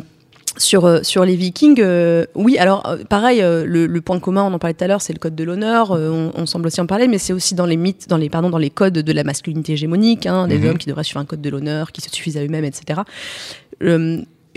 sur, 0.58 1.04
sur 1.06 1.24
les 1.24 1.36
Vikings, 1.36 1.80
euh, 1.80 2.26
oui, 2.34 2.58
alors 2.58 2.96
pareil, 3.08 3.40
euh, 3.40 3.64
le, 3.64 3.86
le 3.86 4.00
point 4.00 4.18
commun, 4.18 4.42
on 4.42 4.52
en 4.52 4.58
parlait 4.58 4.74
tout 4.74 4.82
à 4.82 4.88
l'heure, 4.88 5.00
c'est 5.00 5.12
le 5.12 5.20
code 5.20 5.36
de 5.36 5.44
l'honneur, 5.44 5.92
euh, 5.92 6.10
on, 6.34 6.42
on 6.42 6.44
semble 6.44 6.66
aussi 6.66 6.80
en 6.80 6.86
parler, 6.86 7.06
mais 7.06 7.18
c'est 7.18 7.32
aussi 7.32 7.54
dans 7.54 7.66
les 7.66 7.76
mythes, 7.76 8.08
dans 8.08 8.16
les, 8.16 8.28
pardon, 8.28 8.50
dans 8.50 8.58
les 8.58 8.68
codes 8.68 8.94
de 8.94 9.12
la 9.12 9.22
masculinité 9.22 9.74
hégémonique, 9.74 10.26
hein, 10.26 10.48
des 10.48 10.58
Mhm. 10.58 10.66
hommes 10.70 10.78
qui 10.78 10.88
devraient 10.88 11.04
suivre 11.04 11.20
un 11.20 11.24
code 11.24 11.40
de 11.40 11.48
l'honneur, 11.50 11.92
qui 11.92 12.00
se 12.00 12.10
suffisent 12.10 12.36
à 12.36 12.42
eux-mêmes, 12.42 12.64
etc. 12.64 13.00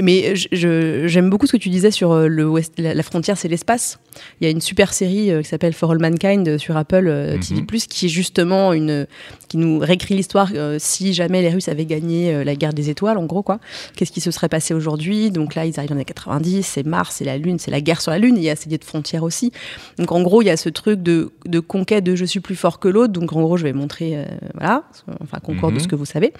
Mais 0.02 0.34
j'aime 0.36 1.30
beaucoup 1.30 1.46
ce 1.46 1.52
que 1.52 1.58
tu 1.58 1.70
disais 1.70 1.92
sur 1.92 2.12
euh, 2.14 2.28
le 2.28 2.48
West, 2.50 2.74
la, 2.78 2.94
la 2.96 3.04
frontière, 3.04 3.38
c'est 3.38 3.48
l'espace. 3.48 4.00
Il 4.42 4.46
y 4.46 4.48
a 4.48 4.50
une 4.50 4.62
super 4.62 4.92
série 4.94 5.30
euh, 5.32 5.42
qui 5.44 5.50
s'appelle 5.50 5.74
For 5.74 5.92
All 5.92 6.00
Mankind 6.00 6.48
euh, 6.48 6.58
sur 6.58 6.76
Apple 6.78 7.08
euh, 7.08 7.38
TV+, 7.38 7.62
qui 7.88 8.08
est 8.08 8.10
justement 8.10 8.74
une 8.74 9.06
qui 9.50 9.58
nous 9.58 9.78
réécrit 9.80 10.16
l'histoire 10.16 10.50
euh, 10.56 10.78
si 10.80 11.14
jamais 11.14 11.44
les 11.44 11.50
Russes 11.50 11.68
avaient 11.68 11.86
gagné 11.86 12.44
la 12.44 12.56
guerre 12.56 12.74
des 12.74 12.90
étoiles, 12.90 13.18
en 13.20 13.26
gros 13.26 13.44
quoi. 13.44 13.60
Qu'est-ce 13.96 14.12
qui 14.12 14.22
se 14.22 14.32
serait 14.32 14.50
passé 14.50 14.74
aujourd'hui? 14.74 15.30
Donc 15.30 15.54
là, 15.54 15.66
ils 15.66 15.78
arrivent 15.80 15.90
dans 15.90 15.96
les 15.96 16.00
années 16.02 16.06
90, 16.06 16.64
c'est 16.66 16.86
Mars, 16.86 17.16
c'est 17.20 17.26
la 17.26 17.38
Lune, 17.38 17.60
c'est 17.60 17.70
la 17.72 17.82
guerre 17.82 18.02
sur 18.02 18.12
la 18.12 18.18
Lune. 18.18 18.36
Il 18.38 18.44
y 18.44 18.50
a 18.50 18.56
ces 18.56 18.66
idées 18.66 18.80
de 18.80 18.84
frontières 18.84 19.24
aussi. 19.24 19.52
Donc 20.00 20.12
en 20.12 20.22
gros, 20.24 20.42
il 20.42 20.46
y 20.46 20.50
a 20.50 20.58
ce 20.58 20.70
truc 20.70 21.04
de, 21.04 21.32
de 21.46 21.60
conquête 21.60 22.04
de 22.04 22.16
je 22.16 22.26
suis 22.26 22.40
plus 22.40 22.56
fort 22.56 22.80
que 22.80 22.88
l'autre. 22.88 23.14
Donc 23.14 23.32
en 23.34 23.42
gros, 23.42 23.58
je 23.58 23.64
vais 23.64 23.74
montrer, 23.74 24.18
voilà, 24.56 24.84
enfin 25.22 25.38
concours 25.40 25.70
de 25.70 25.76
Mhm. 25.76 25.80
ce 25.82 25.88
que 25.88 25.96
vous 25.96 26.06
savez. 26.06 26.34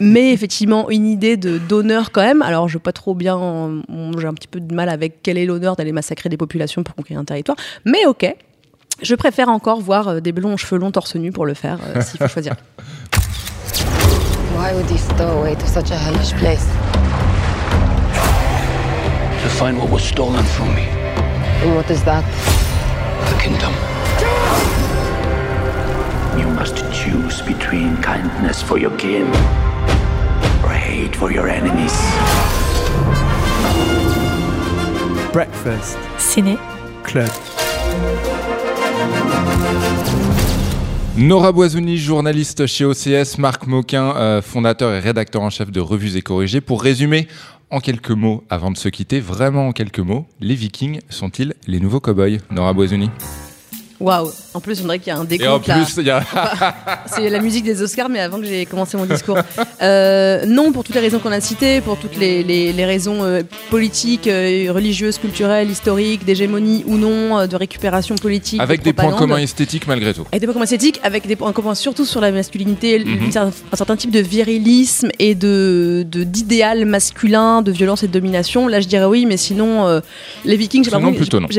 Mais 0.00 0.32
effectivement, 0.32 0.90
une 0.90 1.06
idée 1.06 1.36
de 1.36 1.58
d'honneur 1.58 2.10
quand 2.10 2.22
même. 2.22 2.42
Alors, 2.42 2.63
je 2.68 2.74
veux 2.74 2.80
pas 2.82 2.92
trop 2.92 3.14
bien, 3.14 3.36
on- 3.36 3.82
j'ai 4.18 4.26
un 4.26 4.34
petit 4.34 4.48
peu 4.48 4.60
de 4.60 4.74
mal 4.74 4.88
avec 4.88 5.22
quel 5.22 5.38
est 5.38 5.46
l'honneur 5.46 5.76
d'aller 5.76 5.92
massacrer 5.92 6.28
des 6.28 6.36
populations 6.36 6.82
pour 6.82 6.94
conquérir 6.94 7.20
un 7.20 7.24
territoire. 7.24 7.56
Mais 7.84 8.04
ok. 8.06 8.34
Je 9.02 9.14
préfère 9.16 9.48
encore 9.48 9.80
voir 9.80 10.06
euh, 10.08 10.20
des 10.20 10.30
blonds 10.32 10.56
cheveux 10.56 10.78
longs 10.80 10.92
torse 10.92 11.16
nu 11.16 11.32
pour 11.32 11.46
le 11.46 11.54
faire, 11.54 11.78
euh, 11.96 12.00
s'il 12.00 12.18
faut 12.20 12.28
choisir. 12.28 12.54
Why 14.56 14.72
would 14.72 14.88
he 14.90 14.96
stow 14.98 15.40
away 15.40 15.56
to 15.56 15.66
such 15.66 15.90
a 15.90 15.96
hellish 15.96 16.32
place? 16.38 16.64
To 19.42 19.48
find 19.50 19.76
what 19.78 19.90
was 19.90 20.00
stolen 20.02 20.42
from 20.44 20.68
me. 20.74 20.86
And 21.64 21.74
what 21.76 21.90
is 21.90 22.02
that? 22.04 22.24
The 23.30 23.42
kingdom. 23.42 23.72
You 26.38 26.48
must 26.48 26.76
choose 26.92 27.42
between 27.42 27.96
kindness 28.00 28.62
for 28.62 28.78
your 28.78 28.92
kin 28.96 29.26
hate 30.84 31.16
for 31.16 31.32
your 31.32 31.48
enemies. 31.48 31.94
Breakfast. 35.32 35.96
Ciné. 36.18 36.56
Club. 37.02 37.28
Nora 41.16 41.52
Boisouni, 41.52 41.96
journaliste 41.96 42.66
chez 42.66 42.84
OCS, 42.84 43.38
Marc 43.38 43.66
Moquin, 43.66 44.14
euh, 44.16 44.42
fondateur 44.42 44.92
et 44.92 45.00
rédacteur 45.00 45.42
en 45.42 45.50
chef 45.50 45.70
de 45.70 45.80
Revues 45.80 46.16
et 46.16 46.22
Corrigées. 46.22 46.60
Pour 46.60 46.82
résumer, 46.82 47.28
en 47.70 47.80
quelques 47.80 48.10
mots, 48.10 48.44
avant 48.50 48.70
de 48.70 48.76
se 48.76 48.88
quitter, 48.88 49.20
vraiment 49.20 49.68
en 49.68 49.72
quelques 49.72 50.00
mots, 50.00 50.26
les 50.40 50.54
Vikings 50.54 51.00
sont-ils 51.08 51.54
les 51.66 51.80
nouveaux 51.80 52.00
cowboys? 52.00 52.40
Nora 52.50 52.72
Boisouni 52.72 53.10
Waouh 54.00 54.30
En 54.54 54.60
plus, 54.60 54.80
on 54.80 54.84
dirait 54.84 54.98
qu'il 55.00 55.08
y 55.12 55.16
a 55.16 55.18
un 55.18 55.24
Et 55.24 55.38
décompte 55.38 55.68
en 55.68 55.72
là. 55.76 55.84
plus, 55.84 55.94
il 55.98 56.06
y 56.06 56.10
a... 56.10 56.22
C'est 57.06 57.28
la 57.28 57.40
musique 57.40 57.64
des 57.64 57.82
Oscars, 57.82 58.08
mais 58.08 58.20
avant 58.20 58.38
que 58.38 58.44
j'ai 58.46 58.64
commencé 58.66 58.96
mon 58.96 59.04
discours. 59.04 59.36
Euh, 59.82 60.46
non, 60.46 60.70
pour 60.72 60.84
toutes 60.84 60.94
les 60.94 61.00
raisons 61.00 61.18
qu'on 61.18 61.32
a 61.32 61.40
citées, 61.40 61.80
pour 61.80 61.96
toutes 61.98 62.16
les, 62.16 62.42
les- 62.44 62.72
les 62.72 62.84
raisons 62.84 63.24
euh, 63.24 63.42
politiques, 63.70 64.26
euh, 64.28 64.70
religieuses, 64.72 65.18
culturelles, 65.18 65.70
historiques, 65.70 66.24
d'hégémonie 66.24 66.84
ou 66.86 66.96
non, 66.96 67.46
de 67.46 67.56
récupération 67.56 68.14
politique. 68.14 68.60
Avec 68.60 68.80
de 68.80 68.84
des 68.84 68.92
points 68.92 69.12
communs 69.12 69.38
esthétiques 69.38 69.86
malgré 69.88 70.14
tout. 70.14 70.24
Avec 70.30 70.40
des 70.40 70.46
points 70.46 70.54
communs 70.54 70.64
esthétiques, 70.64 71.00
avec 71.02 71.26
des 71.26 71.36
points 71.36 71.52
communs 71.52 71.74
surtout 71.74 72.04
sur 72.04 72.20
la 72.20 72.30
masculinité, 72.30 73.00
Mhm. 73.04 73.30
un 73.72 73.76
certain 73.76 73.96
type 73.96 74.10
de 74.12 74.20
virilisme 74.20 75.08
et 75.18 75.34
de 75.34 76.04
d'idéal 76.06 76.84
masculin, 76.84 77.60
de 77.62 77.72
violence 77.72 78.02
et 78.02 78.06
de 78.08 78.12
domination. 78.12 78.68
Là, 78.68 78.80
je 78.80 78.86
dirais 78.88 79.04
oui, 79.06 79.26
mais 79.26 79.36
sinon, 79.36 80.00
les 80.44 80.56
Vikings, 80.56 80.84
j'ai 80.84 80.90
pas, 80.90 80.98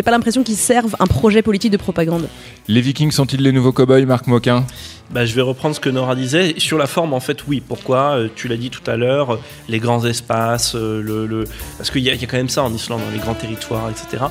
pas 0.04 0.12
l'impression 0.12 0.44
qu'ils 0.44 0.56
servent 0.56 0.96
un 1.00 1.08
projet 1.08 1.42
politique 1.42 1.72
de 1.72 1.78
propagande. 1.78 2.28
Les 2.68 2.82
Vikings 2.86 3.10
sont-ils 3.12 3.42
les 3.42 3.52
nouveaux 3.52 3.72
cowboys, 3.72 4.06
Marc 4.06 4.28
Moquin? 4.28 4.64
Bah, 5.12 5.26
je 5.26 5.34
vais 5.36 5.42
reprendre 5.42 5.76
ce 5.76 5.80
que 5.80 5.90
Nora 5.90 6.16
disait. 6.16 6.54
Sur 6.58 6.78
la 6.78 6.86
forme, 6.88 7.14
en 7.14 7.20
fait, 7.20 7.40
oui. 7.48 7.62
Pourquoi? 7.68 8.16
Euh, 8.18 8.28
Tu 8.36 8.48
l'as 8.48 8.58
dit 8.58 8.70
tout 8.70 8.82
à 8.90 8.96
l'heure, 8.96 9.34
euh, 9.36 9.40
les 9.70 9.80
grands 9.80 10.04
espaces, 10.06 10.76
euh, 10.76 11.02
le, 11.02 11.26
le- 11.26 11.46
parce 11.78 11.90
qu'il 11.92 12.02
y, 12.04 12.10
a- 12.10 12.14
il 12.14 12.22
y 12.22 12.24
a 12.24 12.28
quand 12.28 12.38
même 12.38 12.50
ça 12.50 12.64
en 12.64 12.72
Islande, 12.74 13.02
dans 13.06 13.12
les 13.12 13.20
grands 13.20 13.34
territoires, 13.36 13.90
etc. 13.90 14.26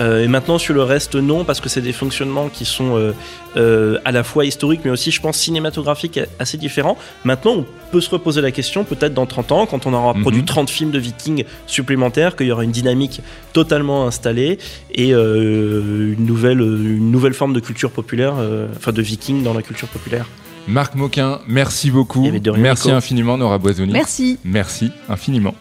Euh, 0.00 0.24
et 0.24 0.28
maintenant, 0.28 0.58
sur 0.58 0.74
le 0.74 0.82
reste, 0.82 1.14
non, 1.16 1.44
parce 1.44 1.60
que 1.60 1.68
c'est 1.68 1.80
des 1.80 1.92
fonctionnements 1.92 2.48
qui 2.48 2.64
sont 2.64 2.96
euh, 2.96 3.12
euh, 3.56 3.98
à 4.04 4.12
la 4.12 4.22
fois 4.24 4.44
historiques, 4.44 4.80
mais 4.84 4.90
aussi, 4.90 5.10
je 5.10 5.20
pense, 5.20 5.36
cinématographiques 5.38 6.20
assez 6.38 6.56
différents. 6.56 6.96
Maintenant, 7.24 7.52
on 7.58 7.66
peut 7.90 8.00
se 8.00 8.08
reposer 8.10 8.40
la 8.40 8.52
question, 8.52 8.84
peut-être 8.84 9.14
dans 9.14 9.26
30 9.26 9.52
ans, 9.52 9.66
quand 9.66 9.86
on 9.86 9.92
aura 9.92 10.14
Mhm. 10.14 10.22
produit 10.22 10.44
30 10.44 10.70
films 10.70 10.90
de 10.92 10.98
vikings 11.00 11.44
supplémentaires, 11.66 12.36
qu'il 12.36 12.46
y 12.46 12.52
aura 12.52 12.64
une 12.64 12.70
dynamique 12.70 13.20
totalement 13.52 14.06
installée 14.06 14.58
et 14.94 15.12
euh, 15.14 16.14
une, 16.18 16.26
nouvelle, 16.26 16.60
une 16.60 17.10
nouvelle 17.10 17.34
forme 17.34 17.52
de 17.52 17.60
culture 17.60 17.90
populaire, 17.90 18.34
euh, 18.38 18.68
enfin 18.76 18.92
de 18.92 19.02
vikings 19.02 19.42
dans 19.42 19.54
la 19.54 19.62
culture 19.62 19.88
populaire. 19.88 20.26
Marc 20.68 20.94
Moquin, 20.94 21.40
merci 21.48 21.90
beaucoup. 21.90 22.24
Eh 22.26 22.30
rien, 22.30 22.52
Merci 22.56 22.88
Nico. 22.88 22.96
infiniment, 22.96 23.36
Nora 23.36 23.58
Boisouni. 23.58 23.92
Merci. 23.92 24.38
Merci 24.44 24.90
infiniment. 25.08 25.54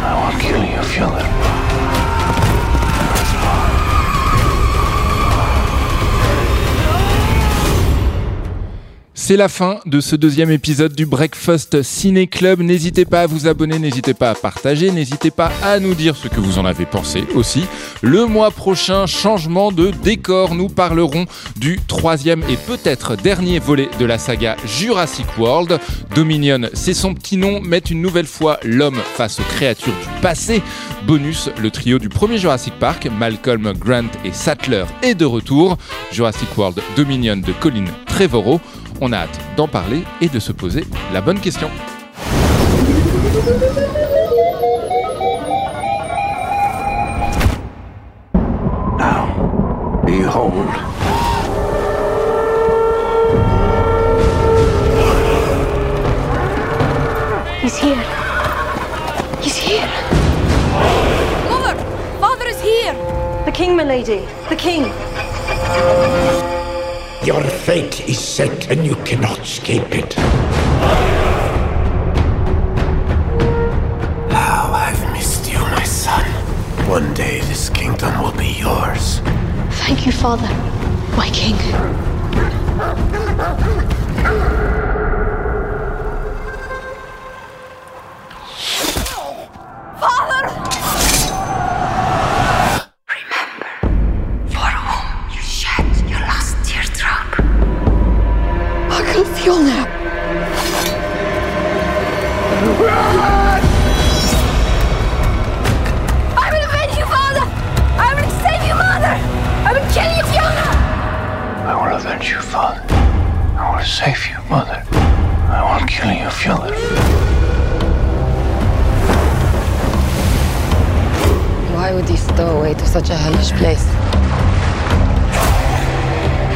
I 0.00 0.32
will 0.32 0.42
you, 0.42 0.56
you, 0.96 1.37
C'est 9.28 9.36
la 9.36 9.50
fin 9.50 9.80
de 9.84 10.00
ce 10.00 10.16
deuxième 10.16 10.50
épisode 10.50 10.94
du 10.94 11.04
Breakfast 11.04 11.82
Ciné 11.82 12.28
Club. 12.28 12.60
N'hésitez 12.60 13.04
pas 13.04 13.20
à 13.20 13.26
vous 13.26 13.46
abonner, 13.46 13.78
n'hésitez 13.78 14.14
pas 14.14 14.30
à 14.30 14.34
partager, 14.34 14.90
n'hésitez 14.90 15.30
pas 15.30 15.52
à 15.62 15.80
nous 15.80 15.92
dire 15.92 16.16
ce 16.16 16.28
que 16.28 16.40
vous 16.40 16.58
en 16.58 16.64
avez 16.64 16.86
pensé 16.86 17.24
aussi. 17.34 17.66
Le 18.00 18.24
mois 18.24 18.50
prochain, 18.50 19.04
changement 19.04 19.70
de 19.70 19.90
décor. 19.90 20.54
Nous 20.54 20.70
parlerons 20.70 21.26
du 21.56 21.78
troisième 21.86 22.42
et 22.48 22.56
peut-être 22.56 23.16
dernier 23.16 23.58
volet 23.58 23.90
de 24.00 24.06
la 24.06 24.16
saga 24.16 24.56
Jurassic 24.64 25.26
World. 25.36 25.78
Dominion, 26.14 26.62
c'est 26.72 26.94
son 26.94 27.12
petit 27.12 27.36
nom, 27.36 27.60
met 27.60 27.80
une 27.80 28.00
nouvelle 28.00 28.24
fois 28.24 28.58
l'homme 28.64 29.02
face 29.14 29.40
aux 29.40 29.54
créatures 29.54 29.92
du 29.92 30.22
passé. 30.22 30.62
Bonus, 31.06 31.50
le 31.58 31.70
trio 31.70 31.98
du 31.98 32.08
premier 32.08 32.38
Jurassic 32.38 32.72
Park, 32.80 33.06
Malcolm, 33.18 33.74
Grant 33.78 34.08
et 34.24 34.32
Sattler 34.32 34.84
est 35.02 35.14
de 35.14 35.26
retour. 35.26 35.76
Jurassic 36.12 36.48
World 36.56 36.80
Dominion 36.96 37.36
de 37.36 37.52
Colin 37.60 37.84
Trevorrow. 38.06 38.58
On 39.00 39.12
a 39.12 39.18
hâte 39.18 39.40
d'en 39.56 39.68
parler 39.68 40.02
et 40.20 40.28
de 40.28 40.40
se 40.40 40.50
poser 40.50 40.84
la 41.12 41.20
bonne 41.20 41.38
question. 41.38 41.70
Now, 48.98 50.02
behold. 50.04 50.66
He's 57.62 57.78
here. 57.78 58.02
He's 59.40 59.56
here. 59.56 59.88
Mother! 61.48 61.76
Father 62.20 62.46
is 62.48 62.60
here! 62.60 62.94
The 63.44 63.52
king, 63.52 63.76
milady. 63.76 64.26
The 64.48 64.56
king. 64.56 64.90
Your 67.28 67.44
fate 67.44 68.08
is 68.08 68.18
set 68.18 68.70
and 68.70 68.86
you 68.86 68.94
cannot 69.04 69.40
escape 69.40 69.94
it. 69.94 70.14
How 74.32 74.72
I've 74.72 75.12
missed 75.12 75.52
you, 75.52 75.58
my 75.58 75.82
son. 75.82 76.24
One 76.88 77.12
day 77.12 77.40
this 77.40 77.68
kingdom 77.68 78.18
will 78.22 78.32
be 78.32 78.52
yours. 78.58 79.18
Thank 79.84 80.06
you, 80.06 80.12
Father. 80.12 80.48
My 81.18 81.28
king. 81.34 81.56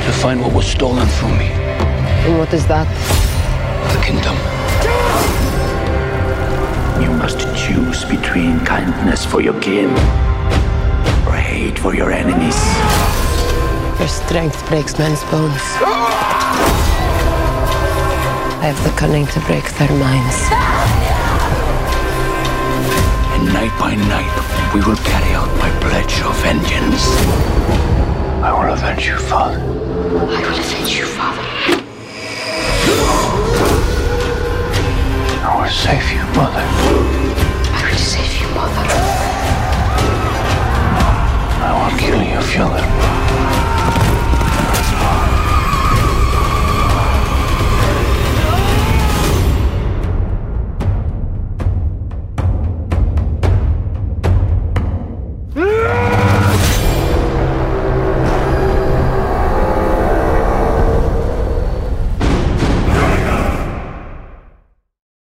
To 0.07 0.13
find 0.13 0.41
what 0.41 0.53
was 0.53 0.67
stolen 0.67 1.07
from 1.09 1.37
me. 1.39 1.47
And 2.27 2.39
what 2.39 2.53
is 2.53 2.67
that? 2.67 2.87
The 3.93 4.01
kingdom. 4.05 4.37
You 7.03 7.11
must 7.19 7.41
choose 7.57 8.05
between 8.05 8.65
kindness 8.65 9.25
for 9.25 9.41
your 9.41 9.59
kin 9.61 9.91
or 11.27 11.35
hate 11.35 11.79
for 11.79 11.95
your 11.95 12.11
enemies. 12.13 12.57
Your 13.99 14.09
strength 14.09 14.67
breaks 14.69 14.99
men's 14.99 15.23
bones. 15.25 15.63
I 18.63 18.67
have 18.67 18.83
the 18.85 18.91
cunning 18.99 19.27
to 19.27 19.41
break 19.41 19.65
their 19.75 19.91
minds 19.99 20.49
night 23.53 23.73
by 23.79 23.95
night, 23.95 24.33
we 24.75 24.81
will 24.81 24.97
carry 24.97 25.33
out 25.35 25.49
my 25.59 25.71
pledge 25.81 26.21
of 26.23 26.35
vengeance. 26.43 27.05
I 28.43 28.51
will 28.53 28.73
avenge 28.73 29.07
you, 29.07 29.19
Father. 29.19 29.59
I 29.59 29.63
will 29.63 30.59
avenge 30.59 30.99
you, 30.99 31.05
Father. 31.05 31.43
I 35.45 35.51
will 35.61 35.71
save 35.71 36.13
you, 36.13 36.25
Mother. 36.35 36.67
I 37.73 37.81
will 37.89 37.99
save 37.99 38.33
you, 38.41 38.49
Mother. 38.57 38.87
I 41.61 41.71
will 41.79 41.95
kill 41.99 42.23
you, 42.23 42.41
Father. 42.41 44.02